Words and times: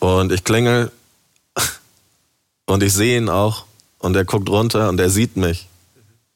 Und 0.00 0.32
ich 0.32 0.44
klingel 0.44 0.90
und 2.66 2.82
ich 2.82 2.92
sehe 2.92 3.18
ihn 3.18 3.28
auch 3.28 3.64
und 3.98 4.16
er 4.16 4.24
guckt 4.24 4.48
runter 4.48 4.88
und 4.88 5.00
er 5.00 5.10
sieht 5.10 5.36
mich. 5.36 5.68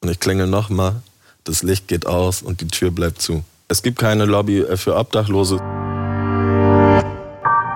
Und 0.01 0.09
ich 0.09 0.19
klingel 0.19 0.47
nochmal, 0.47 1.01
das 1.45 1.63
Licht 1.63 1.87
geht 1.87 2.05
aus 2.05 2.41
und 2.41 2.61
die 2.61 2.67
Tür 2.67 2.91
bleibt 2.91 3.21
zu. 3.21 3.43
Es 3.67 3.81
gibt 3.81 3.99
keine 3.99 4.25
Lobby 4.25 4.65
für 4.75 4.95
Obdachlose. 4.95 5.57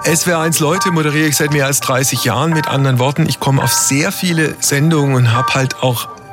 SWR1 0.04 0.62
Leute 0.62 0.92
moderiere 0.92 1.28
ich 1.28 1.36
seit 1.36 1.52
mehr 1.52 1.66
als 1.66 1.80
30 1.82 2.24
Jahren. 2.24 2.54
Mit 2.54 2.68
anderen 2.68 3.00
Worten, 3.00 3.28
ich 3.28 3.40
komme 3.40 3.64
auf 3.64 3.74
sehr 3.74 4.12
viele 4.12 4.56
Sendungen 4.62 5.16
und 5.16 5.34
habe 5.34 5.54
halt 5.54 5.82
auch 5.84 6.08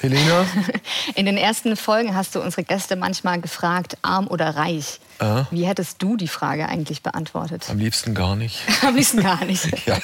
Helena? 0.00 0.46
In 1.14 1.26
den 1.26 1.36
ersten 1.36 1.76
Folgen 1.76 2.14
hast 2.14 2.34
du 2.34 2.40
unsere 2.40 2.64
Gäste 2.64 2.96
manchmal 2.96 3.40
gefragt, 3.40 3.98
arm 4.02 4.26
oder 4.28 4.50
reich. 4.50 5.00
Ah. 5.18 5.46
Wie 5.50 5.66
hättest 5.66 6.00
du 6.02 6.16
die 6.16 6.28
Frage 6.28 6.68
eigentlich 6.68 7.02
beantwortet? 7.02 7.66
Am 7.68 7.78
liebsten 7.78 8.14
gar 8.14 8.36
nicht. 8.36 8.60
Am 8.82 8.94
liebsten 8.94 9.22
gar 9.22 9.44
nicht. 9.44 9.66
Ja. 9.86 9.98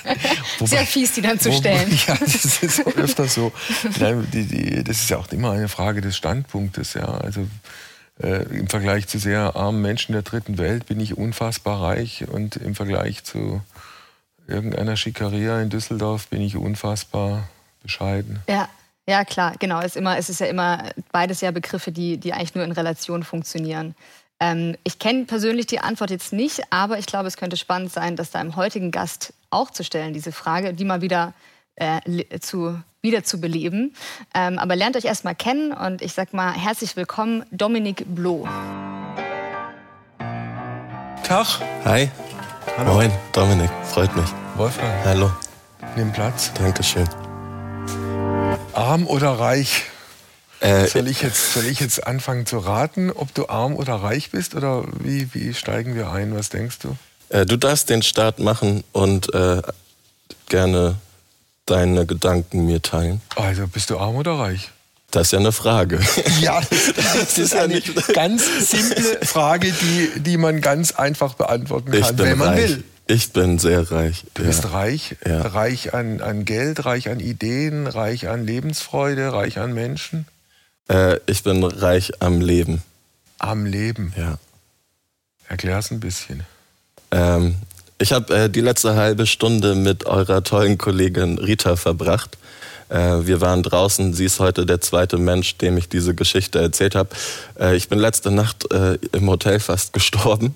Sehr 0.65 0.87
fies, 0.87 1.13
die 1.13 1.21
dann 1.21 1.39
zu 1.39 1.53
stellen. 1.53 1.91
Ja, 2.07 2.17
das 2.19 2.63
ist 2.63 2.87
öfter 2.97 3.29
so. 3.29 3.53
Das 3.99 5.01
ist 5.01 5.11
ja 5.11 5.19
auch 5.19 5.31
immer 5.31 5.51
eine 5.51 5.69
Frage 5.69 6.01
des 6.01 6.17
Standpunktes. 6.17 6.95
Ja. 6.95 7.07
Also 7.07 7.47
äh, 8.23 8.45
im 8.45 8.69
Vergleich 8.69 9.07
zu 9.09 9.19
sehr 9.19 9.57
armen 9.57 9.83
Menschen 9.83 10.13
der 10.13 10.23
dritten 10.23 10.57
Welt 10.57 10.87
bin 10.87 11.01
ich 11.01 11.19
unfassbar 11.19 11.83
reich 11.83 12.27
und 12.29 12.57
im 12.57 12.75
Vergleich 12.75 13.25
zu 13.25 13.61
irgendeiner 14.47 14.97
Schikaria 14.97 15.61
in 15.61 15.71
Düsseldorf 15.71 16.29
bin 16.29 16.41
ich 16.41 16.57
unfassbar 16.57 17.49
bescheiden. 17.83 18.41
Ja. 18.49 18.69
Ja, 19.09 19.25
klar, 19.25 19.55
genau. 19.59 19.81
Es 19.81 19.87
ist, 19.87 19.97
immer, 19.97 20.17
es 20.17 20.31
ist 20.31 20.41
ja 20.41 20.47
immer 20.47 20.91
beides 21.13 21.41
ja 21.41 21.51
Begriffe, 21.51 21.93
die, 21.93 22.17
die 22.17 22.33
eigentlich 22.33 22.55
nur 22.55 22.65
in 22.65 22.73
Relation 22.73 23.23
funktionieren. 23.23 23.95
Ähm, 24.41 24.77
ich 24.83 24.99
kenne 24.99 25.25
persönlich 25.25 25.67
die 25.67 25.81
Antwort 25.81 26.11
jetzt 26.11 26.33
nicht, 26.33 26.63
aber 26.71 26.99
ich 26.99 27.07
glaube, 27.07 27.29
es 27.29 27.37
könnte 27.37 27.57
spannend 27.57 27.93
sein, 27.93 28.17
das 28.17 28.31
deinem 28.31 28.57
heutigen 28.57 28.91
Gast 28.91 29.35
auch 29.51 29.71
zu 29.71 29.85
stellen, 29.85 30.15
diese 30.15 30.33
Frage, 30.33 30.73
die 30.75 30.85
mal 30.85 31.03
wieder 31.03 31.35
äh, 31.77 32.01
zu, 32.41 32.81
wieder 33.03 33.25
zu 33.25 33.41
beleben. 33.41 33.95
Ähm, 34.35 34.59
aber 34.59 34.75
lernt 34.75 34.97
euch 34.97 35.05
erstmal 35.05 35.35
kennen 35.35 35.73
und 35.73 36.03
ich 36.03 36.15
sag 36.15 36.33
mal 36.33 36.53
herzlich 36.53 36.97
willkommen, 36.97 37.45
Dominik 37.51 38.05
Bloh. 38.07 38.49
Tag. 41.23 41.61
Hi. 41.85 42.11
Hallo. 42.77 42.95
Moin, 42.95 43.11
Dominik. 43.33 43.71
Freut 43.85 44.15
mich. 44.17 44.29
Wolfgang, 44.57 44.93
Hallo. 45.05 45.31
nimm 45.97 46.13
Platz. 46.13 46.53
Dankeschön. 46.55 47.09
Arm 48.77 49.07
oder 49.07 49.31
reich? 49.33 49.83
Äh, 50.61 50.87
Soll 50.87 51.09
ich, 51.09 51.21
jetzt, 51.23 51.53
soll 51.55 51.67
ich 51.67 51.81
jetzt 51.81 52.07
anfangen 52.07 52.47
zu 52.47 52.59
raten, 52.59 53.11
ob 53.11 53.35
du 53.35 53.49
arm 53.49 53.77
oder 53.77 53.97
reich 53.97 54.31
bist? 54.31 54.55
Oder 54.55 54.85
wie, 55.01 55.29
wie 55.35 55.53
steigen 55.55 55.95
wir 55.95 56.11
ein? 56.11 56.35
Was 56.37 56.49
denkst 56.49 56.79
du? 56.81 56.97
äh, 57.31 57.45
du 57.45 57.57
darfst 57.57 57.91
den 57.91 58.03
Start 58.03 58.39
machen 58.39 58.85
und 58.93 59.33
äh, 59.35 59.61
gerne 60.49 60.97
deine 61.67 62.07
Gedanken 62.07 62.67
mir 62.67 62.83
teilen. 62.83 63.21
Also, 63.37 63.67
bist 63.67 63.91
du 63.91 63.99
arm 63.99 64.17
oder 64.17 64.33
reich? 64.39 64.71
Das 65.11 65.29
ist 65.29 65.33
ja 65.33 65.39
eine 65.39 65.53
Frage. 65.53 66.01
Ja, 66.41 66.61
das 66.97 67.39
ist 67.39 67.55
eine 67.55 67.81
ganz 68.13 68.43
simple 68.71 69.21
Frage, 69.25 69.71
die, 69.73 70.21
die 70.21 70.37
man 70.37 70.61
ganz 70.61 70.93
einfach 70.93 71.35
beantworten 71.35 71.93
kann, 71.93 72.19
wenn 72.19 72.39
man 72.39 72.49
reich. 72.49 72.59
will. 72.71 72.85
Ich 73.07 73.33
bin 73.33 73.59
sehr 73.59 73.91
reich. 73.91 74.25
Du 74.35 74.45
bist 74.45 74.73
reich, 74.73 75.17
Ja. 75.27 75.43
reich 75.43 75.93
an, 75.93 76.21
an 76.23 76.45
Geld, 76.45 76.85
reich 76.87 77.09
an 77.11 77.21
Ideen, 77.21 77.87
reich 77.87 78.29
an 78.29 78.47
Lebensfreude, 78.47 79.33
reich 79.33 79.59
an 79.59 79.75
Menschen, 79.75 80.27
Äh, 80.89 81.19
ich 81.27 81.43
bin 81.43 81.65
reich 81.65 82.13
am 82.21 82.41
Leben. 82.43 82.83
am 83.39 83.65
Leben. 83.67 84.13
Ja. 84.17 84.39
Erklär's 85.49 85.91
ein 85.91 86.01
bisschen. 86.01 86.45
Ähm, 87.11 87.57
ich 87.99 88.13
habe 88.13 88.35
äh, 88.35 88.51
die 88.51 88.61
letzte 88.61 88.95
halbe 88.95 89.27
Stunde 89.27 89.75
mit 89.75 90.05
eurer 90.07 90.43
tollen 90.45 90.77
Kollegin 90.79 91.39
Rita 91.39 91.77
verbracht. 91.77 92.37
Äh, 92.91 93.27
wir 93.27 93.41
waren 93.41 93.63
draußen. 93.63 94.13
Sie 94.15 94.25
ist 94.27 94.41
heute 94.41 94.67
der 94.67 94.81
zweite 94.83 95.17
Mensch, 95.19 95.57
dem 95.59 95.77
ich 95.79 95.89
diese 95.89 96.15
Geschichte 96.15 96.61
erzählt 96.61 96.95
habe. 96.95 97.11
Äh, 97.59 97.77
ich 97.77 97.89
bin 97.89 97.99
letzte 97.99 98.31
Nacht 98.31 98.71
äh, 98.73 98.99
im 99.13 99.29
Hotel 99.29 99.61
fast 99.61 99.93
gestorben. 99.95 100.55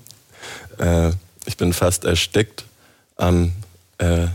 Äh, 0.78 1.11
ich 1.49 1.57
bin 1.57 1.73
fast 1.73 2.05
erstickt 2.05 2.65
am 3.17 3.53
äh, 3.99 4.27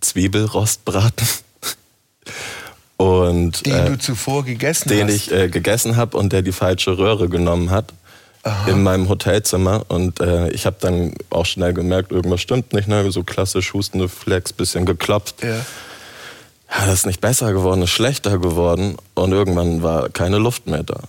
Zwiebelrostbraten. 0.00 1.26
Und 2.96 3.64
Den 3.64 3.74
äh, 3.74 3.90
du 3.90 3.98
zuvor 3.98 4.44
gegessen 4.44 4.88
den 4.88 5.08
hast. 5.08 5.14
ich 5.14 5.32
äh, 5.32 5.48
gegessen 5.48 5.96
habe 5.96 6.16
und 6.16 6.32
der 6.32 6.42
die 6.42 6.52
falsche 6.52 6.96
Röhre 6.96 7.28
genommen 7.28 7.70
hat 7.70 7.92
in 8.66 8.82
meinem 8.82 9.08
Hotelzimmer 9.08 9.84
und 9.88 10.20
äh, 10.20 10.50
ich 10.50 10.64
habe 10.64 10.76
dann 10.78 11.14
auch 11.30 11.44
schnell 11.44 11.72
gemerkt, 11.72 12.12
irgendwas 12.12 12.40
stimmt 12.40 12.72
nicht, 12.72 12.86
ne? 12.86 13.10
so 13.10 13.24
klassisch 13.24 13.72
hustende 13.72 14.08
Flex, 14.08 14.52
bisschen 14.52 14.86
geklopft. 14.86 15.42
ja. 15.42 15.56
Ja, 16.70 16.86
das 16.86 17.00
ist 17.00 17.06
nicht 17.06 17.20
besser 17.20 17.52
geworden, 17.52 17.82
ist 17.82 17.90
schlechter 17.90 18.38
geworden 18.38 18.96
und 19.14 19.32
irgendwann 19.32 19.82
war 19.82 20.08
keine 20.08 20.38
Luft 20.38 20.66
mehr 20.66 20.82
da. 20.82 21.00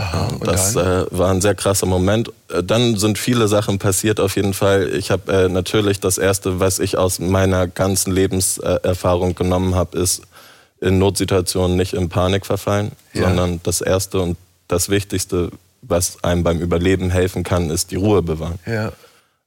Aha, 0.00 0.28
und 0.28 0.46
das 0.46 0.76
äh, 0.76 1.06
war 1.10 1.30
ein 1.30 1.40
sehr 1.40 1.54
krasser 1.56 1.86
Moment. 1.86 2.30
Äh, 2.50 2.62
Dann 2.62 2.96
sind 2.96 3.18
viele 3.18 3.48
Sachen 3.48 3.78
passiert 3.78 4.20
auf 4.20 4.36
jeden 4.36 4.54
Fall. 4.54 4.88
Ich 4.94 5.10
habe 5.10 5.32
äh, 5.32 5.48
natürlich 5.48 5.98
das 6.00 6.18
Erste, 6.18 6.60
was 6.60 6.78
ich 6.78 6.96
aus 6.96 7.18
meiner 7.18 7.66
ganzen 7.66 8.12
Lebenserfahrung 8.12 9.34
genommen 9.34 9.74
habe, 9.74 9.98
ist 9.98 10.22
in 10.80 10.98
Notsituationen 11.00 11.76
nicht 11.76 11.94
in 11.94 12.08
Panik 12.08 12.46
verfallen, 12.46 12.92
Ja. 13.12 13.24
sondern 13.24 13.60
das 13.64 13.80
Erste 13.80 14.20
und 14.20 14.36
das 14.68 14.88
Wichtigste, 14.88 15.50
was 15.82 16.22
einem 16.22 16.44
beim 16.44 16.60
Überleben 16.60 17.10
helfen 17.10 17.42
kann, 17.42 17.70
ist 17.70 17.90
die 17.90 17.96
Ruhe 17.96 18.22
bewahren. 18.22 18.58
ja. 18.66 18.92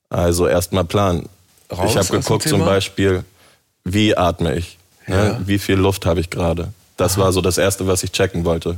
Also 0.10 0.46
erstmal 0.46 0.84
planen. 0.84 1.30
Raus 1.72 1.92
ich 1.92 1.96
habe 1.98 2.20
geguckt 2.20 2.46
zum? 2.50 2.66
Beispiel, 2.66 3.24
wie 3.86 4.18
atme 4.18 4.56
ich? 4.58 4.78
Ja. 5.08 5.16
Ne? 5.16 5.42
Wie 5.46 5.58
viel 5.58 5.76
Luft 5.78 6.06
habe 6.06 6.20
ich 6.20 6.30
gerade? 6.30 6.74
Das 6.98 7.18
war 7.18 7.32
so 7.32 7.40
das 7.40 7.58
Erste, 7.58 7.88
was 7.88 8.04
ich 8.04 8.12
checken 8.12 8.44
wollte. 8.44 8.78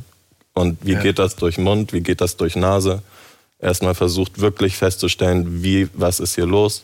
Und 0.53 0.77
wie 0.83 0.93
Ja. 0.93 0.99
geht 1.01 1.19
das 1.19 1.35
durch 1.35 1.57
Mund? 1.57 1.93
Wie 1.93 2.01
geht 2.01 2.21
das 2.21 2.37
durch 2.37 2.55
Nase? 2.55 3.01
Erstmal 3.59 3.95
versucht 3.95 4.39
wirklich 4.39 4.75
festzustellen, 4.75 5.63
wie, 5.63 5.89
was 5.93 6.19
ist 6.19 6.35
hier 6.35 6.45
los? 6.45 6.83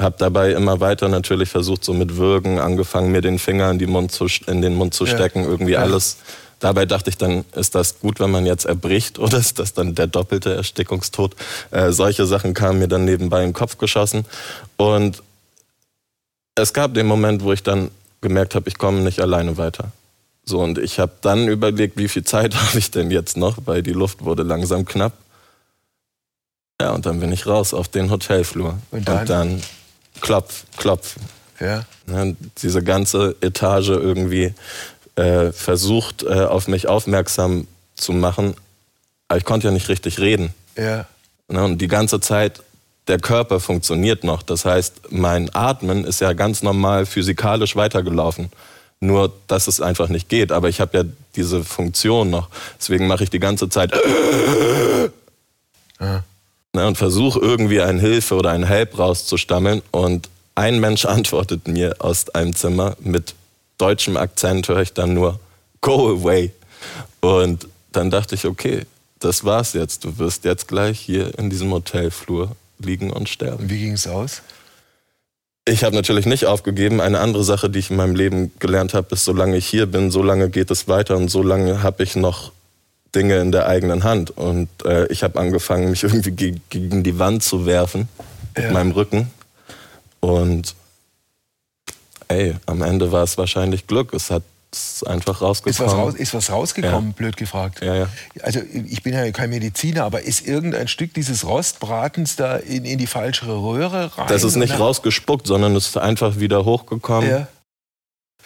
Hab 0.00 0.18
dabei 0.18 0.52
immer 0.52 0.80
weiter 0.80 1.08
natürlich 1.08 1.48
versucht, 1.48 1.84
so 1.84 1.94
mit 1.94 2.16
Würgen, 2.16 2.58
angefangen, 2.58 3.12
mir 3.12 3.22
den 3.22 3.38
Finger 3.38 3.70
in, 3.70 3.78
die 3.78 3.86
Mund 3.86 4.12
zu, 4.12 4.26
in 4.46 4.62
den 4.62 4.74
Mund 4.74 4.94
zu 4.94 5.04
Ja. 5.04 5.12
stecken, 5.14 5.44
irgendwie 5.44 5.72
Ja. 5.72 5.80
alles. 5.80 6.18
Dabei 6.58 6.86
dachte 6.86 7.10
ich 7.10 7.18
dann, 7.18 7.44
ist 7.54 7.74
das 7.74 8.00
gut, 8.00 8.18
wenn 8.18 8.30
man 8.30 8.46
jetzt 8.46 8.64
erbricht 8.64 9.18
oder 9.18 9.36
ist 9.38 9.58
das 9.58 9.74
dann 9.74 9.94
der 9.94 10.06
doppelte 10.06 10.54
Erstickungstod? 10.54 11.34
Äh, 11.70 11.92
solche 11.92 12.24
Sachen 12.26 12.54
kamen 12.54 12.78
mir 12.78 12.88
dann 12.88 13.04
nebenbei 13.04 13.40
in 13.42 13.48
den 13.48 13.52
Kopf 13.54 13.76
geschossen. 13.78 14.24
Und 14.76 15.22
es 16.54 16.72
gab 16.72 16.94
den 16.94 17.06
Moment, 17.06 17.42
wo 17.42 17.52
ich 17.52 17.62
dann 17.62 17.90
gemerkt 18.22 18.54
habe, 18.54 18.68
ich 18.68 18.78
komme 18.78 19.00
nicht 19.00 19.20
alleine 19.20 19.56
weiter. 19.58 19.92
So, 20.48 20.60
und 20.60 20.78
ich 20.78 21.00
habe 21.00 21.12
dann 21.22 21.48
überlegt, 21.48 21.96
wie 21.96 22.08
viel 22.08 22.24
Zeit 22.24 22.54
habe 22.68 22.78
ich 22.78 22.90
denn 22.90 23.10
jetzt 23.10 23.36
noch, 23.36 23.58
weil 23.64 23.82
die 23.82 23.92
Luft 23.92 24.24
wurde 24.24 24.42
langsam 24.42 24.84
knapp. 24.84 25.12
Ja, 26.80 26.92
und 26.92 27.06
dann 27.06 27.20
bin 27.20 27.32
ich 27.32 27.46
raus 27.46 27.74
auf 27.74 27.88
den 27.88 28.10
Hotelflur. 28.10 28.78
Und 28.90 29.08
dann? 29.08 29.26
dann 29.26 29.62
klopf, 30.20 30.64
klopf. 30.76 31.16
ja. 31.60 31.84
Ne, 32.06 32.36
diese 32.62 32.82
ganze 32.82 33.34
Etage 33.40 33.88
irgendwie 33.88 34.54
äh, 35.16 35.50
versucht, 35.52 36.22
äh, 36.22 36.44
auf 36.44 36.68
mich 36.68 36.86
aufmerksam 36.86 37.66
zu 37.96 38.12
machen. 38.12 38.54
Aber 39.28 39.38
ich 39.38 39.44
konnte 39.44 39.66
ja 39.66 39.72
nicht 39.72 39.88
richtig 39.88 40.20
reden. 40.20 40.54
Ja. 40.76 41.06
Ne, 41.48 41.64
und 41.64 41.78
die 41.78 41.88
ganze 41.88 42.20
Zeit, 42.20 42.62
der 43.08 43.18
Körper 43.18 43.58
funktioniert 43.58 44.22
noch. 44.22 44.42
Das 44.42 44.64
heißt, 44.64 45.10
mein 45.10 45.52
Atmen 45.54 46.04
ist 46.04 46.20
ja 46.20 46.32
ganz 46.34 46.62
normal 46.62 47.06
physikalisch 47.06 47.74
weitergelaufen. 47.74 48.50
Nur, 49.00 49.32
dass 49.46 49.66
es 49.68 49.80
einfach 49.80 50.08
nicht 50.08 50.28
geht. 50.28 50.52
Aber 50.52 50.68
ich 50.68 50.80
habe 50.80 50.98
ja 50.98 51.04
diese 51.36 51.62
Funktion 51.64 52.30
noch. 52.30 52.48
Deswegen 52.78 53.06
mache 53.06 53.24
ich 53.24 53.30
die 53.30 53.40
ganze 53.40 53.68
Zeit 53.68 53.92
Ja. 56.00 56.24
ne, 56.72 56.86
und 56.86 56.96
versuche 56.98 57.38
irgendwie 57.38 57.80
eine 57.80 58.00
Hilfe 58.00 58.34
oder 58.36 58.50
einen 58.50 58.64
Help 58.64 58.98
rauszustammeln. 58.98 59.82
Und 59.90 60.28
ein 60.54 60.80
Mensch 60.80 61.04
antwortet 61.06 61.68
mir 61.68 61.96
aus 61.98 62.28
einem 62.30 62.54
Zimmer 62.54 62.96
mit 63.00 63.34
deutschem 63.78 64.16
Akzent, 64.16 64.68
höre 64.68 64.80
ich 64.80 64.92
dann 64.94 65.14
nur, 65.14 65.38
go 65.82 66.08
away. 66.08 66.52
Und 67.20 67.68
dann 67.92 68.10
dachte 68.10 68.34
ich, 68.34 68.46
okay, 68.46 68.86
das 69.18 69.44
war's 69.44 69.72
jetzt. 69.74 70.04
Du 70.04 70.18
wirst 70.18 70.44
jetzt 70.44 70.68
gleich 70.68 70.98
hier 71.00 71.38
in 71.38 71.50
diesem 71.50 71.70
Hotelflur 71.72 72.54
liegen 72.78 73.10
und 73.10 73.28
sterben. 73.28 73.68
Wie 73.68 73.78
ging 73.80 73.92
es 73.92 74.06
aus? 74.06 74.42
Ich 75.68 75.82
habe 75.82 75.96
natürlich 75.96 76.26
nicht 76.26 76.46
aufgegeben. 76.46 77.00
Eine 77.00 77.18
andere 77.18 77.42
Sache, 77.42 77.68
die 77.68 77.80
ich 77.80 77.90
in 77.90 77.96
meinem 77.96 78.14
Leben 78.14 78.52
gelernt 78.60 78.94
habe, 78.94 79.14
ist, 79.14 79.24
solange 79.24 79.56
ich 79.56 79.66
hier 79.66 79.86
bin, 79.86 80.12
solange 80.12 80.48
geht 80.48 80.70
es 80.70 80.86
weiter 80.86 81.16
und 81.16 81.28
solange 81.28 81.82
habe 81.82 82.04
ich 82.04 82.14
noch 82.14 82.52
Dinge 83.16 83.38
in 83.40 83.50
der 83.50 83.66
eigenen 83.66 84.04
Hand. 84.04 84.30
Und 84.30 84.68
äh, 84.84 85.06
ich 85.08 85.24
habe 85.24 85.40
angefangen, 85.40 85.90
mich 85.90 86.02
irgendwie 86.04 86.30
ge 86.30 86.54
gegen 86.70 87.02
die 87.02 87.18
Wand 87.18 87.42
zu 87.42 87.66
werfen 87.66 88.08
ja. 88.56 88.62
mit 88.62 88.72
meinem 88.72 88.92
Rücken. 88.92 89.30
Und 90.20 90.76
ey, 92.28 92.54
am 92.66 92.82
Ende 92.82 93.10
war 93.10 93.24
es 93.24 93.36
wahrscheinlich 93.36 93.88
Glück. 93.88 94.14
Es 94.14 94.30
hat 94.30 94.44
einfach 95.06 95.40
rausgekommen. 95.40 95.88
Ist 95.88 95.94
was, 95.94 95.98
raus, 95.98 96.14
ist 96.14 96.34
was 96.34 96.50
rausgekommen, 96.50 97.10
ja. 97.10 97.14
blöd 97.16 97.36
gefragt? 97.36 97.82
Ja, 97.82 97.94
ja. 97.94 98.08
Also 98.42 98.60
ich 98.72 99.02
bin 99.02 99.14
ja 99.14 99.30
kein 99.32 99.50
Mediziner, 99.50 100.04
aber 100.04 100.22
ist 100.22 100.46
irgendein 100.46 100.88
Stück 100.88 101.14
dieses 101.14 101.46
Rostbratens 101.46 102.36
da 102.36 102.56
in, 102.56 102.84
in 102.84 102.98
die 102.98 103.06
falsche 103.06 103.46
Röhre 103.46 104.10
rein? 104.16 104.26
Das 104.28 104.42
ist 104.44 104.56
nicht 104.56 104.78
rausgespuckt, 104.78 105.46
sondern 105.46 105.76
es 105.76 105.88
ist 105.88 105.98
einfach 105.98 106.38
wieder 106.38 106.64
hochgekommen. 106.64 107.46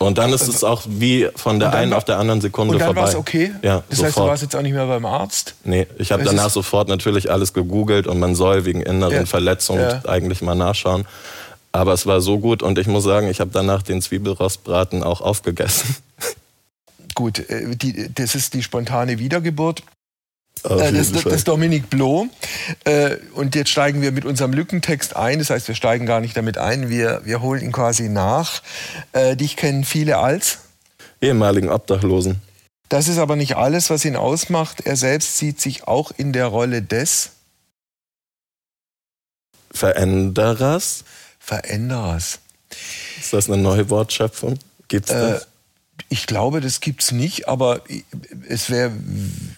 Und 0.00 0.16
dann 0.16 0.32
ist 0.32 0.48
es 0.48 0.64
auch 0.64 0.82
wie 0.86 1.28
von 1.36 1.60
der 1.60 1.74
einen 1.74 1.92
auf 1.92 2.04
der 2.04 2.16
anderen 2.16 2.40
Sekunde 2.40 2.78
vorbei. 2.78 2.88
Und 2.88 2.96
dann 2.96 3.02
war 3.04 3.10
es 3.10 3.14
okay? 3.14 3.52
Ja, 3.60 3.82
Das 3.90 3.98
sofort. 3.98 4.06
heißt, 4.06 4.16
du 4.16 4.22
warst 4.22 4.42
jetzt 4.44 4.56
auch 4.56 4.62
nicht 4.62 4.72
mehr 4.72 4.86
beim 4.86 5.04
Arzt? 5.04 5.56
Nee, 5.64 5.86
ich 5.98 6.10
habe 6.10 6.24
danach 6.24 6.48
sofort 6.48 6.88
natürlich 6.88 7.30
alles 7.30 7.52
gegoogelt 7.52 8.06
und 8.06 8.18
man 8.18 8.34
soll 8.34 8.64
wegen 8.64 8.80
inneren. 8.80 9.26
Verletzungen 9.26 10.02
eigentlich 10.06 10.40
mal 10.40 10.54
nachschauen. 10.54 11.04
Aber 11.72 11.92
es 11.92 12.06
war 12.06 12.20
so 12.20 12.38
gut 12.38 12.62
und 12.62 12.78
ich 12.78 12.86
muss 12.86 13.04
sagen, 13.04 13.28
ich 13.28 13.40
habe 13.40 13.50
danach 13.52 13.82
den 13.82 14.02
Zwiebelrostbraten 14.02 15.02
auch 15.02 15.20
aufgegessen. 15.20 15.96
Gut, 17.14 17.50
äh, 17.50 17.76
die, 17.76 18.12
das 18.12 18.34
ist 18.34 18.54
die 18.54 18.62
spontane 18.62 19.18
Wiedergeburt. 19.18 19.82
Äh, 20.64 20.92
das, 20.92 21.12
das, 21.12 21.24
ist 21.26 21.48
Dominik 21.48 21.90
Bloh. 21.90 22.28
Äh, 22.84 23.16
und 23.34 23.54
jetzt 23.54 23.70
steigen 23.70 24.02
wir 24.02 24.12
mit 24.12 24.24
unserem 24.24 24.52
Lückentext 24.52 25.16
ein. 25.16 25.38
Das 25.38 25.50
heißt, 25.50 25.68
wir 25.68 25.74
steigen 25.74 26.06
gar 26.06 26.20
nicht 26.20 26.36
damit 26.36 26.58
ein. 26.58 26.88
Wir, 26.88 27.22
wir 27.24 27.40
holen 27.40 27.62
ihn 27.62 27.72
quasi 27.72 28.08
nach. 28.08 28.62
Dich 29.34 29.56
kennen 29.56 29.84
viele 29.84 30.18
als? 30.18 30.58
Ehemaligen 31.20 31.68
Obdachlosen. 31.68 32.40
Das 32.88 33.06
ist 33.06 33.18
aber 33.18 33.36
nicht 33.36 33.56
alles, 33.56 33.88
was 33.90 34.04
ihn 34.04 34.16
ausmacht. 34.16 34.80
Er 34.80 34.96
selbst 34.96 35.38
sieht 35.38 35.60
sich 35.60 35.86
auch 35.86 36.12
in 36.16 36.32
der 36.32 36.46
Rolle 36.46 36.82
des 36.82 37.30
Veränderers. 39.70 41.04
Veränderers. 41.50 42.38
Ist 43.18 43.32
das 43.32 43.50
eine 43.50 43.60
neue 43.60 43.90
Wortschöpfung? 43.90 44.56
Gibt's 44.86 45.10
das? 45.10 45.42
Äh, 45.42 45.46
ich 46.08 46.28
glaube, 46.28 46.60
das 46.60 46.78
gibt 46.78 47.02
es 47.02 47.10
nicht, 47.10 47.48
aber 47.48 47.80
es 48.48 48.70
wär, 48.70 48.92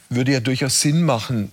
würde 0.08 0.32
ja 0.32 0.40
durchaus 0.40 0.80
Sinn 0.80 1.02
machen, 1.02 1.52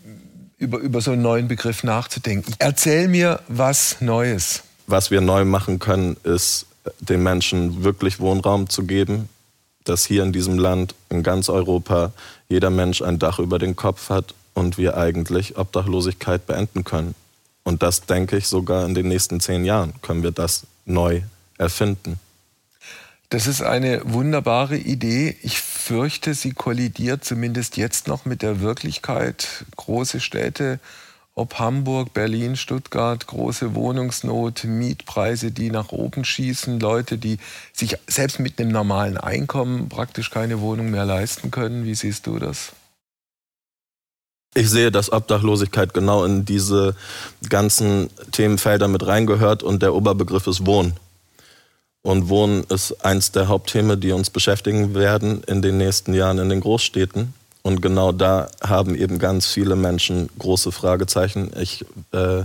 über, 0.58 0.78
über 0.78 1.02
so 1.02 1.12
einen 1.12 1.24
neuen 1.24 1.50
Begriff 1.50 1.84
nachzudenken. 1.84 2.54
Erzähl 2.58 3.10
mir 3.10 3.42
was 3.50 3.98
Neues. 4.00 4.64
Was 4.88 5.12
wir 5.12 5.20
neu 5.20 5.44
machen 5.44 5.78
können, 5.78 6.16
ist 6.24 6.68
den 7.02 7.22
Menschen 7.22 7.84
wirklich 7.84 8.22
Wohnraum 8.22 8.70
zu 8.70 8.86
geben, 8.86 9.28
dass 9.84 10.06
hier 10.06 10.24
in 10.24 10.32
diesem 10.32 10.58
Land, 10.58 10.96
in 11.10 11.22
ganz 11.22 11.50
Europa, 11.50 12.14
jeder 12.48 12.70
Mensch 12.70 13.02
ein 13.02 13.20
Dach 13.20 13.40
über 13.40 13.60
den 13.60 13.76
Kopf 13.76 14.10
hat 14.10 14.34
und 14.54 14.78
wir 14.78 14.96
eigentlich 14.96 15.58
Obdachlosigkeit 15.58 16.48
beenden 16.48 16.86
können. 16.86 17.14
Und 17.70 17.84
das 17.84 18.02
denke 18.02 18.36
ich 18.36 18.48
sogar 18.48 18.84
in 18.84 18.96
den 18.96 19.08
nächsten 19.08 19.40
zehn 19.40 19.64
Jahren 19.64 19.94
können 20.02 20.24
wir 20.24 20.32
das 20.32 20.66
neu 20.86 21.22
erfinden. 21.60 22.20
Das 23.30 23.46
ist 23.46 23.62
eine 23.62 24.02
wunderbare 24.12 24.76
Idee. 24.76 25.38
Ich 25.44 25.60
fürchte, 25.62 26.34
sie 26.34 26.54
kollidiert 26.54 27.24
zumindest 27.24 27.78
jetzt 27.78 28.08
noch 28.08 28.26
mit 28.26 28.42
der 28.42 28.60
Wirklichkeit. 28.62 29.66
Große 29.76 30.20
Städte, 30.20 30.80
ob 31.36 31.60
Hamburg, 31.60 32.12
Berlin, 32.12 32.56
Stuttgart, 32.56 33.28
große 33.28 33.76
Wohnungsnot, 33.76 34.64
Mietpreise, 34.64 35.52
die 35.52 35.70
nach 35.70 35.92
oben 35.92 36.26
schießen, 36.26 36.80
Leute, 36.80 37.20
die 37.20 37.38
sich 37.72 37.98
selbst 38.08 38.40
mit 38.40 38.60
einem 38.60 38.72
normalen 38.72 39.20
Einkommen 39.20 39.90
praktisch 39.90 40.32
keine 40.32 40.60
Wohnung 40.60 40.90
mehr 40.90 41.06
leisten 41.06 41.52
können. 41.52 41.86
Wie 41.86 41.94
siehst 41.94 42.26
du 42.26 42.40
das? 42.40 42.72
Ich 44.56 44.70
sehe, 44.70 44.92
dass 44.92 45.12
Obdachlosigkeit 45.12 45.94
genau 45.94 46.26
in 46.26 46.44
diese 46.44 46.96
ganzen 47.50 48.10
Themenfelder 48.32 48.88
mit 48.88 49.06
reingehört 49.06 49.62
und 49.62 49.82
der 49.82 49.94
Oberbegriff 49.94 50.48
ist 50.48 50.66
Wohnen. 50.66 50.94
Und 52.02 52.30
Wohnen 52.30 52.64
ist 52.70 53.06
eins 53.06 53.32
der 53.32 53.48
Hauptthemen, 53.48 54.00
die 54.00 54.12
uns 54.12 54.30
beschäftigen 54.30 54.96
werden 54.96 55.44
in 55.44 55.62
den 55.62 55.78
nächsten 55.78 56.14
Jahren 56.14 56.40
in 56.40 56.50
den 56.50 56.62
Großstädten. 56.62 57.34
Und 57.62 57.82
genau 57.82 58.12
da 58.12 58.50
haben 58.62 58.96
eben 58.96 59.20
ganz 59.20 59.46
viele 59.46 59.76
Menschen 59.76 60.30
große 60.40 60.72
Fragezeichen. 60.72 61.52
Ich 61.60 61.86
äh, 62.12 62.44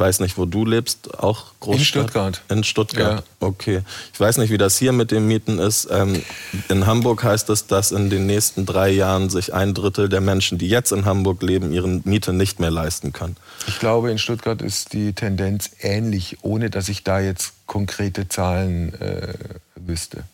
weiß 0.00 0.20
nicht, 0.20 0.38
wo 0.38 0.46
du 0.46 0.64
lebst, 0.64 1.20
auch 1.20 1.52
Großstadt? 1.60 1.78
In 1.78 1.84
Stuttgart. 1.84 2.42
In 2.48 2.64
Stuttgart, 2.64 3.24
ja. 3.40 3.46
okay. 3.46 3.82
Ich 4.12 4.18
weiß 4.18 4.38
nicht, 4.38 4.50
wie 4.50 4.58
das 4.58 4.78
hier 4.78 4.92
mit 4.92 5.10
den 5.10 5.26
Mieten 5.26 5.58
ist. 5.58 5.88
Ähm, 5.90 6.22
in 6.68 6.86
Hamburg 6.86 7.22
heißt 7.22 7.50
es, 7.50 7.66
dass 7.66 7.92
in 7.92 8.08
den 8.08 8.26
nächsten 8.26 8.66
drei 8.66 8.90
Jahren 8.90 9.28
sich 9.28 9.52
ein 9.52 9.74
Drittel 9.74 10.08
der 10.08 10.20
Menschen, 10.20 10.58
die 10.58 10.68
jetzt 10.68 10.90
in 10.90 11.04
Hamburg 11.04 11.42
leben, 11.42 11.72
ihre 11.72 11.86
Miete 11.86 12.32
nicht 12.32 12.58
mehr 12.58 12.70
leisten 12.70 13.12
kann. 13.12 13.36
Ich 13.66 13.78
glaube, 13.78 14.10
in 14.10 14.18
Stuttgart 14.18 14.62
ist 14.62 14.92
die 14.94 15.12
Tendenz 15.12 15.70
ähnlich, 15.80 16.38
ohne 16.42 16.70
dass 16.70 16.88
ich 16.88 17.04
da 17.04 17.20
jetzt 17.20 17.52
konkrete 17.66 18.28
Zahlen 18.28 18.94
äh, 18.94 19.34
wüsste. 19.76 20.24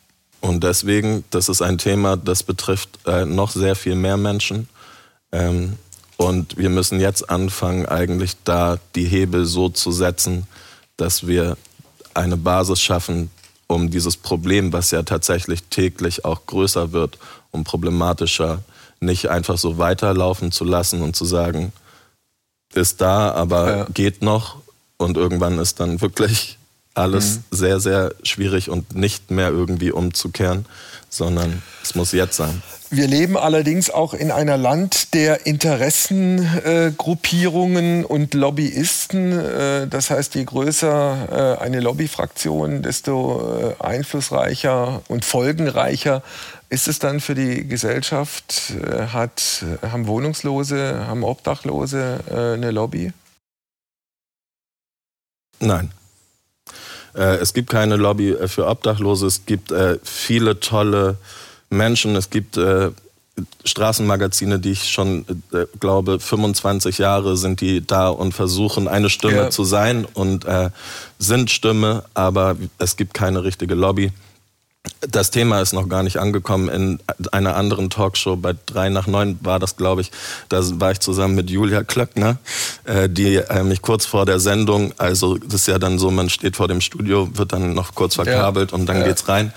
Und 0.40 0.62
deswegen, 0.62 1.24
das 1.30 1.48
ist 1.48 1.60
ein 1.60 1.78
Thema, 1.78 2.16
das 2.16 2.42
betrifft 2.42 3.00
äh, 3.06 3.24
noch 3.24 3.50
sehr 3.50 3.74
viel 3.74 3.96
mehr 3.96 4.16
Menschen. 4.16 4.68
Ähm, 5.32 5.76
und 6.16 6.56
wir 6.56 6.70
müssen 6.70 7.00
jetzt 7.00 7.28
anfangen, 7.28 7.86
eigentlich 7.86 8.32
da 8.44 8.78
die 8.94 9.04
Hebel 9.04 9.44
so 9.46 9.68
zu 9.68 9.92
setzen, 9.92 10.46
dass 10.96 11.26
wir 11.26 11.56
eine 12.14 12.36
Basis 12.36 12.80
schaffen, 12.80 13.30
um 13.66 13.90
dieses 13.90 14.16
Problem, 14.16 14.72
was 14.72 14.90
ja 14.90 15.02
tatsächlich 15.02 15.64
täglich 15.64 16.24
auch 16.24 16.46
größer 16.46 16.92
wird 16.92 17.18
und 17.50 17.64
problematischer, 17.64 18.62
nicht 19.00 19.28
einfach 19.28 19.58
so 19.58 19.76
weiterlaufen 19.76 20.52
zu 20.52 20.64
lassen 20.64 21.02
und 21.02 21.14
zu 21.14 21.24
sagen, 21.24 21.72
ist 22.74 23.00
da, 23.00 23.32
aber 23.32 23.76
ja. 23.76 23.86
geht 23.92 24.22
noch. 24.22 24.56
Und 24.98 25.18
irgendwann 25.18 25.58
ist 25.58 25.80
dann 25.80 26.00
wirklich 26.00 26.55
alles 26.96 27.36
mhm. 27.36 27.42
sehr, 27.50 27.80
sehr 27.80 28.14
schwierig 28.22 28.70
und 28.70 28.94
nicht 28.94 29.30
mehr 29.30 29.48
irgendwie 29.48 29.92
umzukehren, 29.92 30.66
sondern 31.08 31.62
es 31.82 31.94
muss 31.94 32.12
jetzt 32.12 32.36
sein. 32.36 32.62
Wir 32.88 33.08
leben 33.08 33.36
allerdings 33.36 33.90
auch 33.90 34.14
in 34.14 34.30
einer 34.30 34.56
Land 34.56 35.12
der 35.12 35.44
Interessengruppierungen 35.46 38.02
äh, 38.02 38.06
und 38.06 38.32
Lobbyisten. 38.32 39.32
Äh, 39.32 39.88
das 39.88 40.10
heißt, 40.10 40.36
je 40.36 40.44
größer 40.44 41.56
äh, 41.58 41.62
eine 41.62 41.80
Lobbyfraktion, 41.80 42.82
desto 42.82 43.58
äh, 43.58 43.74
einflussreicher 43.82 45.02
und 45.08 45.24
folgenreicher 45.24 46.22
ist 46.68 46.88
es 46.88 46.98
dann 47.00 47.20
für 47.20 47.34
die 47.34 47.66
Gesellschaft. 47.66 48.70
Äh, 48.70 49.08
hat, 49.08 49.64
haben 49.82 50.06
Wohnungslose, 50.06 51.06
haben 51.06 51.24
Obdachlose 51.24 52.20
äh, 52.30 52.54
eine 52.54 52.70
Lobby? 52.70 53.12
Nein. 55.58 55.90
Es 57.16 57.54
gibt 57.54 57.70
keine 57.70 57.96
Lobby 57.96 58.36
für 58.46 58.66
Obdachlose. 58.66 59.26
Es 59.26 59.46
gibt 59.46 59.72
viele 60.04 60.60
tolle 60.60 61.16
Menschen. 61.70 62.16
Es 62.16 62.30
gibt 62.30 62.56
äh, 62.56 62.90
Straßenmagazine, 63.64 64.58
die 64.58 64.72
ich 64.72 64.90
schon 64.90 65.24
äh, 65.52 65.66
glaube, 65.78 66.20
25 66.20 66.98
Jahre 66.98 67.36
sind 67.36 67.60
die 67.60 67.86
da 67.86 68.08
und 68.08 68.32
versuchen, 68.32 68.88
eine 68.88 69.10
Stimme 69.10 69.36
ja. 69.36 69.50
zu 69.50 69.64
sein 69.64 70.06
und 70.14 70.44
äh, 70.46 70.70
sind 71.18 71.50
Stimme, 71.50 72.04
aber 72.14 72.56
es 72.78 72.96
gibt 72.96 73.14
keine 73.14 73.44
richtige 73.44 73.74
Lobby. 73.74 74.12
Das 75.00 75.30
Thema 75.30 75.60
ist 75.60 75.72
noch 75.72 75.88
gar 75.88 76.02
nicht 76.02 76.18
angekommen. 76.18 76.68
In 76.68 76.98
einer 77.32 77.56
anderen 77.56 77.90
Talkshow 77.90 78.36
bei 78.36 78.54
drei 78.66 78.88
nach 78.88 79.06
neun 79.06 79.38
war 79.42 79.58
das, 79.58 79.76
glaube 79.76 80.00
ich. 80.00 80.10
Da 80.48 80.60
war 80.80 80.92
ich 80.92 81.00
zusammen 81.00 81.34
mit 81.34 81.50
Julia 81.50 81.82
Klöckner, 81.84 82.38
äh, 82.84 83.08
die 83.08 83.36
äh, 83.36 83.62
mich 83.62 83.82
kurz 83.82 84.06
vor 84.06 84.26
der 84.26 84.40
Sendung, 84.40 84.92
also 84.98 85.38
das 85.38 85.54
ist 85.54 85.68
ja 85.68 85.78
dann 85.78 85.98
so, 85.98 86.10
man 86.10 86.28
steht 86.30 86.56
vor 86.56 86.68
dem 86.68 86.80
Studio, 86.80 87.28
wird 87.34 87.52
dann 87.52 87.74
noch 87.74 87.94
kurz 87.94 88.14
verkabelt 88.14 88.72
ja. 88.72 88.78
und 88.78 88.86
dann 88.86 88.98
ja. 88.98 89.06
geht's 89.06 89.28
rein. 89.28 89.52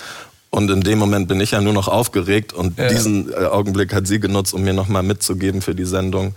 Und 0.52 0.72
in 0.72 0.82
dem 0.82 0.98
Moment 0.98 1.28
bin 1.28 1.40
ich 1.40 1.52
ja 1.52 1.62
nur 1.62 1.74
noch 1.74 1.88
aufgeregt 1.88 2.54
und 2.54 2.78
ja. 2.80 2.88
diesen 2.88 3.32
äh, 3.32 3.36
Augenblick 3.46 3.94
hat 3.94 4.08
sie 4.08 4.20
genutzt, 4.20 4.54
um 4.54 4.64
mir 4.64 4.74
nochmal 4.74 5.04
mitzugeben 5.04 5.62
für 5.62 5.76
die 5.76 5.86
Sendung. 5.86 6.34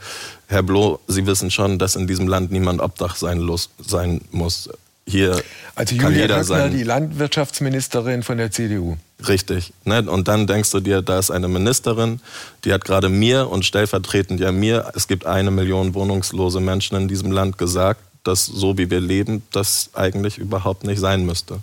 Herr 0.48 0.62
Bloh, 0.62 1.00
Sie 1.06 1.26
wissen 1.26 1.50
schon, 1.50 1.78
dass 1.78 1.96
in 1.96 2.06
diesem 2.06 2.28
Land 2.28 2.52
niemand 2.52 2.82
Obdach 2.82 3.16
sein, 3.16 3.48
sein 3.78 4.20
muss. 4.30 4.68
Hier 5.06 5.42
also 5.74 5.96
kann 5.96 6.12
Julia 6.12 6.22
jeder 6.22 6.34
Höckner, 6.36 6.44
sein. 6.44 6.70
die 6.72 6.84
Landwirtschaftsministerin 6.84 8.22
von 8.22 8.38
der 8.38 8.50
CDU. 8.50 8.96
Richtig. 9.26 9.72
Ne? 9.84 10.02
Und 10.02 10.28
dann 10.28 10.46
denkst 10.46 10.70
du 10.70 10.80
dir, 10.80 11.02
da 11.02 11.18
ist 11.18 11.30
eine 11.30 11.48
Ministerin, 11.48 12.20
die 12.64 12.72
hat 12.72 12.84
gerade 12.84 13.08
mir 13.08 13.48
und 13.48 13.64
stellvertretend 13.64 14.40
ja 14.40 14.52
mir, 14.52 14.92
es 14.94 15.08
gibt 15.08 15.26
eine 15.26 15.50
Million 15.50 15.94
wohnungslose 15.94 16.60
Menschen 16.60 16.96
in 16.96 17.08
diesem 17.08 17.32
Land 17.32 17.58
gesagt, 17.58 18.00
dass 18.24 18.46
so 18.46 18.78
wie 18.78 18.90
wir 18.90 19.00
leben, 19.00 19.42
das 19.50 19.90
eigentlich 19.94 20.38
überhaupt 20.38 20.84
nicht 20.84 21.00
sein 21.00 21.26
müsste. 21.26 21.58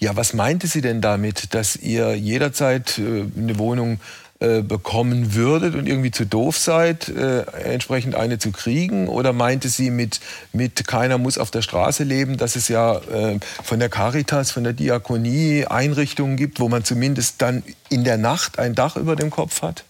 Ja, 0.00 0.16
was 0.16 0.34
meinte 0.34 0.66
sie 0.66 0.80
denn 0.80 1.00
damit, 1.00 1.54
dass 1.54 1.76
ihr 1.76 2.16
jederzeit 2.16 2.98
äh, 2.98 3.24
eine 3.36 3.58
Wohnung 3.58 4.00
äh, 4.44 4.62
bekommen 4.62 5.34
würdet 5.34 5.74
und 5.74 5.86
irgendwie 5.86 6.10
zu 6.10 6.26
doof 6.26 6.58
seid, 6.58 7.08
äh, 7.08 7.42
entsprechend 7.64 8.14
eine 8.14 8.38
zu 8.38 8.52
kriegen? 8.52 9.08
Oder 9.08 9.32
meinte 9.32 9.68
sie 9.68 9.90
mit, 9.90 10.20
mit 10.52 10.86
keiner 10.86 11.18
muss 11.18 11.38
auf 11.38 11.50
der 11.50 11.62
Straße 11.62 12.04
leben, 12.04 12.36
dass 12.36 12.56
es 12.56 12.68
ja 12.68 12.96
äh, 12.96 13.38
von 13.62 13.78
der 13.78 13.88
Caritas, 13.88 14.50
von 14.50 14.64
der 14.64 14.74
Diakonie 14.74 15.66
Einrichtungen 15.66 16.36
gibt, 16.36 16.60
wo 16.60 16.68
man 16.68 16.84
zumindest 16.84 17.40
dann 17.40 17.62
in 17.88 18.04
der 18.04 18.18
Nacht 18.18 18.58
ein 18.58 18.74
Dach 18.74 18.96
über 18.96 19.16
dem 19.16 19.30
Kopf 19.30 19.62
hat? 19.62 19.84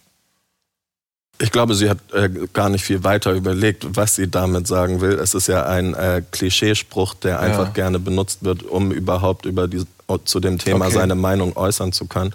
Ich 1.40 1.50
glaube, 1.50 1.74
sie 1.74 1.90
hat 1.90 1.98
äh, 2.12 2.30
gar 2.52 2.68
nicht 2.68 2.84
viel 2.84 3.02
weiter 3.02 3.32
überlegt, 3.32 3.84
was 3.96 4.14
sie 4.14 4.30
damit 4.30 4.68
sagen 4.68 5.00
will. 5.00 5.14
Es 5.14 5.34
ist 5.34 5.48
ja 5.48 5.66
ein 5.66 5.94
äh, 5.94 6.22
Klischeespruch, 6.30 7.14
der 7.14 7.40
einfach 7.40 7.66
ja. 7.66 7.72
gerne 7.72 7.98
benutzt 7.98 8.44
wird, 8.44 8.62
um 8.62 8.92
überhaupt 8.92 9.46
über 9.46 9.66
die, 9.66 9.84
zu 10.24 10.38
dem 10.38 10.58
Thema 10.58 10.86
okay. 10.86 10.94
seine 10.94 11.16
Meinung 11.16 11.56
äußern 11.56 11.92
zu 11.92 12.06
können. 12.06 12.34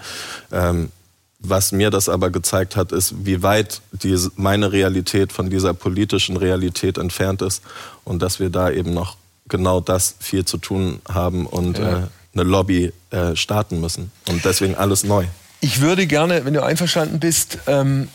Ähm, 0.51 0.91
was 1.39 1.71
mir 1.71 1.89
das 1.89 2.09
aber 2.09 2.29
gezeigt 2.29 2.75
hat, 2.75 2.91
ist, 2.91 3.25
wie 3.25 3.41
weit 3.41 3.81
diese, 3.91 4.31
meine 4.35 4.71
Realität 4.71 5.31
von 5.31 5.49
dieser 5.49 5.73
politischen 5.73 6.37
Realität 6.37 6.97
entfernt 6.97 7.41
ist 7.41 7.61
und 8.03 8.21
dass 8.21 8.39
wir 8.39 8.49
da 8.49 8.69
eben 8.69 8.93
noch 8.93 9.15
genau 9.47 9.79
das 9.79 10.15
viel 10.19 10.45
zu 10.45 10.57
tun 10.57 11.01
haben 11.07 11.45
und 11.45 11.79
ja. 11.79 11.99
äh, 11.99 12.07
eine 12.33 12.43
Lobby 12.43 12.93
äh, 13.09 13.35
starten 13.35 13.79
müssen. 13.81 14.11
Und 14.27 14.45
deswegen 14.45 14.75
alles 14.75 15.03
neu. 15.03 15.25
Ich 15.61 15.81
würde 15.81 16.07
gerne, 16.07 16.45
wenn 16.45 16.53
du 16.53 16.63
einverstanden 16.63 17.19
bist, 17.19 17.57
ähm, 17.67 18.09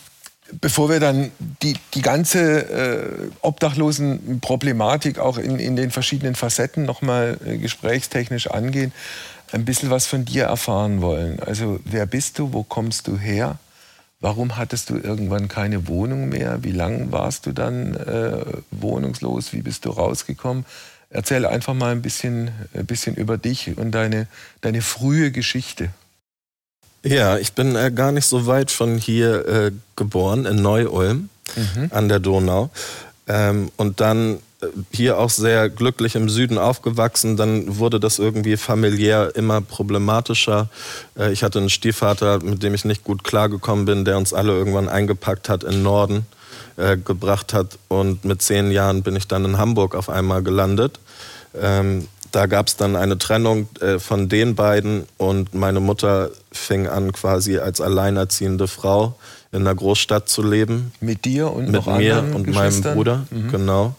bevor 0.60 0.88
wir 0.88 1.00
dann 1.00 1.30
die, 1.62 1.74
die 1.94 2.02
ganze 2.02 2.40
äh, 2.40 3.30
Obdachlosenproblematik 3.40 5.18
auch 5.18 5.38
in, 5.38 5.58
in 5.58 5.76
den 5.76 5.90
verschiedenen 5.90 6.34
Facetten 6.34 6.84
nochmal 6.84 7.38
äh, 7.44 7.56
gesprächstechnisch 7.58 8.50
angehen, 8.50 8.92
ein 9.52 9.64
bisschen 9.64 9.90
was 9.90 10.06
von 10.06 10.24
dir 10.24 10.44
erfahren 10.44 11.00
wollen. 11.00 11.40
Also 11.40 11.80
wer 11.84 12.06
bist 12.06 12.38
du, 12.38 12.52
wo 12.52 12.62
kommst 12.62 13.06
du 13.06 13.18
her? 13.18 13.58
Warum 14.20 14.56
hattest 14.56 14.90
du 14.90 14.96
irgendwann 14.96 15.48
keine 15.48 15.86
Wohnung 15.86 16.30
mehr? 16.30 16.62
Wie 16.62 16.72
lange 16.72 17.12
warst 17.12 17.46
du 17.46 17.52
dann 17.52 17.94
äh, 17.94 18.44
wohnungslos? 18.70 19.52
Wie 19.52 19.60
bist 19.60 19.84
du 19.84 19.90
rausgekommen? 19.90 20.64
Erzähl 21.10 21.44
einfach 21.44 21.74
mal 21.74 21.92
ein 21.92 22.02
bisschen, 22.02 22.50
ein 22.72 22.86
bisschen 22.86 23.14
über 23.16 23.38
dich 23.38 23.76
und 23.76 23.92
deine, 23.92 24.26
deine 24.62 24.80
frühe 24.80 25.30
Geschichte. 25.30 25.90
Ja, 27.04 27.36
ich 27.36 27.52
bin 27.52 27.76
äh, 27.76 27.92
gar 27.94 28.12
nicht 28.12 28.26
so 28.26 28.46
weit 28.46 28.70
von 28.70 28.96
hier 28.96 29.46
äh, 29.46 29.72
geboren, 29.94 30.46
in 30.46 30.62
Neu-Ulm 30.62 31.28
mhm. 31.54 31.90
an 31.90 32.08
der 32.08 32.18
Donau. 32.18 32.70
Ähm, 33.28 33.70
und 33.76 34.00
dann 34.00 34.36
äh, 34.36 34.38
hier 34.92 35.18
auch 35.18 35.30
sehr 35.30 35.68
glücklich 35.68 36.14
im 36.14 36.28
Süden 36.28 36.58
aufgewachsen. 36.58 37.36
Dann 37.36 37.78
wurde 37.78 38.00
das 38.00 38.18
irgendwie 38.18 38.56
familiär 38.56 39.32
immer 39.34 39.60
problematischer. 39.60 40.68
Äh, 41.18 41.32
ich 41.32 41.42
hatte 41.42 41.58
einen 41.58 41.70
Stiefvater, 41.70 42.40
mit 42.42 42.62
dem 42.62 42.74
ich 42.74 42.84
nicht 42.84 43.04
gut 43.04 43.24
klargekommen 43.24 43.84
bin, 43.84 44.04
der 44.04 44.16
uns 44.16 44.32
alle 44.32 44.52
irgendwann 44.52 44.88
eingepackt 44.88 45.48
hat 45.48 45.64
in 45.64 45.82
Norden 45.82 46.26
äh, 46.76 46.96
gebracht 46.96 47.52
hat. 47.52 47.78
Und 47.88 48.24
mit 48.24 48.42
zehn 48.42 48.70
Jahren 48.70 49.02
bin 49.02 49.16
ich 49.16 49.28
dann 49.28 49.44
in 49.44 49.58
Hamburg 49.58 49.94
auf 49.94 50.08
einmal 50.08 50.42
gelandet. 50.42 50.98
Ähm, 51.60 52.08
da 52.34 52.46
gab 52.46 52.66
es 52.66 52.76
dann 52.76 52.96
eine 52.96 53.16
Trennung 53.16 53.68
äh, 53.80 54.00
von 54.00 54.28
den 54.28 54.56
beiden 54.56 55.04
und 55.18 55.54
meine 55.54 55.78
Mutter 55.78 56.30
fing 56.50 56.88
an, 56.88 57.12
quasi 57.12 57.58
als 57.58 57.80
alleinerziehende 57.80 58.66
Frau 58.66 59.14
in 59.52 59.60
einer 59.60 59.74
Großstadt 59.74 60.28
zu 60.28 60.42
leben. 60.42 60.92
Mit 61.00 61.24
dir 61.24 61.52
und 61.52 61.70
mit 61.70 61.86
mir 61.86 62.24
und 62.34 62.48
meinem 62.48 62.82
Bruder, 62.82 63.26
mhm. 63.30 63.52
genau. 63.52 63.94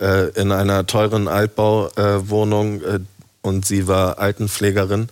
Äh, 0.00 0.30
in 0.40 0.50
einer 0.50 0.86
teuren 0.86 1.28
Altbauwohnung 1.28 2.80
äh, 2.82 3.00
und 3.42 3.66
sie 3.66 3.86
war 3.86 4.18
Altenpflegerin. 4.18 5.08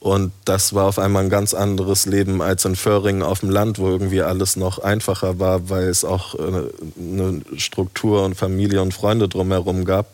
Und 0.00 0.32
das 0.44 0.74
war 0.74 0.86
auf 0.86 0.98
einmal 0.98 1.22
ein 1.22 1.30
ganz 1.30 1.54
anderes 1.54 2.06
Leben 2.06 2.42
als 2.42 2.64
in 2.64 2.74
Föhringen 2.74 3.22
auf 3.22 3.38
dem 3.38 3.50
Land, 3.50 3.78
wo 3.78 3.88
irgendwie 3.88 4.20
alles 4.20 4.56
noch 4.56 4.80
einfacher 4.80 5.38
war, 5.38 5.70
weil 5.70 5.84
es 5.84 6.04
auch 6.04 6.34
äh, 6.34 6.40
eine 6.98 7.42
Struktur 7.56 8.24
und 8.24 8.34
Familie 8.34 8.82
und 8.82 8.92
Freunde 8.92 9.28
drumherum 9.28 9.84
gab. 9.84 10.12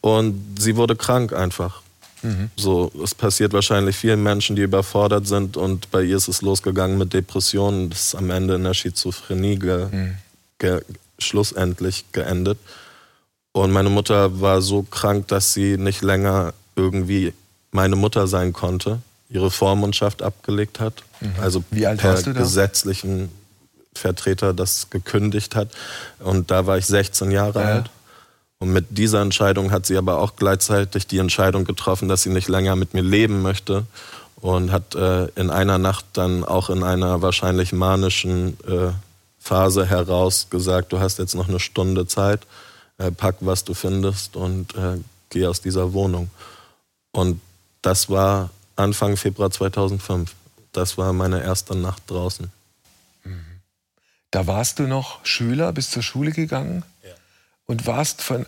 Und 0.00 0.56
sie 0.58 0.76
wurde 0.76 0.96
krank 0.96 1.32
einfach. 1.32 1.82
Mhm. 2.22 2.50
So, 2.56 2.90
es 3.04 3.14
passiert 3.14 3.52
wahrscheinlich 3.52 3.94
vielen 3.94 4.24
Menschen, 4.24 4.56
die 4.56 4.62
überfordert 4.62 5.28
sind 5.28 5.56
und 5.56 5.92
bei 5.92 6.02
ihr 6.02 6.16
ist 6.16 6.26
es 6.26 6.42
losgegangen 6.42 6.98
mit 6.98 7.12
Depressionen. 7.12 7.90
Das 7.90 8.06
ist 8.06 8.14
am 8.16 8.28
Ende 8.30 8.56
in 8.56 8.64
der 8.64 8.74
Schizophrenie 8.74 9.56
ge, 9.56 9.86
mhm. 9.88 10.14
ge, 10.58 10.80
schlussendlich 11.20 12.06
geendet. 12.10 12.58
Und 13.52 13.70
meine 13.70 13.90
Mutter 13.90 14.40
war 14.40 14.62
so 14.62 14.82
krank, 14.82 15.28
dass 15.28 15.52
sie 15.52 15.76
nicht 15.76 16.02
länger 16.02 16.54
irgendwie 16.74 17.34
meine 17.70 17.96
Mutter 17.96 18.26
sein 18.26 18.52
konnte, 18.52 19.00
ihre 19.28 19.50
Vormundschaft 19.50 20.22
abgelegt 20.22 20.80
hat. 20.80 21.02
Mhm. 21.20 21.34
Also 21.40 21.64
Wie 21.70 21.86
alt 21.86 22.00
per 22.00 22.20
gesetzlichen 22.22 23.30
Vertreter 23.94 24.54
das 24.54 24.88
gekündigt 24.90 25.54
hat. 25.54 25.68
Und 26.18 26.50
da 26.50 26.66
war 26.66 26.78
ich 26.78 26.86
16 26.86 27.30
Jahre 27.30 27.60
ja. 27.60 27.66
alt. 27.66 27.90
Und 28.58 28.72
mit 28.72 28.86
dieser 28.96 29.20
Entscheidung 29.20 29.70
hat 29.72 29.86
sie 29.86 29.96
aber 29.96 30.18
auch 30.18 30.36
gleichzeitig 30.36 31.06
die 31.06 31.18
Entscheidung 31.18 31.64
getroffen, 31.64 32.08
dass 32.08 32.22
sie 32.22 32.30
nicht 32.30 32.48
länger 32.48 32.76
mit 32.76 32.94
mir 32.94 33.02
leben 33.02 33.42
möchte 33.42 33.84
und 34.36 34.70
hat 34.70 34.94
äh, 34.94 35.26
in 35.34 35.50
einer 35.50 35.78
Nacht 35.78 36.04
dann 36.12 36.44
auch 36.44 36.70
in 36.70 36.82
einer 36.84 37.22
wahrscheinlich 37.22 37.72
manischen 37.72 38.56
äh, 38.66 38.92
Phase 39.40 39.86
heraus 39.86 40.46
gesagt, 40.48 40.92
du 40.92 41.00
hast 41.00 41.18
jetzt 41.18 41.34
noch 41.34 41.48
eine 41.48 41.58
Stunde 41.58 42.06
Zeit, 42.06 42.46
äh, 43.02 43.10
pack 43.10 43.36
was 43.40 43.64
du 43.64 43.74
findest 43.74 44.36
und 44.36 44.74
äh, 44.74 44.98
geh 45.30 45.46
aus 45.46 45.60
dieser 45.60 45.92
Wohnung. 45.92 46.30
Und 47.12 47.40
das 47.82 48.08
war 48.08 48.50
Anfang 48.76 49.16
Februar 49.16 49.50
2005. 49.50 50.34
Das 50.72 50.96
war 50.96 51.12
meine 51.12 51.42
erste 51.42 51.74
Nacht 51.74 52.02
draußen. 52.06 52.50
Mhm. 53.24 53.44
Da 54.30 54.46
warst 54.46 54.78
du 54.78 54.84
noch 54.84 55.24
Schüler, 55.24 55.72
bist 55.72 55.92
zur 55.92 56.02
Schule 56.02 56.32
gegangen? 56.32 56.84
und 57.66 57.86
warst 57.86 58.22
von, 58.22 58.46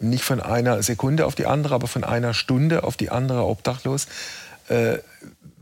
nicht 0.00 0.24
von 0.24 0.40
einer 0.40 0.82
Sekunde 0.82 1.26
auf 1.26 1.34
die 1.34 1.46
andere, 1.46 1.74
aber 1.74 1.86
von 1.86 2.04
einer 2.04 2.34
Stunde 2.34 2.84
auf 2.84 2.96
die 2.96 3.10
andere 3.10 3.44
obdachlos. 3.44 4.06
Äh, 4.68 4.98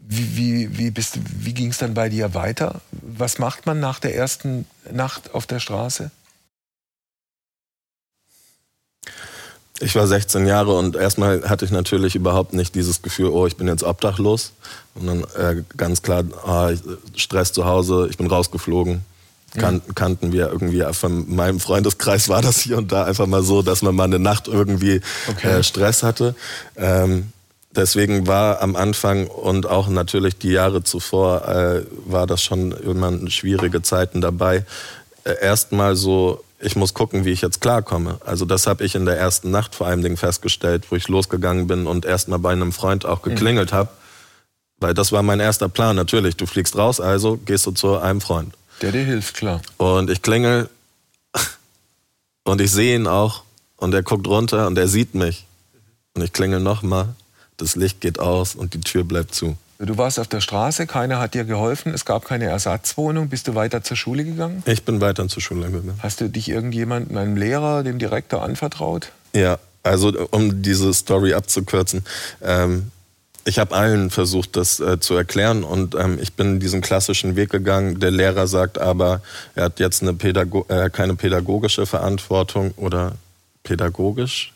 wie, 0.06 0.36
wie, 0.36 0.78
wie, 0.78 0.94
wie 0.94 1.54
ging 1.54 1.70
es 1.70 1.78
dann 1.78 1.94
bei 1.94 2.08
dir 2.08 2.34
weiter? 2.34 2.80
Was 2.92 3.38
macht 3.38 3.66
man 3.66 3.80
nach 3.80 4.00
der 4.00 4.14
ersten 4.14 4.66
Nacht 4.90 5.34
auf 5.34 5.46
der 5.46 5.60
Straße? 5.60 6.10
Ich 9.80 9.94
war 9.94 10.06
16 10.06 10.46
Jahre 10.46 10.74
und 10.76 10.94
erstmal 10.94 11.48
hatte 11.48 11.64
ich 11.64 11.70
natürlich 11.70 12.14
überhaupt 12.14 12.52
nicht 12.52 12.74
dieses 12.74 13.02
Gefühl, 13.02 13.28
oh, 13.28 13.46
ich 13.46 13.56
bin 13.56 13.66
jetzt 13.66 13.82
obdachlos. 13.82 14.52
Und 14.94 15.06
dann 15.06 15.24
äh, 15.36 15.62
ganz 15.76 16.02
klar, 16.02 16.24
oh, 16.46 16.70
Stress 17.16 17.52
zu 17.52 17.64
Hause, 17.64 18.06
ich 18.10 18.18
bin 18.18 18.26
rausgeflogen 18.26 19.04
kan 19.56 19.82
kannten 19.94 20.32
wir 20.32 20.48
irgendwie 20.48 20.84
von 20.92 21.34
meinem 21.34 21.60
Freundeskreis 21.60 22.28
war 22.28 22.42
das 22.42 22.60
hier 22.60 22.78
und 22.78 22.92
da 22.92 23.04
einfach 23.04 23.26
mal 23.26 23.42
so, 23.42 23.62
dass 23.62 23.82
man 23.82 23.94
mal 23.94 24.04
eine 24.04 24.18
Nacht 24.18 24.48
irgendwie 24.48 25.00
okay. 25.28 25.58
äh, 25.58 25.62
Stress 25.62 26.02
hatte. 26.02 26.34
Ähm, 26.76 27.32
deswegen 27.74 28.26
war 28.26 28.60
am 28.60 28.76
Anfang 28.76 29.26
und 29.26 29.66
auch 29.66 29.88
natürlich 29.88 30.38
die 30.38 30.50
Jahre 30.50 30.84
zuvor 30.84 31.48
äh, 31.48 31.82
war 32.06 32.26
das 32.26 32.42
schon 32.42 32.72
immer 32.72 33.12
schwierige 33.28 33.82
Zeiten 33.82 34.20
dabei. 34.20 34.64
Äh, 35.24 35.34
Erstmal 35.40 35.96
so, 35.96 36.44
ich 36.60 36.76
muss 36.76 36.94
gucken, 36.94 37.24
wie 37.24 37.30
ich 37.30 37.40
jetzt 37.40 37.60
klarkomme. 37.60 38.20
Also 38.24 38.44
das 38.44 38.66
habe 38.66 38.84
ich 38.84 38.94
in 38.94 39.06
der 39.06 39.18
ersten 39.18 39.50
Nacht 39.50 39.74
vor 39.74 39.86
allem 39.86 40.16
festgestellt, 40.16 40.90
wo 40.90 40.96
ich 40.96 41.08
losgegangen 41.08 41.66
bin 41.66 41.86
und 41.86 42.04
erstmal 42.04 42.38
bei 42.38 42.52
einem 42.52 42.72
Freund 42.72 43.06
auch 43.06 43.22
geklingelt 43.22 43.72
mhm. 43.72 43.76
habe. 43.76 43.88
Weil 44.78 44.94
das 44.94 45.12
war 45.12 45.22
mein 45.22 45.40
erster 45.40 45.68
Plan. 45.68 45.96
Natürlich, 45.96 46.36
du 46.36 46.46
fliegst 46.46 46.76
raus, 46.76 47.00
also 47.00 47.38
gehst 47.38 47.66
du 47.66 47.72
zu 47.72 47.98
einem 47.98 48.20
Freund. 48.20 48.54
Der 48.82 48.92
dir 48.92 49.04
hilft, 49.04 49.36
klar. 49.36 49.60
Und 49.78 50.10
ich 50.10 50.22
klingel 50.22 50.68
und 52.44 52.60
ich 52.60 52.70
sehe 52.70 52.96
ihn 52.96 53.06
auch 53.06 53.42
und 53.76 53.94
er 53.94 54.02
guckt 54.02 54.26
runter 54.26 54.66
und 54.66 54.78
er 54.78 54.88
sieht 54.88 55.14
mich. 55.14 55.46
Und 56.14 56.22
ich 56.22 56.32
klingel 56.32 56.60
nochmal, 56.60 57.08
das 57.56 57.76
Licht 57.76 58.00
geht 58.00 58.18
aus 58.18 58.54
und 58.54 58.74
die 58.74 58.80
Tür 58.80 59.04
bleibt 59.04 59.34
zu. 59.34 59.56
Du 59.82 59.96
warst 59.96 60.20
auf 60.20 60.28
der 60.28 60.42
Straße, 60.42 60.86
keiner 60.86 61.20
hat 61.20 61.32
dir 61.32 61.44
geholfen, 61.44 61.94
es 61.94 62.04
gab 62.04 62.26
keine 62.26 62.44
Ersatzwohnung. 62.44 63.30
Bist 63.30 63.48
du 63.48 63.54
weiter 63.54 63.82
zur 63.82 63.96
Schule 63.96 64.24
gegangen? 64.24 64.62
Ich 64.66 64.84
bin 64.84 65.00
weiter 65.00 65.26
zur 65.26 65.40
Schule 65.40 65.70
gegangen. 65.70 65.98
Hast 66.02 66.20
du 66.20 66.28
dich 66.28 66.50
irgendjemandem, 66.50 67.16
einem 67.16 67.36
Lehrer, 67.36 67.82
dem 67.82 67.98
Direktor 67.98 68.42
anvertraut? 68.42 69.10
Ja, 69.32 69.58
also 69.82 70.12
um 70.32 70.60
diese 70.60 70.92
Story 70.92 71.32
abzukürzen. 71.32 72.04
Ähm, 72.42 72.90
ich 73.46 73.58
habe 73.58 73.74
allen 73.74 74.10
versucht, 74.10 74.54
das 74.56 74.80
äh, 74.80 75.00
zu 75.00 75.14
erklären 75.14 75.64
und 75.64 75.94
ähm, 75.94 76.18
ich 76.20 76.34
bin 76.34 76.60
diesen 76.60 76.82
klassischen 76.82 77.34
Weg 77.36 77.48
gegangen. 77.48 78.00
Der 78.00 78.10
Lehrer 78.10 78.46
sagt 78.48 78.76
aber, 78.78 79.22
er 79.54 79.64
hat 79.64 79.80
jetzt 79.80 80.02
eine 80.02 80.12
Pädago 80.12 80.66
äh, 80.68 80.90
keine 80.90 81.14
pädagogische 81.14 81.86
Verantwortung 81.86 82.72
oder 82.76 83.12
pädagogisch 83.62 84.52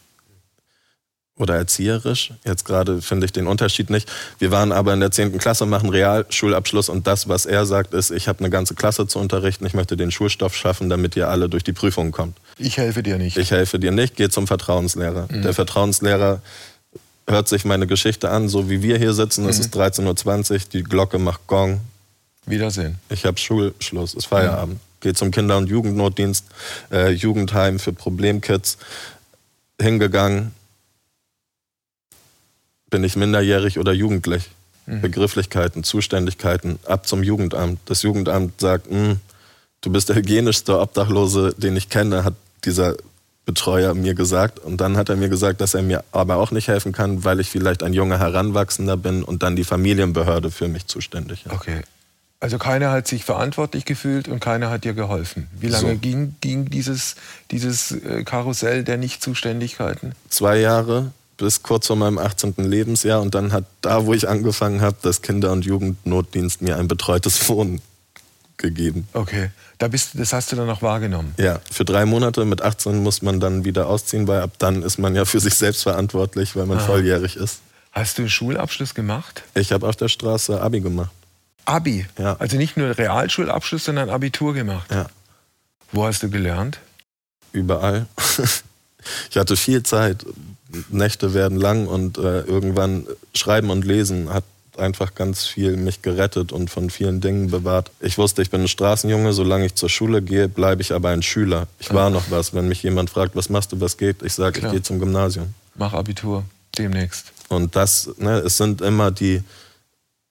oder 1.37 1.57
erzieherisch. 1.57 2.33
Jetzt 2.45 2.65
gerade 2.65 3.03
finde 3.03 3.27
ich 3.27 3.33
den 3.33 3.47
Unterschied 3.47 3.91
nicht. 3.91 4.11
Wir 4.39 4.51
waren 4.51 4.71
aber 4.71 4.95
in 4.95 5.01
der 5.01 5.11
10. 5.11 5.37
Klasse, 5.39 5.67
machen 5.67 5.89
Realschulabschluss 5.89 6.89
und 6.89 7.07
das, 7.07 7.29
was 7.29 7.45
er 7.45 7.67
sagt, 7.67 7.93
ist, 7.93 8.11
ich 8.11 8.29
habe 8.29 8.39
eine 8.39 8.51
ganze 8.51 8.75
Klasse 8.75 9.07
zu 9.07 9.19
unterrichten, 9.19 9.67
ich 9.67 9.75
möchte 9.75 9.97
den 9.97 10.11
Schulstoff 10.13 10.55
schaffen, 10.55 10.89
damit 10.89 11.17
ihr 11.17 11.29
alle 11.29 11.49
durch 11.49 11.65
die 11.65 11.73
Prüfungen 11.73 12.13
kommt. 12.13 12.37
Ich 12.57 12.77
helfe 12.77 13.03
dir 13.03 13.19
nicht. 13.19 13.37
Ich 13.37 13.51
helfe 13.51 13.81
dir 13.81 13.91
nicht, 13.91 14.15
geh 14.17 14.29
zum 14.29 14.47
Vertrauenslehrer. 14.47 15.27
Mhm. 15.29 15.43
Der 15.43 15.55
Vertrauenslehrer 15.55 16.41
hört 17.27 17.49
sich 17.49 17.65
meine 17.65 17.87
Geschichte 17.87 18.31
an, 18.31 18.49
so 18.49 18.71
wie 18.71 18.83
wir 18.83 18.99
hier 18.99 19.13
sitzen. 19.13 19.49
Es 19.49 19.59
mhm. 19.59 19.65
ist 19.65 19.77
13.20 19.77 20.53
Uhr, 20.53 20.59
die 20.73 20.83
Glocke 20.85 21.19
macht 21.19 21.47
Gong. 21.49 21.81
Wiedersehen. 22.47 22.99
Ich 23.09 23.25
habe 23.25 23.39
Schulschluss, 23.39 24.15
ist 24.15 24.27
Feierabend. 24.27 24.75
Mhm. 24.75 25.01
Gehe 25.01 25.15
zum 25.15 25.31
Kinder- 25.31 25.57
und 25.57 25.69
Jugendnotdienst, 25.69 26.45
äh, 26.93 27.11
Jugendheim 27.11 27.79
für 27.79 27.93
Problemkids. 27.93 28.79
Hingegangen. 29.81 30.53
Bin 32.95 33.03
ich 33.03 33.17
minderjährig 33.17 33.81
oder 33.81 33.93
jugendlich? 33.93 34.51
Mhm. 34.87 35.01
Begrifflichkeiten, 35.01 35.83
Zuständigkeiten, 35.83 36.79
ab 36.87 37.09
zum 37.09 37.25
Jugendamt. 37.25 37.81
Das 37.87 38.03
Jugendamt 38.03 38.61
sagt, 38.61 38.89
hm, 38.89 39.17
du 39.81 39.91
bist 39.91 40.11
der 40.11 40.15
hygienischste 40.15 40.79
Obdachlose, 40.79 41.57
den 41.59 41.75
ich 41.75 41.89
kenne, 41.89 42.23
hat 42.23 42.35
dieser 42.65 42.95
Betreuer 43.47 43.95
mir 43.95 44.15
gesagt. 44.15 44.61
Und 44.61 44.81
dann 44.81 44.97
hat 44.97 45.09
er 45.09 45.17
mir 45.17 45.29
gesagt, 45.29 45.61
dass 45.61 45.75
er 45.75 45.83
mir 45.83 46.05
aber 46.13 46.37
auch 46.37 46.53
nicht 46.53 46.69
helfen 46.69 46.93
kann, 46.93 47.25
weil 47.25 47.41
ich 47.41 47.51
vielleicht 47.51 47.83
ein 47.83 47.95
junger 47.95 48.21
Heranwachsender 48.21 48.97
bin 48.97 49.25
und 49.25 49.43
dann 49.43 49.57
die 49.57 49.65
Familienbehörde 49.65 50.53
für 50.53 50.69
mich 50.69 50.87
zuständig 50.87 51.47
ist. 51.47 51.53
Okay. 51.53 51.81
Also 52.39 52.59
keiner 52.59 52.93
hat 52.93 53.09
sich 53.09 53.25
verantwortlich 53.25 53.87
gefühlt 53.87 54.29
und 54.29 54.39
keiner 54.39 54.71
hat 54.71 54.85
dir 54.85 54.95
geholfen. 54.95 55.49
Wie 55.59 55.67
lange 55.67 55.95
so. 55.95 55.99
ging, 55.99 56.37
ging 56.41 56.71
dieses, 56.71 57.17
dieses 57.51 57.91
äh, 57.91 58.23
Karussell 58.23 58.85
der 58.85 58.99
Nichtzuständigkeiten? 58.99 60.13
Zwei 60.29 60.61
Jahre 60.61 61.11
bis 61.37 61.63
kurz 61.63 61.87
vor 61.87 61.97
meinem 61.97 62.19
18. 62.19 62.55
Lebensjahr 62.59 63.21
und 63.21 63.35
dann 63.35 63.53
hat 63.53 63.65
da, 63.81 64.07
wo 64.07 64.15
ich 64.15 64.29
angefangen 64.29 64.81
habe, 64.81 64.97
das 65.03 65.23
Kinder- 65.23 65.53
und 65.53 65.65
Jugendnotdienst 65.65 66.63
mir 66.63 66.77
ein 66.77 66.89
betreutes 66.89 67.49
Wohnen 67.49 67.81
gegeben. 68.57 69.09
Okay, 69.13 69.51
da 69.79 69.89
bist, 69.89 70.11
das 70.15 70.33
hast 70.33 70.53
du 70.53 70.57
dann 70.57 70.71
auch 70.71 70.83
wahrgenommen? 70.83 71.35
Ja, 71.39 71.61
für 71.71 71.85
drei 71.85 72.07
Monate. 72.07 72.45
Mit 72.45 72.63
18 72.63 73.03
muss 73.03 73.23
man 73.23 73.41
dann 73.41 73.65
wieder 73.65 73.89
ausziehen, 73.89 74.29
weil 74.29 74.41
ab 74.41 74.53
dann 74.59 74.83
ist 74.83 74.99
man 74.99 75.15
ja 75.15 75.25
für 75.25 75.41
sich 75.41 75.55
selbst 75.55 75.83
verantwortlich, 75.83 76.55
weil 76.57 76.67
man 76.67 76.79
Aha. 76.79 76.87
volljährig 76.87 77.37
ist. 77.37 77.61
Hast 77.93 78.19
du 78.19 78.23
einen 78.23 78.31
Schulabschluss 78.31 78.95
gemacht? 78.95 79.43
Ich 79.55 79.73
habe 79.73 79.89
auf 79.89 79.97
der 79.97 80.09
Straße 80.09 80.61
Abi 80.61 80.81
gemacht. 80.81 81.11
Abi. 81.65 82.07
Ja. 82.19 82.37
Also 82.39 82.57
nicht 82.57 82.77
nur 82.77 82.97
Realschulabschluss, 82.97 83.85
sondern 83.85 84.11
Abitur 84.11 84.55
gemacht. 84.55 84.91
Ja. 84.91 85.07
Wo 85.93 86.05
hast 86.05 86.23
du 86.23 86.29
gelernt? 86.29 86.81
Überall. 87.53 88.07
ich 89.31 89.37
hatte 89.37 89.57
viel 89.57 89.83
Zeit. 89.83 90.25
Nächte 90.91 91.35
werden 91.35 91.59
lang 91.59 91.87
und 91.87 92.19
äh, 92.19 92.41
irgendwann 92.41 93.07
Schreiben 93.33 93.71
und 93.71 93.85
Lesen 93.85 94.33
hat 94.33 94.45
einfach 94.77 95.15
ganz 95.15 95.45
viel 95.45 95.77
mich 95.77 96.03
gerettet 96.03 96.53
und 96.53 96.71
von 96.71 96.91
vielen 96.91 97.21
Dingen 97.21 97.51
bewahrt. 97.51 97.91
Ich 98.01 98.19
wusste, 98.19 98.43
ich 98.43 98.51
bin 98.51 98.63
ein 98.63 98.69
Straßenjunge, 98.69 99.33
solange 99.33 99.67
ich 99.67 99.75
zur 99.75 99.89
Schule 99.89 100.23
gehe, 100.23 100.49
bleibe 100.49 100.83
ich 100.83 100.93
aber 100.93 101.11
ein 101.11 101.23
Schüler. 101.23 101.69
Ich 101.79 101.93
war 101.93 102.11
noch 102.11 102.31
was. 102.31 102.55
Wenn 102.55 102.69
mich 102.69 102.83
jemand 102.83 103.11
fragt, 103.11 103.37
was 103.37 103.49
machst 103.51 103.73
du, 103.73 103.81
was 103.81 103.97
geht, 103.97 104.23
ich 104.23 104.33
sage, 104.33 104.61
ich 104.61 104.71
gehe 104.71 104.83
zum 104.83 104.99
Gymnasium. 104.99 105.55
Mach 105.77 105.93
Abitur 105.93 106.45
demnächst. 106.77 107.33
Und 107.49 107.77
das, 107.77 108.11
ne, 108.19 108.39
es 108.39 108.57
sind 108.57 108.81
immer 108.81 109.11
die, 109.11 109.43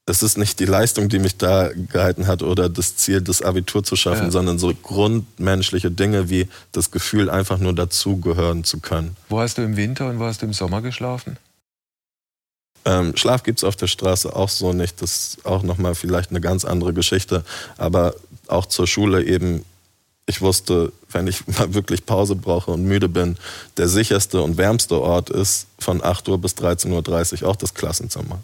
es 0.06 0.22
ist 0.22 0.38
nicht 0.38 0.60
die 0.60 0.66
Leistung, 0.66 1.08
die 1.08 1.20
mich 1.20 1.38
da 1.38 1.70
gehalten 1.74 2.28
hat 2.28 2.44
oder 2.44 2.68
das 2.68 2.98
Ziel, 2.98 3.22
das 3.22 3.42
Abitur 3.42 3.84
zu 3.84 3.96
schaffen, 3.96 4.26
ja. 4.26 4.32
sondern 4.32 4.60
so 4.60 4.74
grundmenschliche 4.74 5.92
Dinge 5.92 6.30
wie 6.30 6.50
das 6.74 6.92
Gefühl, 6.92 7.30
einfach 7.30 7.58
nur 7.58 7.74
dazugehören 7.74 8.66
zu 8.66 8.80
können. 8.80 9.16
Wo 9.30 9.40
hast 9.40 9.58
du 9.58 9.62
im 9.62 9.78
Winter 9.78 10.10
und 10.10 10.20
wo 10.20 10.26
hast 10.26 10.42
du 10.42 10.46
im 10.46 10.54
Sommer 10.54 10.82
geschlafen? 10.82 11.38
Ähm, 12.86 13.16
Schlaf 13.16 13.44
gibt 13.44 13.60
es 13.60 13.64
auf 13.64 13.78
der 13.78 13.88
Straße 13.88 14.36
auch 14.36 14.50
so 14.50 14.74
nicht. 14.74 15.02
Das 15.02 15.12
ist 15.36 15.46
auch 15.46 15.64
nochmal 15.64 15.96
vielleicht 15.96 16.32
eine 16.32 16.42
ganz 16.42 16.66
andere 16.66 16.94
Geschichte. 16.94 17.46
Aber 17.78 18.14
auch 18.48 18.66
zur 18.66 18.88
Schule 18.88 19.24
eben, 19.24 19.64
ich 20.26 20.42
wusste, 20.42 20.92
wenn 21.10 21.28
ich 21.28 21.48
mal 21.58 21.74
wirklich 21.74 22.06
Pause 22.06 22.36
brauche 22.36 22.72
und 22.72 22.84
müde 22.84 23.08
bin, 23.08 23.38
der 23.78 23.88
sicherste 23.88 24.42
und 24.42 24.58
wärmste 24.58 25.00
Ort 25.00 25.30
ist 25.30 25.68
von 25.80 26.04
8 26.04 26.28
Uhr 26.28 26.40
bis 26.40 26.56
13.30 26.56 27.44
Uhr 27.44 27.50
auch 27.50 27.56
das 27.56 27.74
Klassenzimmer. 27.74 28.44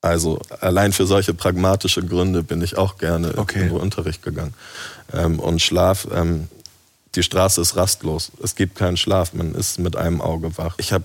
Also 0.00 0.40
allein 0.60 0.92
für 0.92 1.06
solche 1.06 1.34
pragmatische 1.34 2.02
Gründe 2.02 2.42
bin 2.42 2.62
ich 2.62 2.76
auch 2.76 2.98
gerne 2.98 3.32
okay. 3.36 3.62
in 3.62 3.68
den 3.68 3.76
Unterricht 3.76 4.22
gegangen. 4.22 4.54
Ähm, 5.12 5.40
und 5.40 5.60
Schlaf, 5.60 6.06
ähm, 6.12 6.48
die 7.14 7.22
Straße 7.22 7.60
ist 7.60 7.76
rastlos. 7.76 8.30
Es 8.42 8.54
gibt 8.54 8.76
keinen 8.76 8.96
Schlaf, 8.96 9.32
man 9.32 9.54
ist 9.54 9.78
mit 9.78 9.96
einem 9.96 10.20
Auge 10.20 10.56
wach. 10.58 10.74
Ich 10.78 10.92
habe 10.92 11.04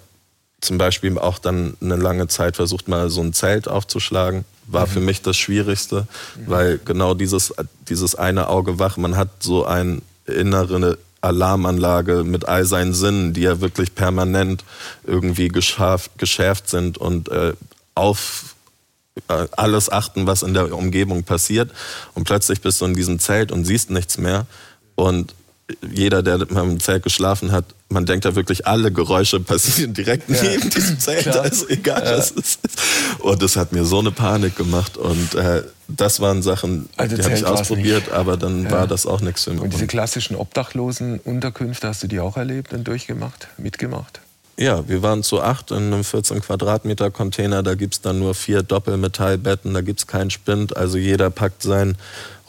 zum 0.59 0.77
Beispiel 0.77 1.17
auch 1.17 1.39
dann 1.39 1.75
eine 1.81 1.95
lange 1.95 2.27
Zeit 2.27 2.55
versucht, 2.55 2.87
mal 2.87 3.09
so 3.09 3.21
ein 3.21 3.33
Zelt 3.33 3.67
aufzuschlagen. 3.67 4.45
War 4.67 4.85
mhm. 4.85 4.91
für 4.91 4.99
mich 4.99 5.21
das 5.21 5.37
Schwierigste, 5.37 6.07
mhm. 6.35 6.41
weil 6.45 6.79
genau 6.83 7.13
dieses, 7.13 7.53
dieses 7.89 8.15
eine 8.15 8.47
Auge 8.47 8.77
wach, 8.77 8.97
man 8.97 9.17
hat 9.17 9.29
so 9.39 9.65
eine 9.65 10.01
innere 10.27 10.99
Alarmanlage 11.21 12.23
mit 12.23 12.47
all 12.47 12.65
seinen 12.65 12.93
Sinnen, 12.93 13.33
die 13.33 13.41
ja 13.41 13.61
wirklich 13.61 13.95
permanent 13.95 14.63
irgendwie 15.05 15.47
geschärft, 15.47 16.11
geschärft 16.17 16.69
sind 16.69 16.97
und 16.97 17.29
äh, 17.29 17.53
auf 17.95 18.50
alles 19.27 19.89
achten, 19.89 20.27
was 20.27 20.43
in 20.43 20.53
der 20.53 20.75
Umgebung 20.75 21.23
passiert. 21.23 21.71
Und 22.13 22.25
plötzlich 22.25 22.61
bist 22.61 22.81
du 22.81 22.85
in 22.85 22.93
diesem 22.93 23.19
Zelt 23.19 23.51
und 23.51 23.65
siehst 23.65 23.89
nichts 23.89 24.17
mehr. 24.17 24.45
Und 24.95 25.33
jeder, 25.89 26.23
der 26.23 26.41
im 26.41 26.79
Zelt 26.79 27.03
geschlafen 27.03 27.51
hat, 27.51 27.65
man 27.89 28.05
denkt 28.05 28.25
ja 28.25 28.35
wirklich, 28.35 28.67
alle 28.67 28.91
Geräusche 28.91 29.39
passieren 29.39 29.93
direkt 29.93 30.29
ja. 30.29 30.41
neben 30.43 30.69
diesem 30.69 30.99
Zelt. 30.99 31.23
Klar. 31.23 31.41
Also 31.41 31.67
egal, 31.69 32.03
ja. 32.03 32.17
was 32.17 32.31
es 32.31 32.37
ist. 32.37 32.59
Und 33.19 33.41
das 33.41 33.55
hat 33.55 33.71
mir 33.71 33.85
so 33.85 33.99
eine 33.99 34.11
Panik 34.11 34.55
gemacht. 34.55 34.97
Und 34.97 35.35
äh, 35.35 35.63
das 35.87 36.19
waren 36.19 36.41
Sachen, 36.41 36.89
also 36.97 37.15
die 37.15 37.23
habe 37.23 37.35
ich 37.35 37.45
ausprobiert, 37.45 38.11
aber 38.11 38.37
dann 38.37 38.65
ja. 38.65 38.71
war 38.71 38.87
das 38.87 39.05
auch 39.05 39.21
nichts 39.21 39.43
für 39.43 39.51
mich. 39.51 39.61
Und 39.61 39.73
diese 39.73 39.87
klassischen 39.87 40.35
Obdachlosen-Unterkünfte, 40.35 41.87
hast 41.87 42.03
du 42.03 42.07
die 42.07 42.19
auch 42.19 42.37
erlebt 42.37 42.73
und 42.73 42.87
durchgemacht, 42.87 43.47
mitgemacht? 43.57 44.21
Ja, 44.61 44.87
wir 44.87 45.01
waren 45.01 45.23
zu 45.23 45.41
acht 45.41 45.71
in 45.71 45.77
einem 45.91 46.03
14 46.03 46.39
Quadratmeter 46.41 47.09
Container. 47.09 47.63
Da 47.63 47.73
gibt 47.73 47.95
es 47.95 48.01
dann 48.01 48.19
nur 48.19 48.35
vier 48.35 48.61
Doppelmetallbetten, 48.61 49.73
da 49.73 49.81
gibt 49.81 50.01
es 50.01 50.05
keinen 50.05 50.29
Spind. 50.29 50.77
Also 50.77 50.99
jeder 50.99 51.31
packt 51.31 51.63
seinen 51.63 51.97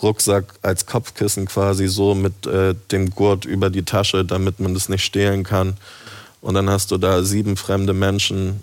Rucksack 0.03 0.45
als 0.61 0.85
Kopfkissen 0.85 1.47
quasi 1.47 1.89
so 1.89 2.15
mit 2.15 2.47
äh, 2.47 2.75
dem 2.91 3.09
Gurt 3.11 3.47
über 3.47 3.71
die 3.71 3.85
Tasche, 3.85 4.27
damit 4.27 4.61
man 4.61 4.75
das 4.75 4.91
nicht 4.91 5.03
stehlen 5.03 5.43
kann. 5.43 5.79
Und 6.43 6.53
dann 6.53 6.69
hast 6.69 6.91
du 6.91 6.99
da 6.99 7.23
sieben 7.23 7.57
fremde 7.57 7.95
Menschen. 7.95 8.63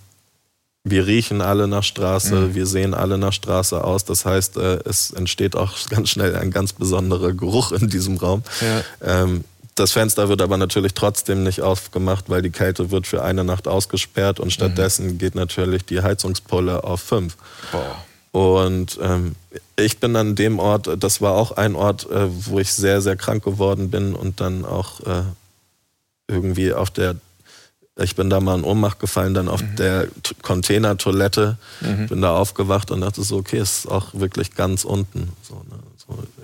Wir 0.83 1.07
riechen 1.07 1.41
alle 1.41 1.67
nach 1.67 1.83
Straße, 1.83 2.35
mhm. 2.35 2.55
wir 2.55 2.67
sehen 2.67 2.93
alle 2.93 3.17
nach 3.17 3.33
Straße 3.33 3.83
aus. 3.83 4.05
Das 4.05 4.25
heißt, 4.25 4.57
äh, 4.57 4.79
es 4.85 5.09
entsteht 5.09 5.55
auch 5.55 5.73
ganz 5.89 6.09
schnell 6.09 6.35
ein 6.35 6.51
ganz 6.51 6.73
besonderer 6.73 7.33
Geruch 7.33 7.71
in 7.71 7.89
diesem 7.89 8.17
Raum. 8.17 8.43
Ja. 8.61 9.23
Ähm, 9.23 9.43
das 9.79 9.91
Fenster 9.91 10.29
wird 10.29 10.41
aber 10.41 10.57
natürlich 10.57 10.93
trotzdem 10.93 11.43
nicht 11.43 11.61
aufgemacht, 11.61 12.25
weil 12.29 12.41
die 12.41 12.49
Kälte 12.49 12.91
wird 12.91 13.07
für 13.07 13.23
eine 13.23 13.43
Nacht 13.43 13.67
ausgesperrt 13.67 14.39
und 14.39 14.51
stattdessen 14.51 15.07
mhm. 15.07 15.17
geht 15.17 15.35
natürlich 15.35 15.85
die 15.85 16.01
Heizungspulle 16.01 16.83
auf 16.83 17.01
fünf. 17.01 17.37
Boah. 17.71 18.03
Und 18.31 18.99
ähm, 19.01 19.35
ich 19.75 19.99
bin 19.99 20.15
an 20.15 20.35
dem 20.35 20.59
Ort, 20.59 20.89
das 20.99 21.21
war 21.21 21.33
auch 21.33 21.53
ein 21.53 21.75
Ort, 21.75 22.09
äh, 22.11 22.27
wo 22.29 22.59
ich 22.59 22.71
sehr, 22.73 23.01
sehr 23.01 23.15
krank 23.15 23.43
geworden 23.43 23.89
bin 23.89 24.13
und 24.13 24.39
dann 24.39 24.65
auch 24.65 24.99
äh, 25.01 25.23
irgendwie 26.27 26.73
auf 26.73 26.91
der, 26.91 27.15
ich 27.97 28.15
bin 28.15 28.29
da 28.29 28.39
mal 28.39 28.57
in 28.59 28.63
Ohnmacht 28.63 28.99
gefallen, 28.99 29.33
dann 29.33 29.47
auf 29.47 29.63
mhm. 29.63 29.75
der 29.77 30.07
Containertoilette, 30.43 31.57
mhm. 31.81 32.07
bin 32.07 32.21
da 32.21 32.35
aufgewacht 32.35 32.91
und 32.91 33.01
dachte 33.01 33.23
so, 33.23 33.37
okay, 33.37 33.57
es 33.57 33.79
ist 33.79 33.87
auch 33.87 34.13
wirklich 34.13 34.53
ganz 34.53 34.83
unten. 34.83 35.33
So, 35.41 35.55
ne? 35.55 35.79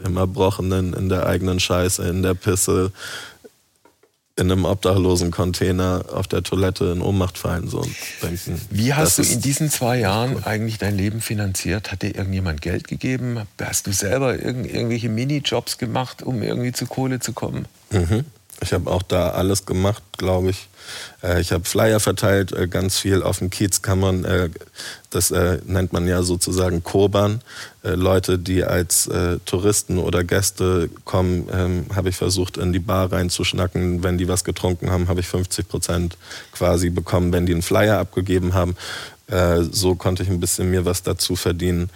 Im 0.04 0.18
Erbrochenen, 0.18 0.94
in 0.94 1.10
der 1.10 1.26
eigenen 1.26 1.60
Scheiße, 1.60 2.08
in 2.08 2.24
der 2.24 2.34
Pisse, 2.34 2.92
in 4.38 4.52
einem 4.52 4.66
obdachlosen 4.66 5.32
Container 5.32 6.06
auf 6.12 6.28
der 6.28 6.44
Toilette 6.44 6.86
in 6.86 7.02
Ohnmacht 7.02 7.38
fallen 7.38 7.70
so 7.70 7.80
und 7.80 7.96
denken. 8.22 8.60
Wie 8.70 8.94
hast 8.94 9.18
du 9.18 9.24
in 9.24 9.42
diesen 9.42 9.70
zwei 9.70 10.00
Jahren 10.00 10.44
eigentlich 10.44 10.78
dein 10.78 10.98
Leben 10.98 11.22
finanziert? 11.22 11.92
Hat 11.92 12.02
dir 12.02 12.16
irgendjemand 12.16 12.62
Geld 12.62 12.88
gegeben? 12.88 13.40
Hast 13.62 13.88
du 13.88 13.94
selber 13.94 14.38
irgend, 14.38 14.70
irgendwelche 14.70 15.08
Minijobs 15.08 15.78
gemacht, 15.78 16.22
um 16.22 16.44
irgendwie 16.44 16.74
zu 16.74 16.86
Kohle 16.86 17.20
zu 17.20 17.32
kommen? 17.32 17.66
Mhm. 17.92 18.26
Ich 18.62 18.74
habe 18.74 18.90
auch 18.90 19.04
da 19.04 19.30
alles 19.32 19.66
gemacht, 19.66 20.02
glaube 20.18 20.52
ich. 20.52 20.70
Äh, 21.24 21.42
ich 21.42 21.52
habe 21.52 21.66
Flyer 21.66 22.00
verteilt, 22.00 22.52
äh, 22.52 22.68
ganz 22.68 22.98
viel 22.98 23.22
auf 23.24 23.40
dem 23.40 23.50
Kiez 23.50 23.82
kann 23.82 24.00
man, 24.00 24.24
äh, 24.24 24.50
das 25.10 25.32
nennt 25.32 25.94
man 25.94 26.08
ja 26.08 26.24
sozusagen 26.24 26.84
Koban. 26.84 27.40
Leute, 27.84 28.38
die 28.38 28.66
als 28.66 29.10
Touristen 29.46 29.98
oder 29.98 30.26
Gäste 30.26 30.90
kommen, 31.06 31.48
ähm, 31.54 31.86
habe 31.96 32.10
ich 32.10 32.18
versucht, 32.18 32.58
in 32.58 32.74
die 32.74 32.80
Bar 32.80 33.14
reinzuschnacken. 33.14 34.04
Wenn 34.04 34.18
die 34.18 34.28
was 34.28 34.44
getrunken 34.44 34.92
haben, 34.92 35.08
habe 35.08 35.22
ich 35.22 35.28
50 35.28 35.70
Prozent 35.70 36.18
quasi 36.52 36.90
bekommen, 36.90 37.32
wenn 37.32 37.46
die 37.46 37.54
einen 37.54 37.62
Flyer 37.62 37.98
abgegeben 37.98 38.54
haben. 38.54 38.76
So 39.72 39.96
konnte 39.96 40.24
ich 40.24 40.30
ein 40.30 40.42
bisschen 40.42 40.70
mir 40.70 40.84
was 40.84 41.02
dazu 41.02 41.38
verdienen 41.38 41.90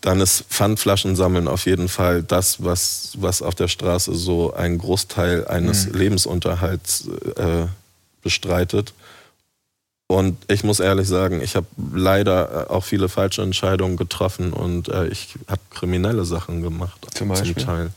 dann 0.00 0.20
ist 0.20 0.44
Pfandflaschen 0.48 1.16
sammeln 1.16 1.48
auf 1.48 1.66
jeden 1.66 1.88
Fall 1.88 2.22
das, 2.22 2.64
was, 2.64 3.12
was 3.18 3.42
auf 3.42 3.54
der 3.54 3.68
Straße 3.68 4.14
so 4.14 4.54
einen 4.54 4.78
Großteil 4.78 5.46
eines 5.46 5.86
mhm. 5.86 5.98
Lebensunterhalts 5.98 7.08
äh, 7.36 7.66
bestreitet. 8.22 8.92
Und 10.08 10.38
ich 10.48 10.62
muss 10.62 10.78
ehrlich 10.78 11.08
sagen, 11.08 11.40
ich 11.40 11.56
habe 11.56 11.66
leider 11.92 12.70
auch 12.70 12.84
viele 12.84 13.08
falsche 13.08 13.42
Entscheidungen 13.42 13.96
getroffen 13.96 14.52
und 14.52 14.88
äh, 14.88 15.08
ich 15.08 15.34
habe 15.48 15.60
kriminelle 15.70 16.24
Sachen 16.24 16.62
gemacht. 16.62 17.06
Zum, 17.14 17.28
Beispiel? 17.28 17.54
zum 17.54 17.64
Teil. 17.64 17.90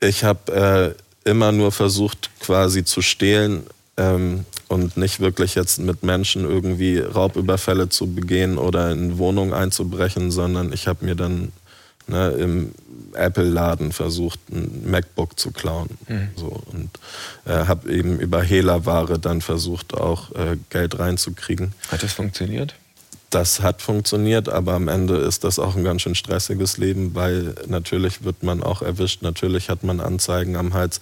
Ich 0.00 0.24
habe 0.24 0.94
äh, 1.24 1.30
immer 1.30 1.52
nur 1.52 1.72
versucht, 1.72 2.30
quasi 2.40 2.84
zu 2.84 3.00
stehlen, 3.00 3.64
ähm, 3.96 4.44
und 4.68 4.96
nicht 4.96 5.20
wirklich 5.20 5.54
jetzt 5.54 5.78
mit 5.78 6.02
Menschen 6.02 6.44
irgendwie 6.44 6.98
Raubüberfälle 6.98 7.88
zu 7.88 8.12
begehen 8.12 8.58
oder 8.58 8.90
in 8.90 9.18
Wohnungen 9.18 9.52
einzubrechen, 9.52 10.30
sondern 10.30 10.72
ich 10.72 10.88
habe 10.88 11.04
mir 11.04 11.14
dann 11.14 11.52
ne, 12.08 12.30
im 12.30 12.72
Apple-Laden 13.14 13.92
versucht, 13.92 14.40
ein 14.50 14.90
MacBook 14.90 15.38
zu 15.38 15.52
klauen. 15.52 15.88
Mhm. 16.08 16.28
So, 16.36 16.60
und 16.72 16.90
äh, 17.44 17.66
habe 17.66 17.92
eben 17.92 18.18
über 18.18 18.42
Hehlerware 18.42 19.18
dann 19.18 19.40
versucht, 19.40 19.94
auch 19.94 20.32
äh, 20.32 20.56
Geld 20.70 20.98
reinzukriegen. 20.98 21.72
Hat 21.90 22.02
das 22.02 22.12
funktioniert? 22.12 22.74
das 23.30 23.60
hat 23.60 23.82
funktioniert, 23.82 24.48
aber 24.48 24.74
am 24.74 24.88
Ende 24.88 25.16
ist 25.16 25.44
das 25.44 25.58
auch 25.58 25.76
ein 25.76 25.84
ganz 25.84 26.02
schön 26.02 26.14
stressiges 26.14 26.78
Leben, 26.78 27.14
weil 27.14 27.54
natürlich 27.66 28.24
wird 28.24 28.42
man 28.42 28.62
auch 28.62 28.82
erwischt, 28.82 29.22
natürlich 29.22 29.68
hat 29.68 29.82
man 29.82 30.00
Anzeigen 30.00 30.56
am 30.56 30.74
Hals. 30.74 31.00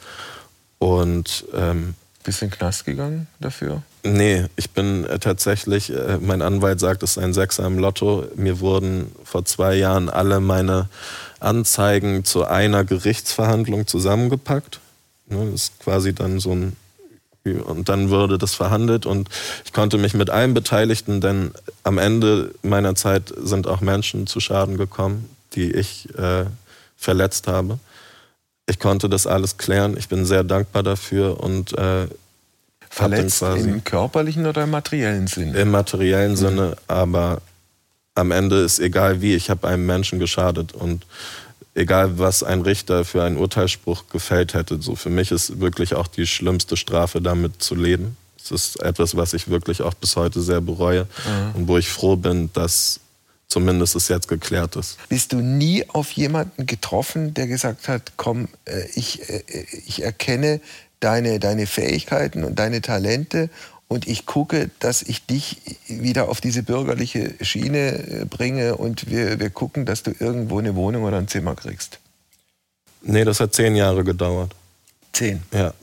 Und 0.78 1.44
ähm, 1.54 1.94
bist 2.24 2.42
du 2.42 2.48
Knast 2.48 2.84
gegangen 2.84 3.28
dafür? 3.38 3.82
Nee, 4.02 4.46
ich 4.56 4.70
bin 4.70 5.04
äh, 5.04 5.18
tatsächlich, 5.18 5.90
äh, 5.90 6.18
mein 6.20 6.42
Anwalt 6.42 6.80
sagt, 6.80 7.02
es 7.02 7.12
ist 7.12 7.22
ein 7.22 7.32
Sechser 7.32 7.66
im 7.66 7.78
Lotto. 7.78 8.26
Mir 8.34 8.60
wurden 8.60 9.12
vor 9.24 9.44
zwei 9.44 9.76
Jahren 9.76 10.08
alle 10.08 10.40
meine 10.40 10.88
Anzeigen 11.38 12.24
zu 12.24 12.44
einer 12.44 12.84
Gerichtsverhandlung 12.84 13.86
zusammengepackt. 13.86 14.80
Ne, 15.26 15.50
das 15.52 15.64
ist 15.64 15.80
quasi 15.80 16.14
dann 16.14 16.40
so 16.40 16.52
ein 16.52 16.76
und 17.44 17.90
dann 17.90 18.08
wurde 18.08 18.38
das 18.38 18.54
verhandelt 18.54 19.04
und 19.04 19.28
ich 19.66 19.74
konnte 19.74 19.98
mich 19.98 20.14
mit 20.14 20.30
allen 20.30 20.54
Beteiligten, 20.54 21.20
denn 21.20 21.52
am 21.82 21.98
Ende 21.98 22.54
meiner 22.62 22.94
Zeit 22.94 23.34
sind 23.36 23.66
auch 23.66 23.82
Menschen 23.82 24.26
zu 24.26 24.40
Schaden 24.40 24.78
gekommen, 24.78 25.28
die 25.54 25.70
ich 25.70 26.08
äh, 26.18 26.46
verletzt 26.96 27.46
habe. 27.46 27.78
Ich 28.66 28.78
konnte 28.78 29.08
das 29.08 29.26
alles 29.26 29.58
klären. 29.58 29.96
Ich 29.96 30.08
bin 30.08 30.24
sehr 30.24 30.44
dankbar 30.44 30.82
dafür 30.82 31.40
und 31.40 31.76
äh, 31.76 32.06
verletzt 32.88 33.42
im 33.42 33.82
körperlichen 33.84 34.46
oder 34.46 34.64
im 34.64 34.70
materiellen 34.70 35.26
Sinne? 35.26 35.58
Im 35.58 35.70
materiellen 35.70 36.32
mhm. 36.32 36.36
Sinne, 36.36 36.76
aber 36.86 37.42
am 38.14 38.30
Ende 38.30 38.60
ist 38.60 38.78
egal 38.78 39.20
wie. 39.20 39.34
Ich 39.34 39.50
habe 39.50 39.66
einem 39.68 39.84
Menschen 39.84 40.18
geschadet 40.18 40.72
und 40.72 41.04
egal 41.74 42.18
was 42.18 42.42
ein 42.42 42.62
Richter 42.62 43.04
für 43.04 43.24
einen 43.24 43.36
Urteilsspruch 43.36 44.04
gefällt 44.10 44.54
hätte. 44.54 44.80
So 44.80 44.94
für 44.94 45.10
mich 45.10 45.30
ist 45.32 45.60
wirklich 45.60 45.94
auch 45.94 46.06
die 46.06 46.26
schlimmste 46.26 46.76
Strafe 46.76 47.20
damit 47.20 47.62
zu 47.62 47.74
leben. 47.74 48.16
Es 48.42 48.50
ist 48.50 48.80
etwas, 48.80 49.16
was 49.16 49.34
ich 49.34 49.48
wirklich 49.48 49.82
auch 49.82 49.94
bis 49.94 50.16
heute 50.16 50.40
sehr 50.40 50.60
bereue 50.60 51.02
mhm. 51.26 51.60
und 51.60 51.68
wo 51.68 51.78
ich 51.78 51.88
froh 51.88 52.16
bin, 52.16 52.50
dass 52.52 53.00
zumindest 53.48 53.94
es 53.96 54.08
jetzt 54.08 54.28
geklärt 54.28 54.76
ist. 54.76 54.98
Bist 55.08 55.32
du 55.32 55.36
nie 55.36 55.88
auf 55.88 56.12
jemanden 56.12 56.66
getroffen, 56.66 57.34
der 57.34 57.46
gesagt 57.46 57.88
hat, 57.88 58.12
komm, 58.16 58.48
äh, 58.64 58.86
ich, 58.94 59.28
äh, 59.28 59.42
ich 59.86 60.02
erkenne 60.02 60.60
deine, 61.00 61.38
deine 61.38 61.66
Fähigkeiten 61.66 62.44
und 62.44 62.58
deine 62.58 62.80
Talente 62.80 63.50
und 63.88 64.08
ich 64.08 64.26
gucke, 64.26 64.70
dass 64.78 65.02
ich 65.02 65.26
dich 65.26 65.58
wieder 65.86 66.28
auf 66.28 66.40
diese 66.40 66.62
bürgerliche 66.62 67.34
Schiene 67.42 68.22
äh, 68.22 68.24
bringe 68.24 68.76
und 68.76 69.10
wir, 69.10 69.38
wir 69.38 69.50
gucken, 69.50 69.86
dass 69.86 70.02
du 70.02 70.12
irgendwo 70.18 70.58
eine 70.58 70.74
Wohnung 70.74 71.04
oder 71.04 71.18
ein 71.18 71.28
Zimmer 71.28 71.54
kriegst. 71.54 71.98
Nee, 73.02 73.24
das 73.24 73.40
hat 73.40 73.54
zehn 73.54 73.76
Jahre 73.76 74.02
gedauert. 74.02 74.54
Zehn? 75.12 75.42
Ja. 75.52 75.74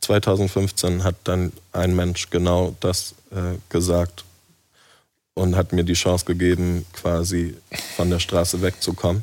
2015 0.00 1.02
hat 1.02 1.16
dann 1.24 1.52
ein 1.72 1.94
Mensch 1.94 2.30
genau 2.30 2.74
das 2.80 3.14
äh, 3.32 3.58
gesagt 3.68 4.24
und 5.38 5.56
hat 5.56 5.72
mir 5.72 5.84
die 5.84 5.94
Chance 5.94 6.24
gegeben, 6.24 6.84
quasi 6.92 7.56
von 7.96 8.10
der 8.10 8.18
Straße 8.18 8.60
wegzukommen. 8.60 9.22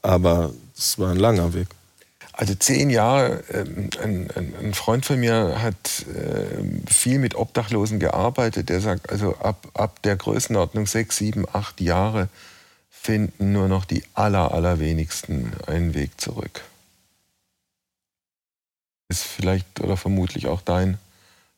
Aber 0.00 0.54
es 0.76 0.98
war 0.98 1.10
ein 1.10 1.18
langer 1.18 1.54
Weg. 1.54 1.68
Also 2.32 2.54
zehn 2.54 2.90
Jahre, 2.90 3.44
ähm, 3.52 3.90
ein, 4.02 4.30
ein, 4.34 4.74
Freund 4.74 5.04
von 5.06 5.20
mir 5.20 5.62
hat 5.62 6.04
äh, 6.08 6.90
viel 6.90 7.18
mit 7.18 7.34
Obdachlosen 7.36 8.00
gearbeitet. 8.00 8.68
Der 8.68 8.80
sagt, 8.80 9.10
also 9.10 9.36
ab, 9.36 9.68
ab 9.74 10.02
der 10.02 10.16
Größenordnung 10.16 10.86
sechs, 10.86 11.16
sieben, 11.16 11.46
acht 11.52 11.80
Jahre 11.80 12.28
finden 12.90 13.52
nur 13.52 13.68
noch 13.68 13.84
die 13.84 14.02
aller, 14.14 14.52
allerwenigsten 14.52 15.52
einen 15.66 15.94
Weg 15.94 16.20
zurück. 16.20 16.62
Ist 19.08 19.24
vielleicht 19.24 19.80
oder 19.80 19.96
vermutlich 19.96 20.46
auch 20.46 20.60
dein, 20.60 20.98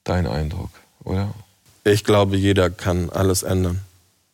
dein 0.04 0.26
Eindruck, 0.26 0.70
oder? 1.04 1.32
Ich 1.86 2.02
glaube, 2.02 2.36
jeder 2.36 2.68
kann 2.68 3.10
alles 3.10 3.44
ändern. 3.44 3.80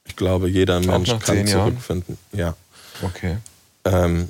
Ich 0.06 0.16
glaube, 0.16 0.48
jeder 0.48 0.80
Mensch 0.80 1.10
kann 1.18 1.46
zurückfinden. 1.46 2.16
Jahren? 2.32 2.56
Ja. 3.02 3.06
Okay. 3.06 3.36
Ähm, 3.84 4.28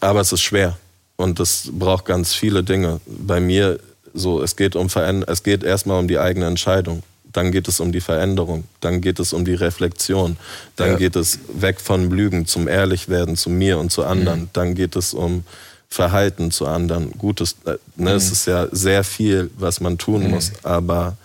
aber 0.00 0.20
es 0.20 0.32
ist 0.32 0.42
schwer. 0.42 0.76
Und 1.16 1.40
das 1.40 1.70
braucht 1.72 2.04
ganz 2.04 2.34
viele 2.34 2.62
Dinge. 2.62 3.00
Bei 3.06 3.40
mir 3.40 3.80
so, 4.12 4.42
es 4.42 4.56
geht 4.56 4.76
um 4.76 4.90
Veränder 4.90 5.26
es 5.28 5.42
geht 5.42 5.62
erstmal 5.62 5.98
um 5.98 6.06
die 6.06 6.18
eigene 6.18 6.46
Entscheidung. 6.46 7.02
Dann 7.32 7.50
geht 7.50 7.66
es 7.66 7.80
um 7.80 7.92
die 7.92 8.00
Veränderung. 8.00 8.64
Dann 8.80 9.00
geht 9.00 9.20
es 9.20 9.32
um 9.32 9.46
die 9.46 9.54
Reflexion. 9.54 10.36
Dann 10.76 10.92
ja. 10.92 10.96
geht 10.96 11.16
es 11.16 11.38
weg 11.54 11.80
von 11.80 12.10
Lügen 12.10 12.46
zum 12.46 12.68
Ehrlichwerden 12.68 13.36
zu 13.36 13.48
mir 13.48 13.78
und 13.78 13.90
zu 13.90 14.04
anderen. 14.04 14.42
Mhm. 14.42 14.48
Dann 14.52 14.74
geht 14.74 14.96
es 14.96 15.14
um 15.14 15.44
Verhalten 15.88 16.50
zu 16.50 16.66
anderen. 16.66 17.12
Gutes, 17.12 17.56
äh, 17.64 17.78
ne, 17.96 18.10
mhm. 18.10 18.16
es 18.16 18.30
ist 18.30 18.46
ja 18.46 18.68
sehr 18.70 19.02
viel, 19.02 19.50
was 19.56 19.80
man 19.80 19.96
tun 19.96 20.24
mhm. 20.24 20.30
muss. 20.30 20.52
Aber 20.62 21.16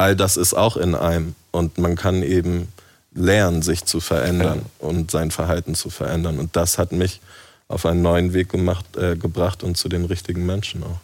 all 0.00 0.16
das 0.16 0.36
ist 0.36 0.54
auch 0.54 0.76
in 0.76 0.94
einem. 0.94 1.34
Und 1.50 1.78
man 1.78 1.94
kann 1.94 2.22
eben 2.22 2.72
lernen, 3.12 3.62
sich 3.62 3.84
zu 3.84 4.00
verändern 4.00 4.62
ja. 4.64 4.88
und 4.88 5.10
sein 5.10 5.30
Verhalten 5.30 5.74
zu 5.74 5.90
verändern. 5.90 6.38
Und 6.38 6.56
das 6.56 6.78
hat 6.78 6.92
mich 6.92 7.20
auf 7.68 7.86
einen 7.86 8.02
neuen 8.02 8.32
Weg 8.32 8.48
gemacht, 8.48 8.96
äh, 8.96 9.16
gebracht 9.16 9.62
und 9.62 9.76
zu 9.76 9.88
den 9.88 10.04
richtigen 10.04 10.46
Menschen 10.46 10.82
auch. 10.82 10.98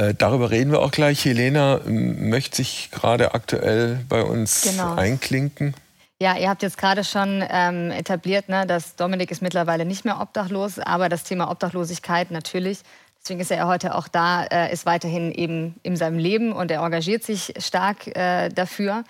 Äh, 0.00 0.14
darüber 0.14 0.50
reden 0.50 0.70
wir 0.70 0.80
auch 0.80 0.90
gleich. 0.90 1.24
Helena 1.24 1.80
möchte 1.86 2.58
sich 2.58 2.90
gerade 2.92 3.34
aktuell 3.34 4.04
bei 4.08 4.22
uns 4.22 4.62
genau. 4.62 4.94
einklinken. 4.94 5.74
Ja, 6.20 6.36
ihr 6.38 6.48
habt 6.48 6.62
jetzt 6.62 6.78
gerade 6.78 7.04
schon 7.04 7.44
ähm, 7.50 7.90
etabliert, 7.90 8.48
ne, 8.48 8.66
dass 8.66 8.96
Dominik 8.96 9.30
ist 9.30 9.42
mittlerweile 9.42 9.84
nicht 9.84 10.06
mehr 10.06 10.20
obdachlos, 10.20 10.78
aber 10.78 11.10
das 11.10 11.24
Thema 11.24 11.50
Obdachlosigkeit 11.50 12.30
natürlich 12.30 12.78
Deswegen 13.26 13.40
ist 13.40 13.50
er 13.50 13.56
ja 13.56 13.66
heute 13.66 13.96
auch 13.96 14.06
da, 14.06 14.44
äh, 14.44 14.72
ist 14.72 14.86
weiterhin 14.86 15.32
eben 15.32 15.74
in 15.82 15.96
seinem 15.96 16.16
Leben 16.16 16.52
und 16.52 16.70
er 16.70 16.82
engagiert 16.82 17.24
sich 17.24 17.54
stark 17.58 18.06
äh, 18.16 18.50
dafür. 18.50 19.02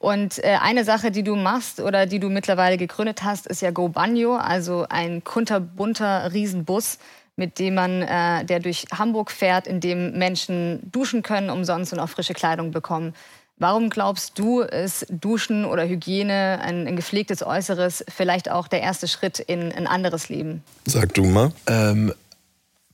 Und 0.00 0.42
äh, 0.42 0.56
eine 0.60 0.82
Sache, 0.82 1.12
die 1.12 1.22
du 1.22 1.36
machst 1.36 1.78
oder 1.78 2.06
die 2.06 2.18
du 2.18 2.30
mittlerweile 2.30 2.78
gegründet 2.78 3.22
hast, 3.22 3.46
ist 3.46 3.62
ja 3.62 3.70
Go 3.70 3.88
Banjo, 3.88 4.34
also 4.34 4.86
ein 4.88 5.22
kunterbunter 5.22 6.32
Riesenbus, 6.32 6.98
mit 7.36 7.60
dem 7.60 7.76
man, 7.76 8.00
der 8.00 8.58
durch 8.58 8.86
Hamburg 8.92 9.30
fährt, 9.30 9.68
in 9.68 9.78
dem 9.80 10.18
Menschen 10.18 10.80
duschen 10.90 11.22
können 11.22 11.48
umsonst 11.48 11.92
und 11.92 12.00
auch 12.00 12.08
frische 12.08 12.34
Kleidung 12.34 12.72
bekommen. 12.72 13.14
Warum 13.56 13.88
glaubst 13.88 14.38
du, 14.38 14.62
ist 14.62 15.06
Duschen 15.10 15.64
oder 15.64 15.86
Hygiene, 15.86 16.58
ein, 16.60 16.88
ein, 16.88 16.96
gepflegtes 16.96 17.42
Äußeres, 17.46 18.04
vielleicht 18.08 18.50
auch 18.50 18.66
der 18.68 18.80
erste 18.80 19.06
Schritt 19.06 19.38
in 19.38 19.70
ein 19.72 19.86
anderes 19.86 20.28
Leben? 20.28 20.64
Sag 20.86 21.14
du 21.14 21.24
mal. 21.24 21.52
Ähm, 21.66 22.12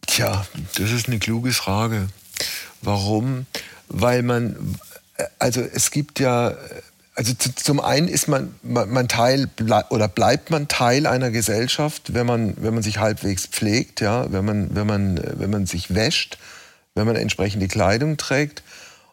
Tja, 0.07 0.47
das 0.77 0.91
ist 0.91 1.09
eine 1.09 1.19
kluge 1.19 1.53
Frage. 1.53 2.09
Warum? 2.83 3.47
Weil 3.89 4.23
man, 4.23 4.77
also 5.39 5.61
es 5.61 5.91
gibt 5.91 6.21
ja, 6.21 6.55
also 7.15 7.33
zum 7.35 7.81
einen 7.81 8.09
ist 8.09 8.29
man, 8.29 8.55
man 8.63 9.09
Teil 9.09 9.49
oder 9.91 10.09
bleibt 10.09 10.51
man 10.51 10.69
Teil 10.69 11.07
einer 11.07 11.31
Gesellschaft, 11.31 12.15
wenn 12.15 12.27
man, 12.27 12.55
wenn 12.59 12.75
man 12.75 12.83
sich 12.83 12.99
halbwegs 12.99 13.47
pflegt, 13.47 14.01
ja, 14.01 14.31
wenn 14.33 14.45
man, 14.45 14.75
wenn 14.75 14.87
man, 14.87 15.21
wenn 15.39 15.51
man 15.51 15.67
sich 15.67 15.95
wäscht, 15.95 16.39
wenn 16.95 17.07
man 17.07 17.17
entsprechende 17.17 17.69
Kleidung 17.69 18.17
trägt. 18.17 18.63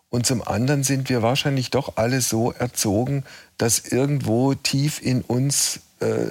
Und 0.09 0.27
zum 0.27 0.45
anderen 0.45 0.83
sind 0.83 1.09
wir 1.09 1.23
wahrscheinlich 1.23 1.71
doch 1.71 1.97
alle 1.97 2.21
so 2.21 2.51
erzogen, 2.51 3.23
dass 3.57 3.79
irgendwo 3.79 4.53
tief 4.53 5.01
in 5.01 5.21
uns 5.21 5.79
äh, 6.01 6.27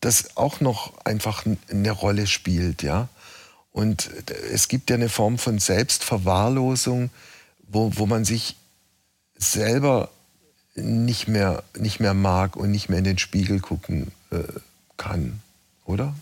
das 0.00 0.36
auch 0.36 0.60
noch 0.60 0.92
einfach 1.04 1.44
eine 1.70 1.90
Rolle 1.90 2.26
spielt, 2.26 2.82
ja. 2.82 3.08
Und 3.72 4.10
es 4.52 4.68
gibt 4.68 4.90
ja 4.90 4.96
eine 4.96 5.08
Form 5.08 5.38
von 5.38 5.58
Selbstverwahrlosung, 5.58 7.10
wo, 7.68 7.92
wo 7.94 8.06
man 8.06 8.24
sich 8.24 8.56
selber 9.36 10.10
nicht 10.74 11.28
mehr, 11.28 11.62
nicht 11.78 12.00
mehr 12.00 12.14
mag 12.14 12.56
und 12.56 12.70
nicht 12.70 12.88
mehr 12.88 12.98
in 12.98 13.04
den 13.04 13.18
Spiegel 13.18 13.60
gucken 13.60 14.12
äh, 14.30 14.42
kann, 14.96 15.40
oder? 15.84 16.14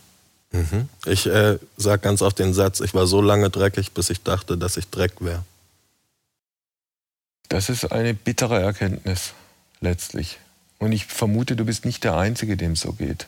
Mhm. 0.52 0.88
Ich 1.04 1.26
äh, 1.26 1.58
sage 1.76 2.02
ganz 2.02 2.22
oft 2.22 2.38
den 2.38 2.54
Satz, 2.54 2.80
ich 2.80 2.94
war 2.94 3.06
so 3.06 3.20
lange 3.20 3.50
dreckig, 3.50 3.92
bis 3.92 4.10
ich 4.10 4.22
dachte, 4.22 4.56
dass 4.56 4.76
ich 4.76 4.88
Dreck 4.88 5.20
wäre. 5.20 5.44
Das 7.48 7.68
ist 7.68 7.92
eine 7.92 8.14
bittere 8.14 8.60
Erkenntnis 8.60 9.32
letztlich. 9.80 10.38
Und 10.78 10.92
ich 10.92 11.06
vermute, 11.06 11.56
du 11.56 11.64
bist 11.64 11.84
nicht 11.84 12.04
der 12.04 12.16
Einzige, 12.16 12.56
dem 12.56 12.72
es 12.72 12.80
so 12.80 12.92
geht. 12.92 13.26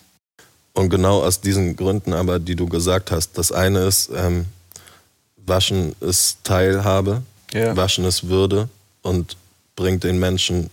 Und 0.73 0.89
genau 0.89 1.23
aus 1.23 1.41
diesen 1.41 1.77
Gründen 1.77 2.13
aber, 2.13 2.39
die 2.39 2.57
du 2.57 2.67
gesagt 2.67 3.11
hast. 3.11 3.37
Das 3.37 3.53
eine 3.53 3.81
ist, 3.81 4.11
ähm, 4.15 4.47
Waschen 5.37 5.95
ist 6.01 6.39
Teilhabe, 6.45 7.23
ja. 7.53 7.77
Waschen 7.77 8.05
ist 8.05 8.29
Würde 8.29 8.69
und 9.03 9.37
bringt 9.75 10.05
den 10.05 10.19
Menschen 10.19 10.71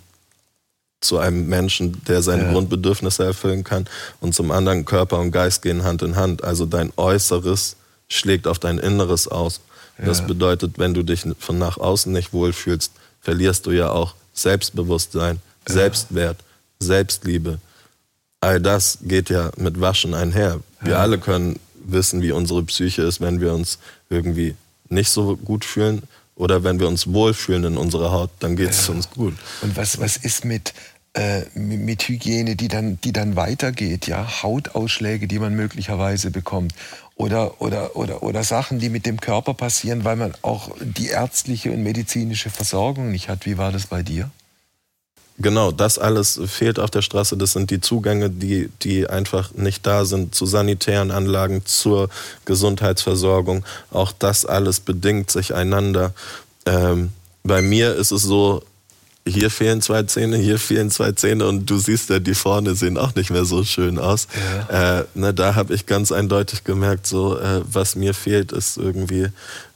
zu 1.01 1.17
einem 1.17 1.47
Menschen, 1.47 2.01
der 2.07 2.21
seine 2.21 2.43
ja. 2.43 2.51
Grundbedürfnisse 2.51 3.23
erfüllen 3.23 3.63
kann. 3.63 3.85
Und 4.19 4.33
zum 4.33 4.51
anderen 4.51 4.85
Körper 4.85 5.19
und 5.19 5.31
Geist 5.31 5.61
gehen 5.61 5.83
Hand 5.83 6.01
in 6.01 6.15
Hand. 6.15 6.43
Also 6.43 6.65
dein 6.65 6.91
Äußeres 6.97 7.75
schlägt 8.07 8.47
auf 8.47 8.59
dein 8.59 8.79
Inneres 8.79 9.27
aus. 9.27 9.61
Ja. 9.97 10.05
Das 10.05 10.25
bedeutet, 10.25 10.77
wenn 10.77 10.93
du 10.93 11.03
dich 11.03 11.23
von 11.39 11.57
nach 11.57 11.77
außen 11.77 12.11
nicht 12.11 12.33
wohlfühlst, 12.33 12.91
verlierst 13.21 13.65
du 13.65 13.71
ja 13.71 13.89
auch 13.89 14.15
Selbstbewusstsein, 14.33 15.39
Selbstwert, 15.67 16.37
Selbstliebe, 16.79 17.59
all 18.41 18.59
das 18.61 18.99
geht 19.01 19.29
ja 19.29 19.51
mit 19.57 19.79
Waschen 19.79 20.13
einher. 20.13 20.59
Wir 20.81 20.93
ja. 20.93 20.99
alle 20.99 21.17
können 21.17 21.59
wissen, 21.85 22.21
wie 22.21 22.31
unsere 22.31 22.63
Psyche 22.63 23.03
ist, 23.03 23.21
wenn 23.21 23.41
wir 23.41 23.53
uns 23.53 23.79
irgendwie 24.09 24.55
nicht 24.89 25.09
so 25.09 25.35
gut 25.37 25.65
fühlen 25.65 26.03
oder 26.35 26.63
wenn 26.63 26.79
wir 26.79 26.87
uns 26.87 27.07
wohlfühlen 27.07 27.63
in 27.63 27.77
unserer 27.77 28.11
Haut, 28.11 28.29
dann 28.39 28.55
geht 28.55 28.71
es 28.71 28.87
ja. 28.87 28.93
uns 28.93 29.09
gut. 29.09 29.33
Und 29.61 29.75
was, 29.75 29.99
was 29.99 30.17
ist 30.17 30.45
mit 30.45 30.73
äh, 31.13 31.45
mit 31.55 32.07
Hygiene, 32.07 32.55
die 32.55 32.67
dann, 32.67 33.01
die 33.01 33.11
dann 33.11 33.35
weitergeht, 33.35 34.05
ja, 34.05 34.43
Hautausschläge, 34.43 35.27
die 35.27 35.39
man 35.39 35.55
möglicherweise 35.55 36.29
bekommt 36.29 36.75
oder, 37.15 37.59
oder, 37.59 37.95
oder, 37.95 38.21
oder 38.21 38.43
Sachen, 38.43 38.77
die 38.77 38.89
mit 38.89 39.07
dem 39.07 39.19
Körper 39.19 39.55
passieren, 39.55 40.03
weil 40.03 40.15
man 40.15 40.33
auch 40.43 40.69
die 40.79 41.07
ärztliche 41.07 41.71
und 41.71 41.81
medizinische 41.81 42.51
Versorgung 42.51 43.09
nicht 43.09 43.29
hat. 43.29 43.47
Wie 43.47 43.57
war 43.57 43.71
das 43.71 43.87
bei 43.87 44.03
dir? 44.03 44.29
Genau, 45.39 45.71
das 45.71 45.99
alles 45.99 46.39
fehlt 46.47 46.79
auf 46.79 46.89
der 46.89 47.03
Straße. 47.03 47.37
Das 47.37 47.51
sind 47.51 47.69
die 47.69 47.79
Zugänge, 47.79 48.31
die, 48.31 48.69
die 48.81 49.07
einfach 49.07 49.53
nicht 49.53 49.85
da 49.85 50.03
sind 50.03 50.33
zu 50.33 50.47
sanitären 50.47 51.11
Anlagen, 51.11 51.63
zur 51.63 52.09
Gesundheitsversorgung. 52.45 53.63
Auch 53.91 54.11
das 54.11 54.47
alles 54.47 54.79
bedingt 54.79 55.29
sich 55.29 55.53
einander. 55.53 56.13
Ähm, 56.65 57.11
bei 57.43 57.61
mir 57.61 57.93
ist 57.95 58.11
es 58.11 58.23
so, 58.23 58.63
hier 59.27 59.49
fehlen 59.49 59.81
zwei 59.81 60.03
Zähne, 60.03 60.37
hier 60.37 60.59
fehlen 60.59 60.89
zwei 60.89 61.11
Zähne 61.11 61.45
und 61.47 61.69
du 61.69 61.77
siehst 61.77 62.09
ja, 62.09 62.19
die 62.19 62.33
vorne 62.33 62.75
sehen 62.75 62.97
auch 62.97 63.15
nicht 63.15 63.29
mehr 63.29 63.45
so 63.45 63.63
schön 63.63 63.99
aus. 63.99 64.27
Ja. 64.69 64.99
Äh, 64.99 65.03
ne, 65.13 65.33
da 65.33 65.55
habe 65.55 65.73
ich 65.73 65.85
ganz 65.85 66.11
eindeutig 66.11 66.63
gemerkt, 66.63 67.07
so 67.07 67.37
äh, 67.37 67.61
was 67.65 67.95
mir 67.95 68.13
fehlt, 68.13 68.51
ist 68.51 68.77
irgendwie 68.77 69.27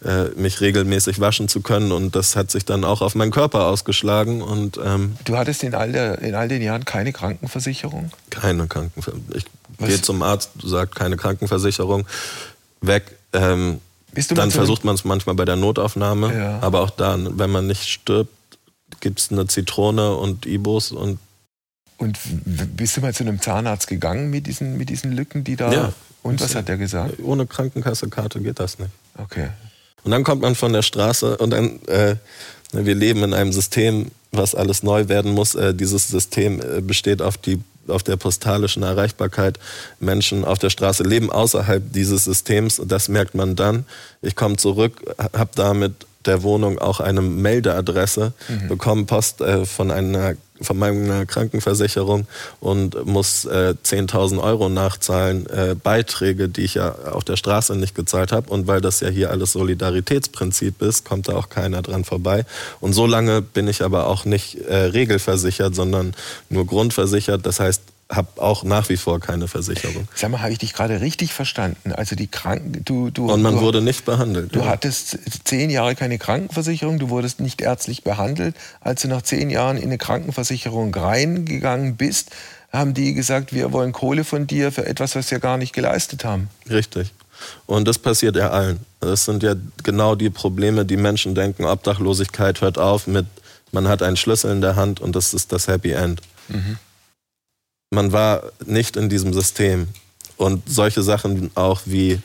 äh, 0.03 0.25
mich 0.35 0.61
regelmäßig 0.61 1.19
waschen 1.19 1.47
zu 1.47 1.61
können 1.61 1.91
und 1.91 2.15
das 2.15 2.35
hat 2.35 2.51
sich 2.51 2.65
dann 2.65 2.83
auch 2.83 3.01
auf 3.01 3.15
meinen 3.15 3.31
Körper 3.31 3.65
ausgeschlagen. 3.65 4.41
Und 4.41 4.79
ähm, 4.83 5.15
du 5.25 5.37
hattest 5.37 5.63
in 5.63 5.75
all, 5.75 5.91
der, 5.91 6.19
in 6.19 6.35
all 6.35 6.47
den 6.47 6.61
Jahren 6.61 6.85
keine 6.85 7.13
Krankenversicherung? 7.13 8.11
Keine 8.29 8.67
Krankenversicherung. 8.67 9.25
Ich 9.35 9.45
gehe 9.77 10.01
zum 10.01 10.21
Arzt, 10.23 10.51
sagt 10.63 10.95
keine 10.95 11.17
Krankenversicherung, 11.17 12.05
weg. 12.81 13.17
Ähm, 13.33 13.79
dann 14.29 14.51
versucht 14.51 14.83
man 14.83 14.95
es 14.95 15.05
manchmal 15.05 15.35
bei 15.35 15.45
der 15.45 15.55
Notaufnahme, 15.55 16.37
ja. 16.37 16.59
aber 16.59 16.81
auch 16.81 16.89
dann, 16.89 17.39
wenn 17.39 17.49
man 17.49 17.67
nicht 17.67 17.87
stirbt, 17.87 18.33
gibt 18.99 19.19
es 19.19 19.31
eine 19.31 19.47
Zitrone 19.47 20.15
und 20.15 20.45
Ibos 20.45 20.91
und 20.91 21.19
und 22.01 22.17
bist 22.75 22.97
du 22.97 23.01
mal 23.01 23.13
zu 23.13 23.23
einem 23.23 23.39
Zahnarzt 23.39 23.85
gegangen 23.85 24.31
mit 24.31 24.47
diesen, 24.47 24.75
mit 24.75 24.89
diesen 24.89 25.11
Lücken, 25.11 25.43
die 25.43 25.55
da. 25.55 25.71
Ja. 25.71 25.93
Und 26.23 26.41
was 26.41 26.55
hat 26.55 26.67
der 26.67 26.77
gesagt? 26.77 27.19
Ohne 27.21 27.45
Krankenkassekarte 27.45 28.41
geht 28.41 28.59
das 28.59 28.79
nicht. 28.79 28.89
Okay. 29.17 29.49
Und 30.03 30.09
dann 30.09 30.23
kommt 30.23 30.41
man 30.41 30.55
von 30.55 30.73
der 30.73 30.81
Straße 30.81 31.37
und 31.37 31.51
dann, 31.51 31.79
äh, 31.85 32.15
wir 32.71 32.95
leben 32.95 33.23
in 33.23 33.35
einem 33.35 33.53
System, 33.53 34.09
was 34.31 34.55
alles 34.55 34.81
neu 34.81 35.09
werden 35.09 35.31
muss. 35.31 35.53
Äh, 35.53 35.75
dieses 35.75 36.07
System 36.07 36.59
äh, 36.59 36.81
besteht 36.81 37.21
auf, 37.21 37.37
die, 37.37 37.59
auf 37.87 38.01
der 38.01 38.15
postalischen 38.15 38.81
Erreichbarkeit. 38.81 39.59
Menschen 39.99 40.43
auf 40.43 40.57
der 40.57 40.71
Straße 40.71 41.03
leben 41.03 41.31
außerhalb 41.31 41.93
dieses 41.93 42.23
Systems. 42.23 42.81
Das 42.83 43.09
merkt 43.09 43.35
man 43.35 43.55
dann. 43.55 43.85
Ich 44.23 44.35
komme 44.35 44.57
zurück, 44.57 45.03
habe 45.19 45.51
damit 45.53 46.07
der 46.25 46.43
Wohnung 46.43 46.79
auch 46.79 46.99
eine 46.99 47.21
Meldeadresse, 47.21 48.33
mhm. 48.47 48.67
bekomme 48.67 49.05
Post 49.05 49.41
äh, 49.41 49.65
von 49.65 49.91
einer 49.91 50.35
von 50.61 50.77
meiner 50.77 51.25
Krankenversicherung 51.25 52.27
und 52.59 53.05
muss 53.05 53.45
äh, 53.45 53.73
10.000 53.83 54.41
Euro 54.41 54.69
nachzahlen, 54.69 55.47
äh, 55.47 55.75
Beiträge, 55.75 56.49
die 56.49 56.61
ich 56.61 56.75
ja 56.75 56.93
auf 57.11 57.23
der 57.23 57.35
Straße 57.35 57.75
nicht 57.75 57.95
gezahlt 57.95 58.31
habe. 58.31 58.49
Und 58.49 58.67
weil 58.67 58.81
das 58.81 58.99
ja 58.99 59.09
hier 59.09 59.31
alles 59.31 59.53
Solidaritätsprinzip 59.53 60.81
ist, 60.81 61.03
kommt 61.03 61.27
da 61.27 61.35
auch 61.35 61.49
keiner 61.49 61.81
dran 61.81 62.05
vorbei. 62.05 62.45
Und 62.79 62.93
so 62.93 63.05
lange 63.05 63.41
bin 63.41 63.67
ich 63.67 63.81
aber 63.81 64.07
auch 64.07 64.25
nicht 64.25 64.59
äh, 64.61 64.75
regelversichert, 64.75 65.75
sondern 65.75 66.13
nur 66.49 66.65
grundversichert. 66.65 67.45
Das 67.45 67.59
heißt, 67.59 67.81
habe 68.11 68.41
auch 68.41 68.63
nach 68.63 68.89
wie 68.89 68.97
vor 68.97 69.19
keine 69.19 69.47
Versicherung. 69.47 70.07
Sag 70.15 70.29
mal, 70.31 70.41
habe 70.41 70.51
ich 70.51 70.59
dich 70.59 70.73
gerade 70.73 71.01
richtig 71.01 71.33
verstanden? 71.33 71.93
Also 71.93 72.15
die 72.15 72.27
Kranken, 72.27 72.83
du, 72.83 73.09
du 73.09 73.31
und 73.31 73.41
man 73.41 73.55
du, 73.55 73.61
wurde 73.61 73.81
nicht 73.81 74.05
behandelt. 74.05 74.53
Du 74.53 74.59
ja. 74.59 74.67
hattest 74.67 75.17
zehn 75.45 75.69
Jahre 75.69 75.95
keine 75.95 76.17
Krankenversicherung, 76.17 76.99
du 76.99 77.09
wurdest 77.09 77.39
nicht 77.39 77.61
ärztlich 77.61 78.03
behandelt. 78.03 78.55
Als 78.81 79.01
du 79.01 79.07
nach 79.07 79.21
zehn 79.21 79.49
Jahren 79.49 79.77
in 79.77 79.83
eine 79.83 79.97
Krankenversicherung 79.97 80.93
reingegangen 80.93 81.95
bist, 81.95 82.31
haben 82.71 82.93
die 82.93 83.13
gesagt, 83.13 83.53
wir 83.53 83.71
wollen 83.71 83.91
Kohle 83.91 84.23
von 84.23 84.47
dir 84.47 84.71
für 84.71 84.85
etwas, 84.85 85.15
was 85.15 85.31
wir 85.31 85.39
gar 85.39 85.57
nicht 85.57 85.73
geleistet 85.73 86.25
haben. 86.25 86.49
Richtig. 86.69 87.13
Und 87.65 87.87
das 87.87 87.97
passiert 87.97 88.35
ja 88.35 88.49
allen. 88.49 88.79
Das 88.99 89.25
sind 89.25 89.41
ja 89.41 89.55
genau 89.83 90.15
die 90.15 90.29
Probleme, 90.29 90.85
die 90.85 90.97
Menschen 90.97 91.33
denken, 91.33 91.65
Obdachlosigkeit 91.65 92.61
hört 92.61 92.77
auf 92.77 93.07
mit, 93.07 93.25
man 93.71 93.87
hat 93.87 94.03
einen 94.03 94.17
Schlüssel 94.17 94.51
in 94.51 94.61
der 94.61 94.75
Hand 94.75 94.99
und 94.99 95.15
das 95.15 95.33
ist 95.33 95.51
das 95.51 95.67
Happy 95.67 95.91
End. 95.91 96.21
Mhm 96.49 96.77
man 97.91 98.11
war 98.11 98.51
nicht 98.65 98.95
in 98.95 99.09
diesem 99.09 99.33
System. 99.33 99.89
Und 100.37 100.67
solche 100.67 101.03
Sachen 101.03 101.51
auch 101.53 101.81
wie, 101.85 102.19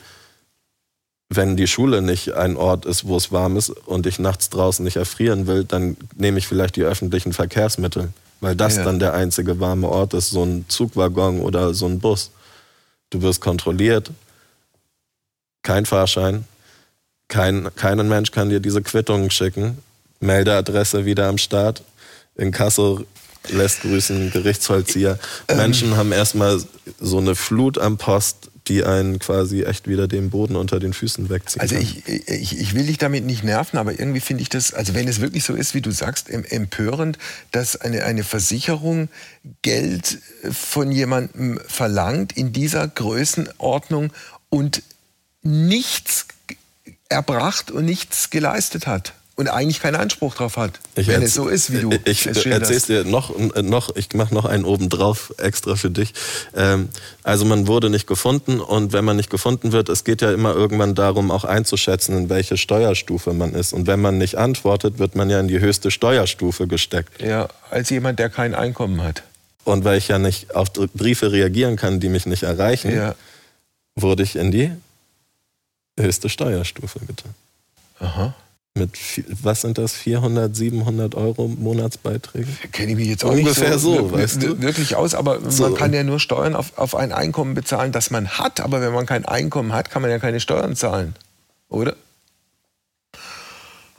wenn 1.29 1.55
die 1.55 1.67
Schule 1.67 2.01
nicht 2.01 2.33
ein 2.33 2.57
Ort 2.57 2.85
ist, 2.85 3.05
wo 3.05 3.17
es 3.17 3.31
warm 3.31 3.57
ist 3.57 3.69
und 3.69 4.07
ich 4.07 4.17
nachts 4.17 4.49
draußen 4.49 4.83
nicht 4.83 4.95
erfrieren 4.95 5.45
will, 5.45 5.65
dann 5.65 5.97
nehme 6.15 6.39
ich 6.39 6.47
vielleicht 6.47 6.77
die 6.77 6.83
öffentlichen 6.83 7.33
Verkehrsmittel, 7.33 8.09
weil 8.39 8.55
das 8.55 8.77
ja. 8.77 8.85
dann 8.85 8.97
der 8.97 9.13
einzige 9.13 9.59
warme 9.59 9.89
Ort 9.89 10.13
ist, 10.13 10.31
so 10.31 10.43
ein 10.43 10.65
Zugwaggon 10.67 11.41
oder 11.41 11.73
so 11.73 11.85
ein 11.85 11.99
Bus. 11.99 12.31
Du 13.09 13.21
wirst 13.21 13.41
kontrolliert, 13.41 14.09
kein 15.61 15.85
Fahrschein, 15.85 16.45
kein, 17.27 17.69
kein 17.75 18.07
Mensch 18.07 18.31
kann 18.31 18.49
dir 18.49 18.61
diese 18.61 18.81
Quittungen 18.81 19.29
schicken, 19.29 19.77
Meldeadresse 20.21 21.05
wieder 21.05 21.27
am 21.27 21.37
Start, 21.37 21.83
in 22.35 22.51
Kassel 22.51 23.05
lässt 23.49 23.81
grüßen, 23.81 24.31
Gerichtsvollzieher. 24.31 25.19
Ähm, 25.47 25.57
Menschen 25.57 25.97
haben 25.97 26.11
erstmal 26.11 26.61
so 26.99 27.17
eine 27.17 27.35
Flut 27.35 27.77
am 27.77 27.97
Post, 27.97 28.49
die 28.67 28.83
einen 28.83 29.19
quasi 29.19 29.63
echt 29.63 29.87
wieder 29.87 30.07
den 30.07 30.29
Boden 30.29 30.55
unter 30.55 30.79
den 30.79 30.93
Füßen 30.93 31.29
wegziehen. 31.29 31.61
Also 31.61 31.75
ich, 31.75 32.07
ich, 32.07 32.59
ich 32.59 32.73
will 32.73 32.85
dich 32.85 32.97
damit 32.97 33.25
nicht 33.25 33.43
nerven, 33.43 33.77
aber 33.77 33.97
irgendwie 33.97 34.19
finde 34.19 34.41
ich 34.41 34.49
das, 34.49 34.73
also 34.73 34.93
wenn 34.93 35.07
es 35.07 35.21
wirklich 35.21 35.43
so 35.43 35.53
ist, 35.53 35.73
wie 35.73 35.81
du 35.81 35.91
sagst, 35.91 36.29
empörend, 36.29 37.17
dass 37.51 37.79
eine, 37.79 38.03
eine 38.03 38.23
Versicherung 38.23 39.09
Geld 39.61 40.19
von 40.51 40.91
jemandem 40.91 41.59
verlangt 41.67 42.35
in 42.35 42.51
dieser 42.51 42.87
Größenordnung 42.87 44.11
und 44.49 44.83
nichts 45.43 46.27
erbracht 47.09 47.71
und 47.71 47.85
nichts 47.85 48.29
geleistet 48.29 48.85
hat 48.85 49.13
und 49.37 49.47
eigentlich 49.49 49.79
keinen 49.79 49.95
Anspruch 49.95 50.33
drauf 50.33 50.57
hat, 50.57 50.79
ich 50.95 51.07
wenn 51.07 51.21
es 51.21 51.35
so 51.35 51.47
ist, 51.47 51.71
wie 51.71 51.81
du 51.81 51.91
ich, 52.05 52.25
es 52.25 52.37
Ich 52.37 52.47
erzähl's 52.47 52.87
dir 52.87 53.03
noch, 53.03 53.37
noch 53.61 53.95
ich 53.95 54.11
mache 54.13 54.33
noch 54.33 54.45
einen 54.45 54.65
obendrauf 54.65 55.31
extra 55.37 55.75
für 55.75 55.91
dich. 55.91 56.13
Ähm, 56.55 56.89
also 57.21 57.45
man 57.45 57.67
wurde 57.67 57.91
nicht 57.91 58.07
gefunden 58.07 58.59
und 58.59 58.93
wenn 58.93 59.05
man 59.05 59.15
nicht 59.15 59.29
gefunden 59.29 59.71
wird, 59.71 59.89
es 59.89 60.03
geht 60.03 60.23
ja 60.23 60.31
immer 60.31 60.55
irgendwann 60.55 60.95
darum, 60.95 61.29
auch 61.29 61.43
einzuschätzen, 61.43 62.17
in 62.17 62.29
welche 62.29 62.57
Steuerstufe 62.57 63.33
man 63.33 63.53
ist. 63.53 63.73
Und 63.73 63.85
wenn 63.85 64.01
man 64.01 64.17
nicht 64.17 64.39
antwortet, 64.39 64.97
wird 64.97 65.15
man 65.15 65.29
ja 65.29 65.39
in 65.39 65.47
die 65.47 65.59
höchste 65.59 65.91
Steuerstufe 65.91 66.65
gesteckt. 66.65 67.21
Ja, 67.21 67.47
als 67.69 67.91
jemand, 67.91 68.17
der 68.17 68.31
kein 68.31 68.55
Einkommen 68.55 69.03
hat. 69.03 69.21
Und 69.65 69.85
weil 69.85 69.99
ich 69.99 70.07
ja 70.07 70.17
nicht 70.17 70.55
auf 70.55 70.73
Briefe 70.73 71.31
reagieren 71.31 71.75
kann, 71.75 71.99
die 71.99 72.09
mich 72.09 72.25
nicht 72.25 72.41
erreichen, 72.41 72.91
ja. 72.91 73.13
wurde 73.95 74.23
ich 74.23 74.35
in 74.35 74.49
die 74.49 74.71
höchste 75.99 76.27
Steuerstufe 76.27 76.99
getan. 77.01 77.35
Aha. 77.99 78.33
Mit, 78.77 78.91
was 79.43 79.61
sind 79.61 79.77
das, 79.77 79.93
400, 79.93 80.55
700 80.55 81.15
Euro 81.15 81.47
Monatsbeiträge? 81.47 82.47
Kenne 82.71 82.91
ich 82.91 82.97
mich 82.97 83.07
jetzt 83.07 83.25
auch 83.25 83.31
Ungefähr 83.31 83.71
nicht 83.71 83.79
so, 83.79 83.95
so 83.95 84.11
weißt 84.11 84.43
du? 84.43 84.61
wirklich 84.61 84.95
aus, 84.95 85.15
aber 85.15 85.39
so. 85.49 85.63
man 85.63 85.75
kann 85.75 85.93
ja 85.93 86.03
nur 86.03 86.19
Steuern 86.19 86.55
auf, 86.55 86.77
auf 86.77 86.95
ein 86.95 87.11
Einkommen 87.11 87.53
bezahlen, 87.53 87.91
das 87.91 88.11
man 88.11 88.27
hat. 88.27 88.59
Aber 88.59 88.81
wenn 88.81 88.93
man 88.93 89.05
kein 89.05 89.25
Einkommen 89.25 89.73
hat, 89.73 89.89
kann 89.89 90.01
man 90.01 90.11
ja 90.11 90.19
keine 90.19 90.39
Steuern 90.39 90.75
zahlen, 90.75 91.15
oder? 91.69 91.95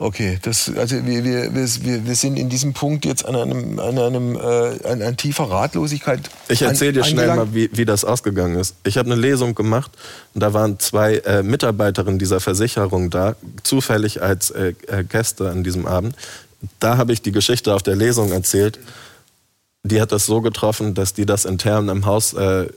Okay, 0.01 0.39
das, 0.43 0.71
also 0.77 1.05
wir, 1.05 1.25
wir, 1.25 1.53
wir, 1.53 2.05
wir 2.05 2.15
sind 2.15 2.37
in 2.37 2.47
diesem 2.47 2.73
Punkt 2.73 3.03
jetzt 3.03 3.25
an 3.25 3.35
einem, 3.35 3.79
an 3.79 3.99
einem 3.99 4.37
äh, 4.37 4.87
an, 4.87 5.01
an 5.01 5.17
tiefer 5.17 5.51
Ratlosigkeit. 5.51 6.21
Ich 6.47 6.61
erzähle 6.61 6.93
dir 6.93 7.03
schnell 7.03 7.27
mal, 7.35 7.53
wie, 7.53 7.69
wie 7.73 7.83
das 7.83 8.05
ausgegangen 8.05 8.55
ist. 8.57 8.75
Ich 8.85 8.97
habe 8.97 9.11
eine 9.11 9.19
Lesung 9.19 9.55
gemacht 9.55 9.91
und 10.33 10.41
da 10.41 10.53
waren 10.53 10.79
zwei 10.79 11.17
äh, 11.17 11.43
Mitarbeiterinnen 11.43 12.17
dieser 12.17 12.39
Versicherung 12.39 13.09
da, 13.09 13.35
zufällig 13.63 14.21
als 14.21 14.51
äh, 14.51 14.73
äh 14.87 15.03
Gäste 15.03 15.49
an 15.49 15.65
diesem 15.65 15.85
Abend. 15.85 16.15
Da 16.79 16.95
habe 16.95 17.11
ich 17.11 17.21
die 17.21 17.33
Geschichte 17.33 17.75
auf 17.75 17.83
der 17.83 17.97
Lesung 17.97 18.31
erzählt. 18.31 18.79
Die 19.83 19.99
hat 19.99 20.13
das 20.13 20.25
so 20.25 20.39
getroffen, 20.39 20.93
dass 20.93 21.13
die 21.13 21.25
das 21.25 21.43
intern 21.43 21.89
im 21.89 22.05
Haus 22.05 22.31
äh, 22.31 22.67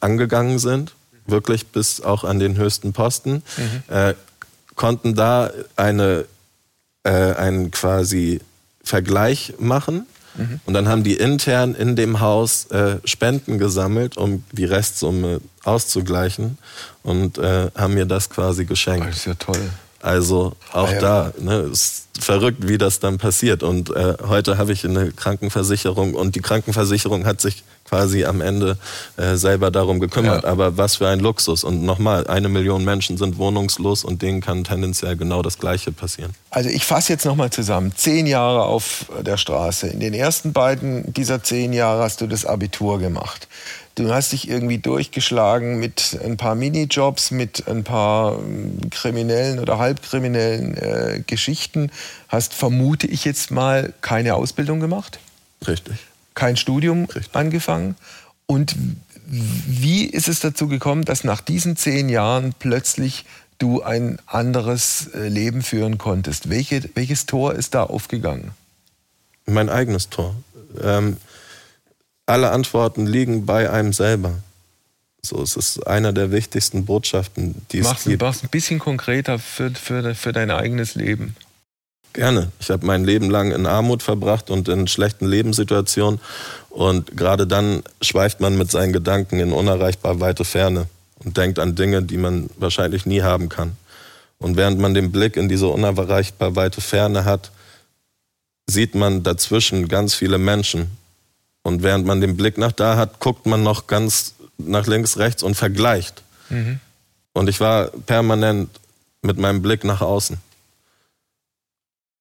angegangen 0.00 0.58
sind, 0.58 0.94
wirklich 1.26 1.66
bis 1.66 2.00
auch 2.00 2.24
an 2.24 2.38
den 2.38 2.56
höchsten 2.56 2.94
Posten. 2.94 3.42
Mhm 3.58 3.94
äh, 3.94 4.14
konnten 4.82 5.14
da 5.14 5.48
eine, 5.76 6.24
äh, 7.04 7.10
einen 7.10 7.70
quasi 7.70 8.40
Vergleich 8.82 9.54
machen. 9.60 10.08
Mhm. 10.34 10.60
Und 10.64 10.74
dann 10.74 10.88
haben 10.88 11.04
die 11.04 11.14
intern 11.14 11.76
in 11.76 11.94
dem 11.94 12.18
Haus 12.18 12.66
äh, 12.72 12.96
Spenden 13.04 13.58
gesammelt, 13.58 14.16
um 14.16 14.42
die 14.50 14.64
Restsumme 14.64 15.40
auszugleichen 15.62 16.58
und 17.04 17.38
äh, 17.38 17.70
haben 17.76 17.94
mir 17.94 18.06
das 18.06 18.28
quasi 18.28 18.64
geschenkt. 18.64 19.06
Das 19.06 19.18
ist 19.18 19.26
ja 19.26 19.34
toll. 19.34 19.70
Also 20.02 20.52
auch 20.72 20.88
ah, 20.88 20.92
ja. 20.92 21.00
da, 21.00 21.32
ne, 21.38 21.58
ist 21.72 22.08
verrückt, 22.18 22.68
wie 22.68 22.76
das 22.76 22.98
dann 22.98 23.18
passiert. 23.18 23.62
Und 23.62 23.90
äh, 23.90 24.14
heute 24.26 24.58
habe 24.58 24.72
ich 24.72 24.84
eine 24.84 25.12
Krankenversicherung 25.12 26.14
und 26.14 26.34
die 26.34 26.40
Krankenversicherung 26.40 27.24
hat 27.24 27.40
sich 27.40 27.64
quasi 27.84 28.24
am 28.24 28.40
Ende 28.40 28.78
äh, 29.16 29.36
selber 29.36 29.70
darum 29.70 30.00
gekümmert. 30.00 30.44
Ja. 30.44 30.48
Aber 30.48 30.76
was 30.76 30.96
für 30.96 31.08
ein 31.08 31.20
Luxus. 31.20 31.62
Und 31.62 31.82
nochmal, 31.82 32.26
eine 32.26 32.48
Million 32.48 32.84
Menschen 32.84 33.16
sind 33.16 33.38
wohnungslos 33.38 34.04
und 34.04 34.22
denen 34.22 34.40
kann 34.40 34.64
tendenziell 34.64 35.16
genau 35.16 35.42
das 35.42 35.58
Gleiche 35.58 35.92
passieren. 35.92 36.32
Also 36.50 36.68
ich 36.68 36.84
fasse 36.84 37.12
jetzt 37.12 37.24
nochmal 37.24 37.50
zusammen. 37.50 37.92
Zehn 37.94 38.26
Jahre 38.26 38.62
auf 38.62 39.06
der 39.20 39.36
Straße. 39.36 39.88
In 39.88 40.00
den 40.00 40.14
ersten 40.14 40.52
beiden 40.52 41.12
dieser 41.12 41.42
zehn 41.42 41.72
Jahre 41.72 42.02
hast 42.02 42.20
du 42.20 42.26
das 42.26 42.44
Abitur 42.44 42.98
gemacht. 42.98 43.46
Du 43.94 44.12
hast 44.12 44.32
dich 44.32 44.48
irgendwie 44.48 44.78
durchgeschlagen 44.78 45.78
mit 45.78 46.18
ein 46.24 46.38
paar 46.38 46.54
Minijobs, 46.54 47.30
mit 47.30 47.68
ein 47.68 47.84
paar 47.84 48.38
ähm, 48.38 48.78
kriminellen 48.90 49.58
oder 49.58 49.78
halbkriminellen 49.78 50.76
äh, 50.76 51.22
Geschichten. 51.26 51.90
Hast, 52.28 52.54
vermute 52.54 53.06
ich 53.06 53.24
jetzt 53.24 53.50
mal, 53.50 53.92
keine 54.00 54.34
Ausbildung 54.34 54.80
gemacht. 54.80 55.18
Richtig. 55.66 55.96
Kein 56.34 56.56
Studium 56.56 57.04
Richtig. 57.04 57.34
angefangen. 57.34 57.96
Und 58.46 58.74
wie 59.26 60.04
ist 60.04 60.28
es 60.28 60.40
dazu 60.40 60.68
gekommen, 60.68 61.04
dass 61.04 61.24
nach 61.24 61.42
diesen 61.42 61.76
zehn 61.76 62.08
Jahren 62.08 62.54
plötzlich 62.58 63.26
du 63.58 63.82
ein 63.82 64.18
anderes 64.26 65.08
äh, 65.14 65.28
Leben 65.28 65.62
führen 65.62 65.98
konntest? 65.98 66.48
Welche, 66.48 66.88
welches 66.94 67.26
Tor 67.26 67.54
ist 67.54 67.74
da 67.74 67.84
aufgegangen? 67.84 68.52
Mein 69.44 69.68
eigenes 69.68 70.08
Tor. 70.08 70.34
Ähm, 70.82 71.18
alle 72.26 72.50
Antworten 72.50 73.06
liegen 73.06 73.46
bei 73.46 73.70
einem 73.70 73.92
selber. 73.92 74.34
So, 75.24 75.40
es 75.40 75.56
ist 75.56 75.86
einer 75.86 76.12
der 76.12 76.32
wichtigsten 76.32 76.84
Botschaften, 76.84 77.54
die 77.70 77.82
mach's, 77.82 78.00
es 78.00 78.04
gibt. 78.06 78.22
Mach's 78.22 78.42
ein 78.42 78.48
bisschen 78.48 78.78
konkreter 78.80 79.38
für, 79.38 79.70
für, 79.70 80.14
für 80.14 80.32
dein 80.32 80.50
eigenes 80.50 80.94
Leben. 80.96 81.36
Gerne. 82.12 82.50
Ich 82.60 82.70
habe 82.70 82.84
mein 82.84 83.04
Leben 83.04 83.30
lang 83.30 83.52
in 83.52 83.66
Armut 83.66 84.02
verbracht 84.02 84.50
und 84.50 84.68
in 84.68 84.86
schlechten 84.86 85.26
Lebenssituationen. 85.26 86.20
Und 86.68 87.16
gerade 87.16 87.46
dann 87.46 87.82
schweift 88.02 88.40
man 88.40 88.58
mit 88.58 88.70
seinen 88.70 88.92
Gedanken 88.92 89.38
in 89.38 89.52
unerreichbar 89.52 90.20
weite 90.20 90.44
Ferne 90.44 90.88
und 91.24 91.36
denkt 91.36 91.58
an 91.58 91.74
Dinge, 91.74 92.02
die 92.02 92.18
man 92.18 92.50
wahrscheinlich 92.56 93.06
nie 93.06 93.22
haben 93.22 93.48
kann. 93.48 93.76
Und 94.38 94.56
während 94.56 94.78
man 94.78 94.92
den 94.92 95.12
Blick 95.12 95.36
in 95.36 95.48
diese 95.48 95.68
unerreichbar 95.68 96.56
weite 96.56 96.80
Ferne 96.80 97.24
hat, 97.24 97.52
sieht 98.66 98.94
man 98.94 99.22
dazwischen 99.22 99.88
ganz 99.88 100.14
viele 100.14 100.38
Menschen, 100.38 100.90
und 101.62 101.82
während 101.82 102.06
man 102.06 102.20
den 102.20 102.36
Blick 102.36 102.58
nach 102.58 102.72
da 102.72 102.96
hat, 102.96 103.20
guckt 103.20 103.46
man 103.46 103.62
noch 103.62 103.86
ganz 103.86 104.34
nach 104.58 104.86
links, 104.86 105.18
rechts 105.18 105.42
und 105.42 105.54
vergleicht. 105.54 106.22
Mhm. 106.48 106.80
Und 107.32 107.48
ich 107.48 107.60
war 107.60 107.88
permanent 107.88 108.68
mit 109.22 109.38
meinem 109.38 109.62
Blick 109.62 109.84
nach 109.84 110.00
außen. 110.00 110.38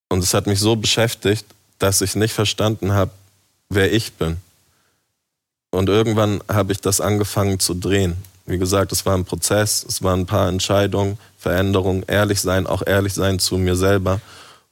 Und 0.10 0.24
es 0.24 0.34
hat 0.34 0.48
mich 0.48 0.60
so 0.60 0.76
beschäftigt, 0.76 1.46
dass 1.80 2.02
ich 2.02 2.16
nicht 2.16 2.34
verstanden 2.34 2.94
habe, 2.94 3.12
wer 3.70 3.92
ich 3.92 4.14
bin. 4.14 4.38
Und 5.72 5.90
irgendwann 5.90 6.42
habe 6.48 6.74
ich 6.74 6.82
das 6.82 7.02
angefangen 7.02 7.60
zu 7.60 7.74
drehen. 7.74 8.18
Wie 8.46 8.58
gesagt, 8.58 8.92
es 8.92 9.06
war 9.06 9.16
ein 9.16 9.26
Prozess, 9.26 9.86
es 9.88 10.04
waren 10.04 10.22
ein 10.22 10.26
paar 10.26 10.50
Entscheidungen, 10.50 11.18
Veränderungen, 11.38 12.04
ehrlich 12.08 12.42
sein, 12.42 12.68
auch 12.68 12.86
ehrlich 12.86 13.14
sein 13.14 13.40
zu 13.40 13.58
mir 13.58 13.76
selber, 13.76 14.20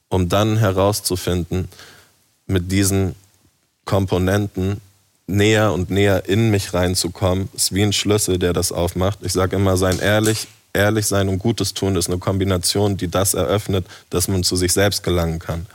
um 0.09 0.27
dann 0.27 0.57
herauszufinden, 0.57 1.69
mit 2.45 2.71
diesen 2.71 3.15
Komponenten 3.89 4.81
näher 5.25 5.73
und 5.73 5.89
näher 5.89 6.29
in 6.29 6.51
mich 6.51 6.75
reinzukommen, 6.75 7.49
ist 7.55 7.73
wie 7.73 7.81
ein 7.81 7.91
Schlüssel, 7.91 8.37
der 8.37 8.53
das 8.53 8.71
aufmacht. 8.71 9.17
Ich 9.23 9.33
sage 9.33 9.55
immer, 9.55 9.77
sein 9.77 9.97
ehrlich, 9.97 10.47
ehrlich 10.73 11.07
sein 11.07 11.27
und 11.27 11.39
Gutes 11.39 11.73
tun 11.73 11.95
ist 11.95 12.07
eine 12.07 12.19
Kombination, 12.19 12.97
die 12.97 13.07
das 13.07 13.33
eröffnet, 13.33 13.87
dass 14.11 14.27
man 14.27 14.43
zu 14.43 14.55
sich 14.55 14.73
selbst 14.73 15.01
gelangen 15.01 15.39
kann. 15.39 15.65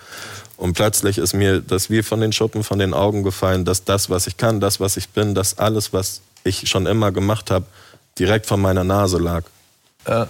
Und 0.56 0.74
plötzlich 0.74 1.18
ist 1.18 1.34
mir 1.34 1.60
das 1.60 1.90
wie 1.90 2.04
von 2.04 2.20
den 2.20 2.32
Schuppen 2.32 2.62
von 2.62 2.78
den 2.78 2.94
Augen 2.94 3.24
gefallen, 3.24 3.64
dass 3.64 3.82
das, 3.82 4.08
was 4.10 4.28
ich 4.28 4.36
kann, 4.36 4.60
das, 4.60 4.78
was 4.78 4.96
ich 4.96 5.08
bin, 5.08 5.34
dass 5.34 5.58
alles, 5.58 5.92
was 5.92 6.20
ich 6.44 6.68
schon 6.68 6.86
immer 6.86 7.10
gemacht 7.10 7.50
habe, 7.50 7.66
direkt 8.16 8.46
vor 8.46 8.58
meiner 8.58 8.84
Nase 8.84 9.18
lag. 9.18 9.42
Äh, 10.04 10.26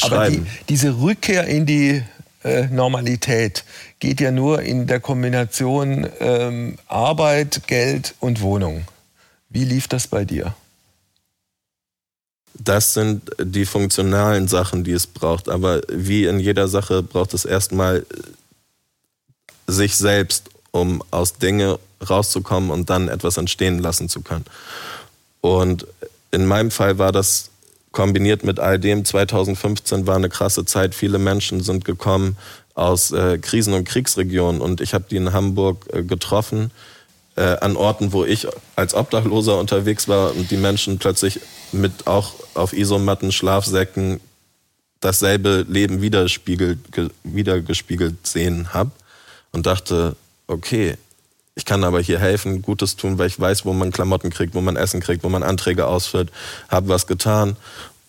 aber 0.00 0.28
die, 0.28 0.44
diese 0.68 0.98
Rückkehr 0.98 1.46
in 1.46 1.66
die 1.66 2.02
äh, 2.42 2.66
Normalität 2.66 3.64
geht 3.98 4.20
ja 4.20 4.30
nur 4.30 4.62
in 4.62 4.86
der 4.86 5.00
Kombination 5.00 6.06
ähm, 6.20 6.78
Arbeit, 6.86 7.66
Geld 7.66 8.14
und 8.20 8.40
Wohnung. 8.40 8.84
Wie 9.48 9.64
lief 9.64 9.88
das 9.88 10.06
bei 10.06 10.24
dir? 10.24 10.54
Das 12.54 12.94
sind 12.94 13.30
die 13.40 13.66
funktionalen 13.66 14.48
Sachen, 14.48 14.84
die 14.84 14.92
es 14.92 15.06
braucht. 15.06 15.48
Aber 15.48 15.80
wie 15.88 16.26
in 16.26 16.40
jeder 16.40 16.68
Sache 16.68 17.02
braucht 17.02 17.34
es 17.34 17.44
erstmal 17.44 18.04
sich 19.66 19.96
selbst, 19.96 20.50
um 20.70 21.02
aus 21.10 21.34
Dinge 21.34 21.78
rauszukommen 22.08 22.70
und 22.70 22.90
dann 22.90 23.08
etwas 23.08 23.36
entstehen 23.36 23.78
lassen 23.78 24.08
zu 24.08 24.22
können. 24.22 24.44
Und 25.40 25.86
in 26.30 26.46
meinem 26.46 26.70
Fall 26.70 26.98
war 26.98 27.12
das 27.12 27.50
kombiniert 27.92 28.44
mit 28.44 28.60
all 28.60 28.78
dem, 28.78 29.04
2015 29.04 30.06
war 30.06 30.16
eine 30.16 30.28
krasse 30.28 30.64
Zeit. 30.64 30.94
Viele 30.94 31.18
Menschen 31.18 31.62
sind 31.62 31.84
gekommen 31.84 32.36
aus 32.78 33.10
äh, 33.10 33.38
Krisen- 33.38 33.74
und 33.74 33.84
Kriegsregionen 33.84 34.60
und 34.60 34.80
ich 34.80 34.94
habe 34.94 35.04
die 35.10 35.16
in 35.16 35.32
Hamburg 35.32 35.86
äh, 35.92 36.02
getroffen, 36.02 36.70
äh, 37.36 37.56
an 37.60 37.76
Orten, 37.76 38.12
wo 38.12 38.24
ich 38.24 38.46
als 38.76 38.94
Obdachloser 38.94 39.58
unterwegs 39.58 40.08
war 40.08 40.34
und 40.34 40.50
die 40.50 40.56
Menschen 40.56 40.98
plötzlich 40.98 41.40
mit 41.72 42.06
auch 42.06 42.34
auf 42.54 42.72
Isomatten, 42.72 43.32
Schlafsäcken 43.32 44.20
dasselbe 45.00 45.64
Leben 45.68 46.02
widerspiegelt, 46.02 46.78
wiedergespiegelt 47.22 48.26
sehen 48.26 48.72
habe 48.74 48.90
und 49.52 49.66
dachte, 49.66 50.16
okay, 50.46 50.96
ich 51.54 51.64
kann 51.64 51.84
aber 51.84 52.00
hier 52.00 52.18
helfen, 52.18 52.62
Gutes 52.62 52.96
tun, 52.96 53.18
weil 53.18 53.26
ich 53.26 53.38
weiß, 53.38 53.64
wo 53.64 53.72
man 53.72 53.90
Klamotten 53.90 54.30
kriegt, 54.30 54.54
wo 54.54 54.60
man 54.60 54.76
Essen 54.76 55.00
kriegt, 55.00 55.24
wo 55.24 55.28
man 55.28 55.42
Anträge 55.42 55.86
ausfüllt, 55.86 56.30
habe 56.68 56.88
was 56.88 57.06
getan. 57.06 57.56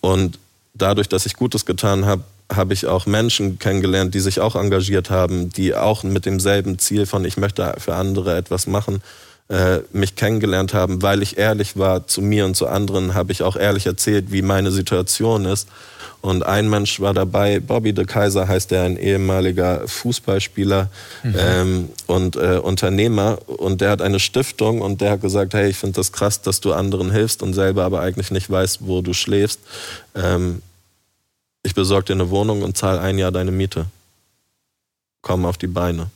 Und 0.02 0.40
dadurch, 0.74 1.10
dass 1.10 1.26
ich 1.26 1.36
Gutes 1.36 1.66
getan 1.66 2.06
habe, 2.06 2.24
habe 2.52 2.74
ich 2.74 2.88
auch 2.88 3.06
Menschen 3.06 3.60
kennengelernt, 3.60 4.14
die 4.14 4.20
sich 4.20 4.40
auch 4.40 4.56
engagiert 4.56 5.10
haben, 5.10 5.50
die 5.50 5.76
auch 5.76 6.04
mit 6.04 6.26
demselben 6.26 6.80
Ziel 6.80 7.06
von 7.06 7.24
ich 7.26 7.38
möchte 7.38 7.76
für 7.78 7.96
andere 7.96 8.36
etwas 8.36 8.66
machen, 8.66 9.02
äh, 9.50 9.80
mich 9.92 10.16
kennengelernt 10.16 10.74
haben, 10.74 11.02
weil 11.02 11.22
ich 11.22 11.38
ehrlich 11.38 11.78
war 11.78 12.08
zu 12.08 12.22
mir 12.22 12.46
und 12.46 12.56
zu 12.56 12.68
anderen, 12.68 13.14
habe 13.14 13.32
ich 13.32 13.44
auch 13.44 13.56
ehrlich 13.56 13.86
erzählt, 13.86 14.32
wie 14.32 14.42
meine 14.42 14.72
Situation 14.72 15.46
ist. 15.46 15.68
Und 16.22 16.46
ein 16.46 16.70
Mensch 16.70 17.00
war 17.00 17.14
dabei, 17.14 17.62
Bobby 17.62 17.94
de 17.94 18.06
Kaiser 18.06 18.48
heißt 18.48 18.74
er, 18.74 18.84
ein 18.84 18.98
ehemaliger 18.98 19.88
Fußballspieler 19.88 20.90
mhm. 21.24 21.36
ähm, 21.38 21.90
und 22.08 22.36
äh, 22.36 22.60
Unternehmer. 22.62 23.40
Und 23.48 23.80
der 23.80 23.92
hat 23.92 24.02
eine 24.02 24.20
Stiftung 24.20 24.82
und 24.82 25.00
der 25.00 25.12
hat 25.12 25.22
gesagt, 25.22 25.54
hey, 25.54 25.70
ich 25.70 25.78
finde 25.78 25.96
das 25.96 26.12
krass, 26.12 26.42
dass 26.42 26.60
du 26.60 26.74
anderen 26.74 27.10
hilfst 27.10 27.42
und 27.42 27.54
selber 27.54 27.86
aber 27.86 28.02
eigentlich 28.02 28.32
nicht 28.32 28.50
weißt, 28.50 28.80
wo 28.82 29.02
du 29.02 29.14
schläfst. 29.14 29.62
Ähm, 30.14 30.62
ich 31.64 31.74
besorge 31.76 32.06
dir 32.06 32.14
eine 32.14 32.30
Wohnung 32.30 32.62
und 32.62 32.78
zahle 32.78 33.02
ein 33.02 33.18
Jahr 33.18 33.32
deine 33.32 33.52
Miete. 33.52 33.86
Komm 35.22 35.46
auf 35.46 35.58
die 35.58 35.68
Beine. 35.68 36.10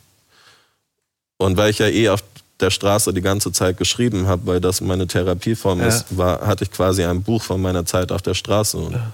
Und 1.38 1.58
weil 1.58 1.70
ich 1.70 1.80
ja 1.80 1.88
eh 1.88 2.10
auf 2.10 2.24
der 2.60 2.70
Straße 2.70 3.14
die 3.14 3.22
ganze 3.22 3.52
Zeit 3.52 3.78
geschrieben 3.78 4.28
habe, 4.28 4.46
weil 4.46 4.62
das 4.62 4.80
meine 4.80 5.08
Therapieform 5.08 5.80
ja. 5.80 5.88
ist, 5.88 6.18
war, 6.18 6.48
hatte 6.48 6.64
ich 6.64 6.72
quasi 6.72 7.04
ein 7.04 7.24
Buch 7.24 7.44
von 7.44 7.62
meiner 7.62 7.86
Zeit 7.86 8.12
auf 8.12 8.22
der 8.22 8.36
Straße. 8.36 8.78
Und 8.78 8.94
ja 8.94 9.14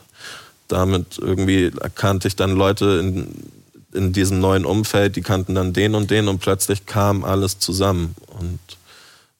damit 0.69 1.17
irgendwie 1.17 1.71
kannte 1.95 2.27
ich 2.27 2.35
dann 2.35 2.55
Leute 2.55 2.85
in, 3.03 3.27
in 3.93 4.13
diesem 4.13 4.39
neuen 4.39 4.65
Umfeld, 4.65 5.15
die 5.15 5.21
kannten 5.21 5.55
dann 5.55 5.73
den 5.73 5.95
und 5.95 6.09
den 6.09 6.27
und 6.27 6.39
plötzlich 6.39 6.85
kam 6.85 7.25
alles 7.25 7.59
zusammen 7.59 8.15
und 8.39 8.59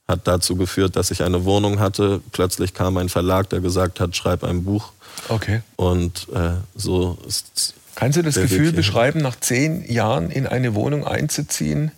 hat 0.07 0.27
dazu 0.27 0.55
geführt, 0.55 0.95
dass 0.95 1.11
ich 1.11 1.23
eine 1.23 1.45
Wohnung 1.45 1.79
hatte. 1.79 2.19
Plötzlich 2.31 2.73
kam 2.73 2.97
ein 2.97 3.09
Verlag, 3.09 3.49
der 3.51 3.61
gesagt 3.61 3.99
hat, 3.99 4.15
schreib 4.15 4.43
ein 4.43 4.63
Buch. 4.63 4.91
Okay. 5.27 5.61
Und 5.75 6.27
äh, 6.33 6.53
so 6.75 7.17
ist. 7.27 7.73
Kannst 7.95 8.17
du 8.17 8.21
das 8.21 8.35
Gefühl 8.35 8.71
beschreiben, 8.71 9.21
nach 9.21 9.37
zehn 9.39 9.89
Jahren 9.91 10.31
in 10.31 10.47
eine 10.47 10.73
Wohnung 10.73 11.05
einzuziehen, 11.05 11.91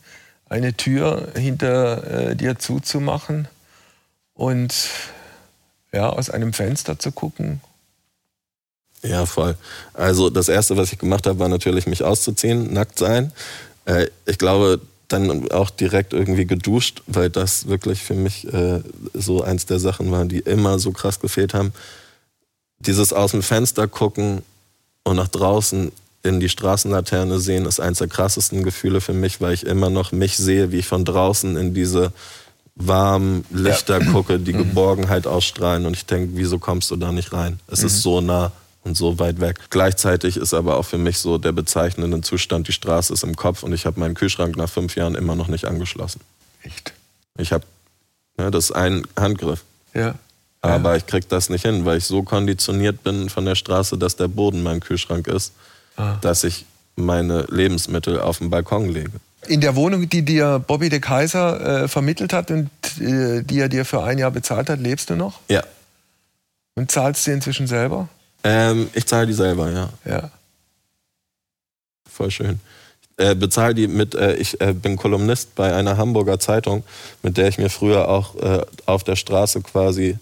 eine 0.49 0.73
Tür 0.73 1.29
hinter 1.35 2.29
äh, 2.31 2.35
dir 2.35 2.57
zuzumachen 2.57 3.47
und 4.33 4.73
ja, 5.93 6.09
aus 6.09 6.31
einem 6.31 6.53
Fenster 6.53 6.97
zu 6.97 7.11
gucken 7.11 7.61
ja, 9.03 9.25
voll. 9.25 9.55
Also 9.93 10.29
das 10.29 10.47
Erste, 10.47 10.77
was 10.77 10.93
ich 10.93 10.99
gemacht 10.99 11.25
habe, 11.25 11.39
war 11.39 11.49
natürlich 11.49 11.87
mich 11.87 12.03
auszuziehen, 12.03 12.71
nackt 12.73 12.99
sein. 12.99 13.31
Äh, 13.85 14.07
ich 14.25 14.37
glaube, 14.37 14.79
dann 15.07 15.51
auch 15.51 15.69
direkt 15.69 16.13
irgendwie 16.13 16.45
geduscht, 16.45 17.01
weil 17.07 17.29
das 17.29 17.67
wirklich 17.67 18.03
für 18.03 18.13
mich 18.13 18.51
äh, 18.53 18.81
so 19.13 19.41
eins 19.41 19.65
der 19.65 19.79
Sachen 19.79 20.11
war, 20.11 20.25
die 20.25 20.39
immer 20.39 20.79
so 20.79 20.91
krass 20.91 21.19
gefehlt 21.19 21.53
haben. 21.53 21.73
Dieses 22.85 23.13
aus 23.13 23.31
dem 23.31 23.43
Fenster 23.43 23.87
gucken 23.87 24.41
und 25.03 25.15
nach 25.15 25.27
draußen 25.27 25.91
in 26.23 26.39
die 26.39 26.49
Straßenlaterne 26.49 27.39
sehen, 27.39 27.65
ist 27.65 27.79
eins 27.79 27.97
der 27.97 28.07
krassesten 28.07 28.63
Gefühle 28.63 29.01
für 29.01 29.13
mich, 29.13 29.41
weil 29.41 29.53
ich 29.53 29.65
immer 29.65 29.89
noch 29.89 30.11
mich 30.11 30.37
sehe, 30.37 30.71
wie 30.71 30.79
ich 30.79 30.87
von 30.87 31.05
draußen 31.05 31.57
in 31.57 31.73
diese 31.73 32.13
warmen 32.75 33.43
Lichter 33.49 33.99
ja. 33.99 34.05
gucke, 34.11 34.39
die 34.39 34.53
mhm. 34.53 34.59
Geborgenheit 34.59 35.27
ausstrahlen 35.27 35.85
und 35.85 35.95
ich 35.95 36.05
denke, 36.05 36.33
wieso 36.35 36.59
kommst 36.59 36.91
du 36.91 36.95
da 36.95 37.11
nicht 37.11 37.33
rein? 37.33 37.59
Es 37.67 37.81
mhm. 37.81 37.87
ist 37.87 38.01
so 38.01 38.21
nah 38.21 38.51
und 38.83 38.97
so 38.97 39.19
weit 39.19 39.39
weg. 39.39 39.59
Gleichzeitig 39.69 40.37
ist 40.37 40.53
aber 40.53 40.77
auch 40.77 40.85
für 40.85 40.97
mich 40.97 41.19
so 41.19 41.37
der 41.37 41.51
bezeichnende 41.51 42.21
Zustand, 42.21 42.67
die 42.67 42.71
Straße 42.71 43.13
ist 43.13 43.23
im 43.23 43.35
Kopf 43.35 43.63
und 43.63 43.73
ich 43.73 43.85
habe 43.85 43.99
meinen 43.99 44.15
Kühlschrank 44.15 44.57
nach 44.57 44.69
fünf 44.69 44.95
Jahren 44.95 45.15
immer 45.15 45.35
noch 45.35 45.47
nicht 45.47 45.65
angeschlossen. 45.65 46.21
Echt? 46.63 46.93
Ich 47.37 47.51
habe 47.51 47.65
Ja, 48.37 48.49
das 48.49 48.65
ist 48.65 48.71
ein 48.71 49.03
Handgriff. 49.17 49.63
Ja. 49.93 50.15
Aber 50.61 50.95
ich 50.95 51.07
krieg 51.07 51.27
das 51.27 51.49
nicht 51.49 51.63
hin, 51.65 51.85
weil 51.85 51.97
ich 51.97 52.05
so 52.05 52.21
konditioniert 52.23 53.03
bin 53.03 53.29
von 53.29 53.45
der 53.45 53.55
Straße, 53.55 53.97
dass 53.97 54.15
der 54.15 54.27
Boden 54.27 54.61
mein 54.63 54.79
Kühlschrank 54.79 55.27
ist, 55.27 55.53
Ah. 55.97 56.17
dass 56.21 56.43
ich 56.43 56.65
meine 56.95 57.45
Lebensmittel 57.49 58.19
auf 58.19 58.37
den 58.37 58.49
Balkon 58.49 58.87
lege. 58.89 59.11
In 59.47 59.59
der 59.59 59.75
Wohnung, 59.75 60.07
die 60.07 60.21
dir 60.23 60.59
Bobby 60.59 60.89
de 60.89 60.99
Kaiser 60.99 61.83
äh, 61.83 61.87
vermittelt 61.87 62.31
hat 62.31 62.51
und 62.51 62.69
äh, 62.99 63.41
die 63.43 63.59
er 63.59 63.69
dir 63.69 63.85
für 63.85 64.03
ein 64.03 64.17
Jahr 64.19 64.31
bezahlt 64.31 64.69
hat, 64.69 64.79
lebst 64.79 65.09
du 65.09 65.15
noch? 65.15 65.39
Ja. 65.49 65.63
Und 66.75 66.91
zahlst 66.91 67.25
du 67.27 67.31
inzwischen 67.31 67.67
selber? 67.67 68.07
Ähm, 68.43 68.89
ich 68.93 69.05
zahle 69.07 69.27
die 69.27 69.33
selber, 69.33 69.71
ja. 69.71 69.89
Ja. 70.05 70.31
Voll 72.09 72.31
schön. 72.31 72.59
Ich 73.17 73.25
äh, 73.25 73.35
bezahle 73.35 73.73
die 73.73 73.87
mit, 73.87 74.15
äh, 74.15 74.35
ich 74.35 74.59
äh, 74.61 74.73
bin 74.73 74.95
Kolumnist 74.95 75.55
bei 75.55 75.73
einer 75.73 75.97
Hamburger 75.97 76.39
Zeitung, 76.39 76.83
mit 77.23 77.37
der 77.37 77.47
ich 77.47 77.57
mir 77.57 77.69
früher 77.69 78.07
auch 78.09 78.35
äh, 78.35 78.61
auf 78.85 79.03
der 79.03 79.15
Straße 79.15 79.61
quasi 79.61 80.17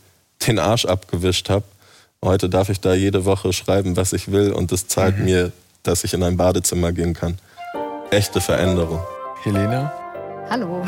den 0.48 0.60
Arsch 0.60 0.86
abgewischt 0.86 1.50
habe. 1.50 1.66
Heute 2.24 2.50
darf 2.50 2.70
ich 2.70 2.82
da 2.82 2.94
jede 2.94 3.26
Woche 3.26 3.54
schreiben, 3.54 3.96
was 3.96 4.14
ich 4.14 4.32
will 4.32 4.52
und 4.52 4.72
das 4.72 4.88
zahlt 4.88 5.20
mir, 5.20 5.52
dass 5.84 6.04
ich 6.04 6.14
in 6.14 6.24
ein 6.24 6.38
Badezimmer 6.38 6.92
gehen 6.92 7.14
kann. 7.14 7.38
Echte 8.12 8.42
Veränderung. 8.42 9.02
Helena? 9.44 9.94
Hallo. 10.50 10.84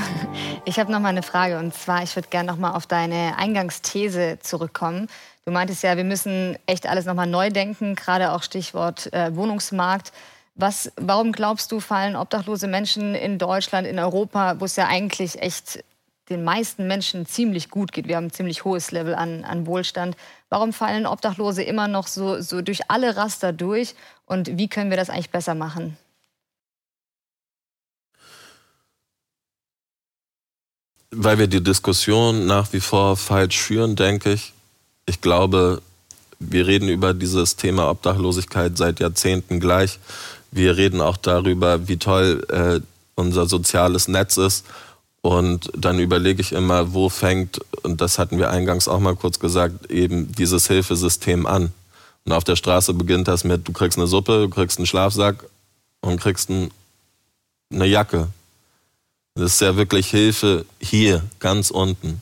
Ich 0.66 0.80
habe 0.80 0.92
noch 0.92 1.00
mal 1.00 1.10
eine 1.10 1.24
Frage 1.24 1.60
und 1.60 1.74
zwar, 1.74 2.04
ich 2.04 2.16
würde 2.16 2.28
gerne 2.30 2.52
noch 2.52 2.58
mal 2.58 2.72
auf 2.72 2.88
deine 2.88 3.38
Eingangsthese 3.38 4.40
zurückkommen. 4.42 5.08
Du 5.46 5.52
meintest 5.52 5.84
ja, 5.84 5.98
wir 5.98 6.04
müssen 6.04 6.58
echt 6.66 6.88
alles 6.88 7.06
noch 7.06 7.14
mal 7.14 7.28
neu 7.28 7.50
denken, 7.50 7.96
gerade 7.96 8.32
auch 8.32 8.44
Stichwort 8.44 9.12
äh, 9.14 9.36
Wohnungsmarkt. 9.36 10.12
Was, 10.56 10.92
warum 10.98 11.32
glaubst 11.32 11.72
du, 11.72 11.80
fallen 11.80 12.16
obdachlose 12.16 12.68
Menschen 12.68 13.16
in 13.16 13.38
Deutschland, 13.38 13.88
in 13.88 14.00
Europa, 14.00 14.60
wo 14.60 14.66
es 14.66 14.76
ja 14.76 14.88
eigentlich 14.88 15.42
echt 15.42 15.84
den 16.32 16.44
meisten 16.44 16.88
Menschen 16.88 17.26
ziemlich 17.26 17.70
gut 17.70 17.92
geht, 17.92 18.08
wir 18.08 18.16
haben 18.16 18.28
ein 18.28 18.32
ziemlich 18.32 18.64
hohes 18.64 18.92
Level 18.92 19.14
an, 19.14 19.44
an 19.44 19.68
Wohlstand, 19.68 20.16
warum 20.50 20.74
fallen 20.74 21.06
Obdachlose 21.06 21.62
immer 21.62 21.88
noch 21.88 22.08
so, 22.08 22.42
so 22.42 22.62
durch 22.62 22.90
alle 22.90 23.16
Raster 23.16 23.54
durch 23.54 23.96
und 24.26 24.58
wie 24.58 24.68
können 24.68 24.90
wir 24.90 24.98
das 24.98 25.10
eigentlich 25.10 25.30
besser 25.30 25.54
machen? 25.54 25.98
Weil 31.14 31.38
wir 31.38 31.48
die 31.48 31.62
Diskussion 31.62 32.48
nach 32.48 32.72
wie 32.72 32.80
vor 32.80 33.18
falsch 33.18 33.60
führen, 33.60 33.98
denke 33.98 34.32
ich. 34.32 34.54
Ich 35.06 35.20
glaube, 35.20 35.82
wir 36.40 36.66
reden 36.66 36.88
über 36.88 37.14
dieses 37.14 37.58
Thema 37.58 37.90
Obdachlosigkeit 37.90 38.78
seit 38.78 39.02
Jahrzehnten 39.02 39.60
gleich. 39.60 40.00
Wir 40.52 40.78
reden 40.78 41.02
auch 41.02 41.18
darüber, 41.18 41.90
wie 41.90 41.98
toll 41.98 42.46
äh, 42.50 42.80
unser 43.16 43.46
soziales 43.46 44.08
Netz 44.08 44.38
ist. 44.38 44.66
Und 45.22 45.72
dann 45.76 46.00
überlege 46.00 46.42
ich 46.42 46.52
immer, 46.52 46.94
wo 46.94 47.10
fängt, 47.10 47.60
und 47.84 48.02
das 48.02 48.18
hatten 48.18 48.40
wir 48.40 48.50
eingangs 48.50 48.88
auch 48.88 49.00
mal 49.00 49.16
kurz 49.16 49.40
gesagt, 49.40 49.92
eben 49.92 50.32
dieses 50.32 50.68
Hilfesystem 50.68 51.46
an. 51.46 51.72
Und 52.26 52.32
auf 52.34 52.44
der 52.44 52.56
Straße 52.56 52.94
beginnt 52.94 53.28
das 53.28 53.44
mit, 53.44 53.68
du 53.68 53.72
kriegst 53.72 53.98
eine 53.98 54.08
Suppe, 54.08 54.42
du 54.42 54.50
kriegst 54.50 54.78
einen 54.78 54.88
Schlafsack 54.88 55.46
und 56.02 56.20
kriegst 56.20 56.50
ein, 56.50 56.72
eine 57.72 57.86
Jacke. 57.86 58.30
Das 59.36 59.54
ist 59.54 59.62
ja 59.62 59.76
wirklich 59.76 60.10
Hilfe 60.10 60.66
hier, 60.80 61.24
ganz 61.40 61.72
unten. 61.72 62.22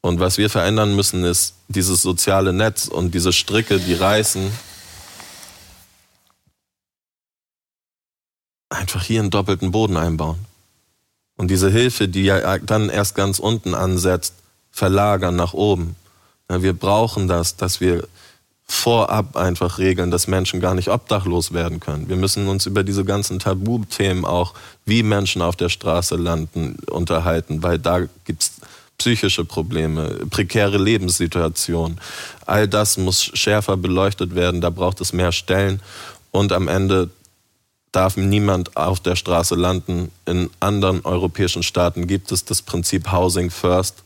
Und 0.00 0.20
was 0.20 0.38
wir 0.38 0.50
verändern 0.50 0.94
müssen, 0.94 1.24
ist 1.24 1.54
dieses 1.68 2.02
soziale 2.02 2.52
Netz 2.52 2.88
und 2.88 3.12
diese 3.14 3.32
Stricke, 3.32 3.80
die 3.80 3.94
reißen. 3.94 4.50
Einfach 8.68 9.02
hier 9.02 9.20
einen 9.20 9.30
doppelten 9.30 9.72
Boden 9.72 9.96
einbauen. 9.96 10.47
Und 11.38 11.50
diese 11.50 11.70
Hilfe, 11.70 12.08
die 12.08 12.24
ja 12.24 12.58
dann 12.58 12.90
erst 12.90 13.14
ganz 13.14 13.38
unten 13.38 13.74
ansetzt, 13.74 14.34
verlagern 14.70 15.36
nach 15.36 15.54
oben. 15.54 15.96
Ja, 16.50 16.62
wir 16.62 16.72
brauchen 16.74 17.28
das, 17.28 17.56
dass 17.56 17.80
wir 17.80 18.06
vorab 18.66 19.36
einfach 19.36 19.78
regeln, 19.78 20.10
dass 20.10 20.26
Menschen 20.26 20.60
gar 20.60 20.74
nicht 20.74 20.88
obdachlos 20.90 21.52
werden 21.52 21.80
können. 21.80 22.08
Wir 22.08 22.16
müssen 22.16 22.48
uns 22.48 22.66
über 22.66 22.84
diese 22.84 23.04
ganzen 23.04 23.38
Tabuthemen 23.38 24.26
auch, 24.26 24.52
wie 24.84 25.02
Menschen 25.02 25.40
auf 25.40 25.56
der 25.56 25.70
Straße 25.70 26.16
landen, 26.16 26.76
unterhalten, 26.90 27.62
weil 27.62 27.78
da 27.78 28.00
gibt's 28.24 28.60
psychische 28.98 29.44
Probleme, 29.44 30.26
prekäre 30.28 30.76
Lebenssituationen. 30.76 32.00
All 32.46 32.68
das 32.68 32.98
muss 32.98 33.22
schärfer 33.22 33.76
beleuchtet 33.76 34.34
werden, 34.34 34.60
da 34.60 34.70
braucht 34.70 35.00
es 35.00 35.12
mehr 35.12 35.32
Stellen 35.32 35.80
und 36.32 36.52
am 36.52 36.68
Ende 36.68 37.08
darf 37.92 38.16
niemand 38.16 38.76
auf 38.76 39.00
der 39.00 39.16
Straße 39.16 39.54
landen. 39.54 40.10
In 40.26 40.50
anderen 40.60 41.04
europäischen 41.04 41.62
Staaten 41.62 42.06
gibt 42.06 42.32
es 42.32 42.44
das 42.44 42.62
Prinzip 42.62 43.10
Housing 43.12 43.50
First. 43.50 44.02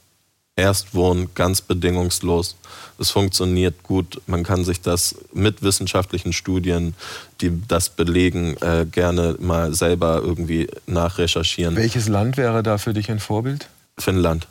Erst 0.54 0.94
wohnen, 0.94 1.30
ganz 1.34 1.62
bedingungslos. 1.62 2.56
Es 2.98 3.10
funktioniert 3.10 3.82
gut. 3.82 4.20
Man 4.26 4.44
kann 4.44 4.64
sich 4.64 4.82
das 4.82 5.14
mit 5.32 5.62
wissenschaftlichen 5.62 6.34
Studien, 6.34 6.94
die 7.40 7.58
das 7.66 7.88
belegen, 7.88 8.56
äh, 8.60 8.84
gerne 8.84 9.36
mal 9.40 9.72
selber 9.72 10.20
irgendwie 10.22 10.68
nachrecherchieren. 10.86 11.74
Welches 11.74 12.06
Land 12.08 12.36
wäre 12.36 12.62
da 12.62 12.76
für 12.76 12.92
dich 12.92 13.10
ein 13.10 13.18
Vorbild? 13.18 13.68
Finnland. 13.98 14.46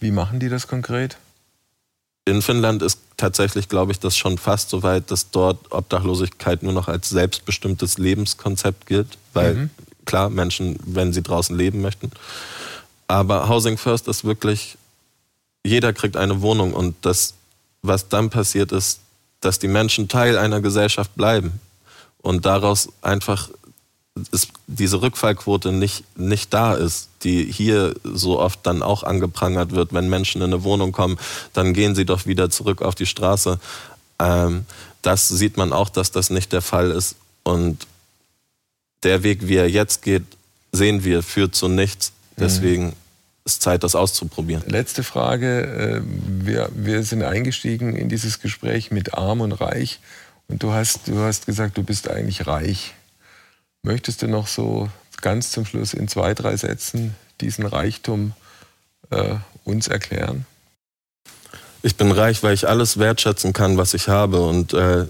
Wie 0.00 0.10
machen 0.10 0.38
die 0.38 0.50
das 0.50 0.68
konkret? 0.68 1.16
In 2.26 2.42
Finnland 2.42 2.82
ist 2.82 3.00
tatsächlich, 3.18 3.68
glaube 3.68 3.92
ich, 3.92 4.00
das 4.00 4.16
schon 4.16 4.38
fast 4.38 4.70
so 4.70 4.82
weit, 4.82 5.10
dass 5.10 5.30
dort 5.30 5.70
Obdachlosigkeit 5.70 6.62
nur 6.62 6.72
noch 6.72 6.88
als 6.88 7.10
selbstbestimmtes 7.10 7.98
Lebenskonzept 7.98 8.86
gilt, 8.86 9.18
weil 9.34 9.54
Mhm. 9.54 9.70
klar, 10.06 10.30
Menschen, 10.30 10.78
wenn 10.86 11.12
sie 11.12 11.22
draußen 11.22 11.54
leben 11.54 11.82
möchten. 11.82 12.10
Aber 13.08 13.48
Housing 13.48 13.76
First 13.76 14.08
ist 14.08 14.24
wirklich, 14.24 14.78
jeder 15.64 15.92
kriegt 15.92 16.16
eine 16.16 16.40
Wohnung 16.40 16.72
und 16.72 16.94
das, 17.02 17.34
was 17.82 18.08
dann 18.08 18.30
passiert 18.30 18.72
ist, 18.72 19.00
dass 19.40 19.58
die 19.58 19.68
Menschen 19.68 20.08
Teil 20.08 20.38
einer 20.38 20.60
Gesellschaft 20.60 21.14
bleiben 21.14 21.60
und 22.22 22.46
daraus 22.46 22.88
einfach 23.02 23.50
diese 24.66 25.00
Rückfallquote 25.02 25.72
nicht, 25.72 26.04
nicht 26.16 26.52
da 26.52 26.74
ist, 26.74 27.08
die 27.22 27.44
hier 27.44 27.94
so 28.04 28.38
oft 28.38 28.60
dann 28.64 28.82
auch 28.82 29.02
angeprangert 29.02 29.72
wird, 29.72 29.92
wenn 29.92 30.08
Menschen 30.08 30.42
in 30.42 30.52
eine 30.52 30.62
Wohnung 30.62 30.92
kommen, 30.92 31.18
dann 31.52 31.72
gehen 31.72 31.94
sie 31.94 32.04
doch 32.04 32.26
wieder 32.26 32.50
zurück 32.50 32.82
auf 32.82 32.94
die 32.94 33.06
Straße. 33.06 33.58
Ähm, 34.18 34.64
das 35.02 35.28
sieht 35.28 35.56
man 35.56 35.72
auch, 35.72 35.88
dass 35.88 36.10
das 36.10 36.30
nicht 36.30 36.52
der 36.52 36.62
Fall 36.62 36.90
ist. 36.90 37.16
Und 37.42 37.86
der 39.02 39.22
Weg, 39.22 39.48
wie 39.48 39.56
er 39.56 39.70
jetzt 39.70 40.02
geht, 40.02 40.24
sehen 40.72 41.04
wir, 41.04 41.22
führt 41.22 41.54
zu 41.54 41.68
nichts. 41.68 42.12
Deswegen 42.36 42.94
ist 43.44 43.62
Zeit, 43.62 43.82
das 43.82 43.94
auszuprobieren. 43.94 44.62
Letzte 44.66 45.02
Frage. 45.02 45.62
äh, 45.62 46.46
Wir, 46.46 46.68
wir 46.74 47.02
sind 47.02 47.22
eingestiegen 47.22 47.96
in 47.96 48.08
dieses 48.08 48.40
Gespräch 48.40 48.90
mit 48.90 49.14
Arm 49.14 49.40
und 49.40 49.52
Reich. 49.52 50.00
Und 50.48 50.62
du 50.62 50.72
hast, 50.72 51.08
du 51.08 51.18
hast 51.18 51.46
gesagt, 51.46 51.76
du 51.76 51.82
bist 51.82 52.08
eigentlich 52.08 52.46
reich. 52.46 52.94
Möchtest 53.82 54.22
du 54.22 54.28
noch 54.28 54.46
so 54.46 54.88
ganz 55.20 55.50
zum 55.50 55.64
Schluss 55.64 55.94
in 55.94 56.08
zwei, 56.08 56.34
drei 56.34 56.56
Sätzen 56.56 57.14
diesen 57.40 57.66
Reichtum 57.66 58.32
äh, 59.10 59.36
uns 59.64 59.88
erklären? 59.88 60.46
Ich 61.82 61.96
bin 61.96 62.10
reich, 62.10 62.42
weil 62.42 62.54
ich 62.54 62.68
alles 62.68 62.98
wertschätzen 62.98 63.52
kann, 63.52 63.76
was 63.76 63.94
ich 63.94 64.08
habe 64.08 64.44
und 64.44 64.72
äh, 64.72 65.06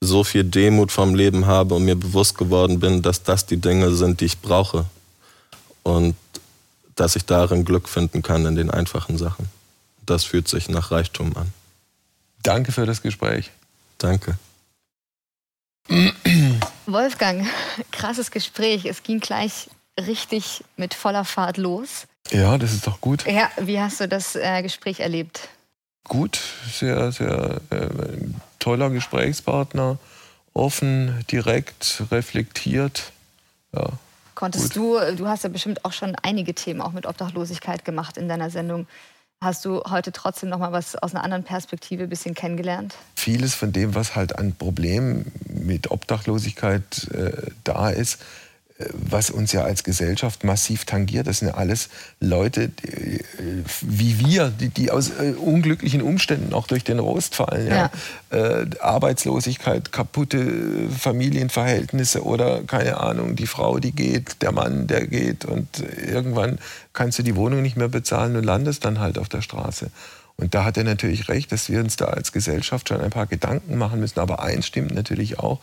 so 0.00 0.24
viel 0.24 0.44
Demut 0.44 0.92
vom 0.92 1.14
Leben 1.14 1.46
habe 1.46 1.74
und 1.74 1.84
mir 1.84 1.96
bewusst 1.96 2.36
geworden 2.36 2.80
bin, 2.80 3.02
dass 3.02 3.22
das 3.22 3.46
die 3.46 3.56
Dinge 3.56 3.92
sind, 3.94 4.20
die 4.20 4.26
ich 4.26 4.40
brauche. 4.40 4.84
Und 5.82 6.16
dass 6.94 7.16
ich 7.16 7.24
darin 7.24 7.64
Glück 7.64 7.88
finden 7.88 8.22
kann 8.22 8.44
in 8.44 8.56
den 8.56 8.70
einfachen 8.70 9.18
Sachen. 9.18 9.48
Das 10.04 10.24
fühlt 10.24 10.48
sich 10.48 10.68
nach 10.68 10.90
Reichtum 10.90 11.36
an. 11.36 11.52
Danke 12.42 12.72
für 12.72 12.86
das 12.86 13.02
Gespräch. 13.02 13.50
Danke. 13.98 14.38
Wolfgang, 16.86 17.46
krasses 17.92 18.30
Gespräch. 18.30 18.84
Es 18.84 19.02
ging 19.02 19.20
gleich 19.20 19.68
richtig 19.98 20.64
mit 20.76 20.94
voller 20.94 21.24
Fahrt 21.24 21.56
los. 21.56 22.06
Ja, 22.30 22.58
das 22.58 22.72
ist 22.72 22.86
doch 22.86 23.00
gut. 23.00 23.26
Ja, 23.26 23.50
wie 23.58 23.80
hast 23.80 24.00
du 24.00 24.08
das 24.08 24.36
äh, 24.36 24.62
Gespräch 24.62 25.00
erlebt? 25.00 25.48
Gut, 26.04 26.40
sehr, 26.70 27.10
sehr 27.12 27.60
äh, 27.70 27.88
toller 28.58 28.90
Gesprächspartner. 28.90 29.98
Offen, 30.54 31.24
direkt, 31.30 32.02
reflektiert. 32.10 33.12
Ja, 33.72 33.92
Konntest 34.38 34.76
du, 34.76 34.96
du 35.16 35.26
hast 35.26 35.42
ja 35.42 35.50
bestimmt 35.50 35.84
auch 35.84 35.92
schon 35.92 36.14
einige 36.22 36.54
Themen 36.54 36.80
auch 36.80 36.92
mit 36.92 37.06
Obdachlosigkeit 37.06 37.84
gemacht 37.84 38.16
in 38.16 38.28
deiner 38.28 38.50
Sendung. 38.50 38.86
Hast 39.40 39.64
du 39.64 39.82
heute 39.88 40.10
trotzdem 40.10 40.48
noch 40.48 40.58
mal 40.58 40.72
was 40.72 40.96
aus 40.96 41.14
einer 41.14 41.22
anderen 41.22 41.44
Perspektive 41.44 42.04
ein 42.04 42.08
bisschen 42.08 42.34
kennengelernt? 42.34 42.96
vieles 43.14 43.54
von 43.54 43.72
dem, 43.72 43.94
was 43.94 44.16
halt 44.16 44.38
an 44.38 44.54
Problemen 44.54 45.30
mit 45.46 45.90
Obdachlosigkeit 45.90 47.08
äh, 47.12 47.50
da 47.62 47.90
ist, 47.90 48.22
was 48.92 49.30
uns 49.30 49.52
ja 49.52 49.62
als 49.62 49.82
Gesellschaft 49.82 50.44
massiv 50.44 50.84
tangiert. 50.84 51.26
Das 51.26 51.38
sind 51.38 51.48
ja 51.48 51.54
alles 51.54 51.88
Leute 52.20 52.68
die, 52.68 52.88
äh, 52.88 53.24
wie 53.82 54.20
wir, 54.20 54.50
die, 54.50 54.68
die, 54.68 54.90
aus 54.92 55.10
äh, 55.10 55.32
unglücklichen 55.32 56.00
Umständen 56.00 56.54
auch 56.54 56.68
durch 56.68 56.84
den 56.84 57.00
Rost 57.00 57.34
fallen. 57.34 57.66
Ja. 57.66 57.90
ja. 58.30 58.60
Äh, 58.60 58.66
Arbeitslosigkeit, 58.80 59.90
kaputte 59.90 60.88
Familienverhältnisse 60.96 62.24
oder 62.24 62.62
keine 62.62 62.98
Ahnung, 62.98 63.34
die 63.34 63.46
Frau, 63.46 63.78
die 63.80 63.92
geht, 63.92 64.42
der 64.42 64.52
Mann, 64.52 64.86
der 64.86 65.06
geht 65.06 65.44
und 65.44 65.82
irgendwann 66.06 66.58
kannst 66.92 67.18
du 67.18 67.24
die 67.24 67.34
Wohnung 67.34 67.62
nicht 67.62 67.76
mehr 67.76 67.88
bezahlen 67.88 68.36
und 68.36 68.44
landest 68.44 68.84
dann 68.84 69.00
halt 69.00 69.18
auf 69.18 69.28
der 69.28 69.42
Straße. 69.42 69.90
Und 70.40 70.54
da 70.54 70.64
hat 70.64 70.76
er 70.76 70.84
natürlich 70.84 71.28
recht, 71.28 71.50
dass 71.50 71.68
wir 71.68 71.80
uns 71.80 71.96
da 71.96 72.04
als 72.06 72.30
Gesellschaft 72.30 72.88
schon 72.88 73.00
ein 73.00 73.10
paar 73.10 73.26
Gedanken 73.26 73.76
machen 73.76 73.98
müssen. 73.98 74.20
Aber 74.20 74.40
eins 74.40 74.68
stimmt 74.68 74.94
natürlich 74.94 75.40
auch, 75.40 75.58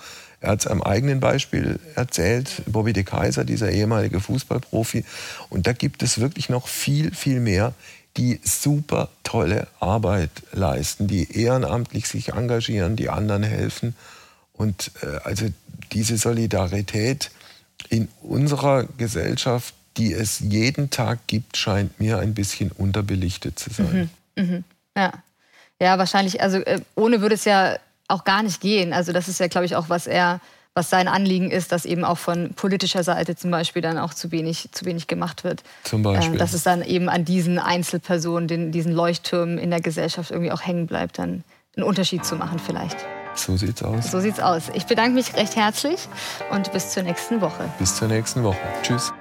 er 0.45 0.51
hat 0.51 0.59
es 0.59 0.67
am 0.67 0.83
eigenen 0.83 1.19
Beispiel 1.19 1.79
erzählt, 1.95 2.61
Bobby 2.67 2.93
de 2.93 3.03
Kaiser, 3.03 3.43
dieser 3.43 3.71
ehemalige 3.71 4.19
Fußballprofi. 4.19 5.03
Und 5.49 5.65
da 5.65 5.73
gibt 5.73 6.03
es 6.03 6.19
wirklich 6.19 6.49
noch 6.49 6.67
viel, 6.67 7.13
viel 7.13 7.39
mehr, 7.39 7.73
die 8.15 8.39
super 8.43 9.09
tolle 9.23 9.67
Arbeit 9.79 10.29
leisten, 10.51 11.07
die 11.07 11.35
ehrenamtlich 11.35 12.07
sich 12.07 12.33
engagieren, 12.33 12.95
die 12.95 13.09
anderen 13.09 13.41
helfen. 13.41 13.95
Und 14.53 14.91
äh, 15.01 15.17
also 15.23 15.47
diese 15.91 16.17
Solidarität 16.17 17.31
in 17.89 18.07
unserer 18.21 18.85
Gesellschaft, 18.97 19.73
die 19.97 20.13
es 20.13 20.39
jeden 20.39 20.91
Tag 20.91 21.25
gibt, 21.25 21.57
scheint 21.57 21.99
mir 21.99 22.19
ein 22.19 22.35
bisschen 22.35 22.71
unterbelichtet 22.71 23.57
zu 23.57 23.71
sein. 23.71 24.11
Mhm, 24.35 24.43
mh. 24.43 24.63
Ja. 24.95 25.11
ja, 25.81 25.97
wahrscheinlich, 25.97 26.41
also 26.41 26.57
äh, 26.59 26.81
ohne 26.95 27.21
würde 27.21 27.35
es 27.35 27.45
ja 27.45 27.77
auch 28.07 28.23
gar 28.23 28.43
nicht 28.43 28.61
gehen. 28.61 28.93
Also 28.93 29.11
das 29.11 29.27
ist 29.27 29.39
ja, 29.39 29.47
glaube 29.47 29.65
ich, 29.65 29.75
auch, 29.75 29.89
was 29.89 30.07
er, 30.07 30.39
was 30.73 30.89
sein 30.89 31.07
Anliegen 31.07 31.51
ist, 31.51 31.71
dass 31.71 31.85
eben 31.85 32.03
auch 32.03 32.17
von 32.17 32.53
politischer 32.53 33.03
Seite 33.03 33.35
zum 33.35 33.51
Beispiel 33.51 33.81
dann 33.81 33.97
auch 33.97 34.13
zu 34.13 34.31
wenig, 34.31 34.69
zu 34.71 34.85
wenig 34.85 35.07
gemacht 35.07 35.43
wird. 35.43 35.63
Zum 35.83 36.03
Beispiel. 36.03 36.35
Äh, 36.35 36.37
dass 36.37 36.53
es 36.53 36.63
dann 36.63 36.81
eben 36.81 37.09
an 37.09 37.25
diesen 37.25 37.59
Einzelpersonen, 37.59 38.47
den, 38.47 38.71
diesen 38.71 38.91
Leuchttürmen 38.91 39.57
in 39.57 39.69
der 39.69 39.81
Gesellschaft 39.81 40.31
irgendwie 40.31 40.51
auch 40.51 40.61
hängen 40.61 40.87
bleibt, 40.87 41.19
dann 41.19 41.43
einen 41.75 41.85
Unterschied 41.85 42.25
zu 42.25 42.35
machen 42.35 42.59
vielleicht. 42.59 42.97
So 43.35 43.57
sieht's 43.57 43.83
aus. 43.83 44.11
So 44.11 44.19
sieht's 44.19 44.39
aus. 44.39 44.69
Ich 44.73 44.85
bedanke 44.85 45.11
mich 45.11 45.35
recht 45.35 45.55
herzlich 45.55 46.07
und 46.51 46.71
bis 46.71 46.91
zur 46.91 47.03
nächsten 47.03 47.41
Woche. 47.41 47.69
Bis 47.79 47.95
zur 47.95 48.07
nächsten 48.07 48.43
Woche. 48.43 48.57
Tschüss. 48.81 49.11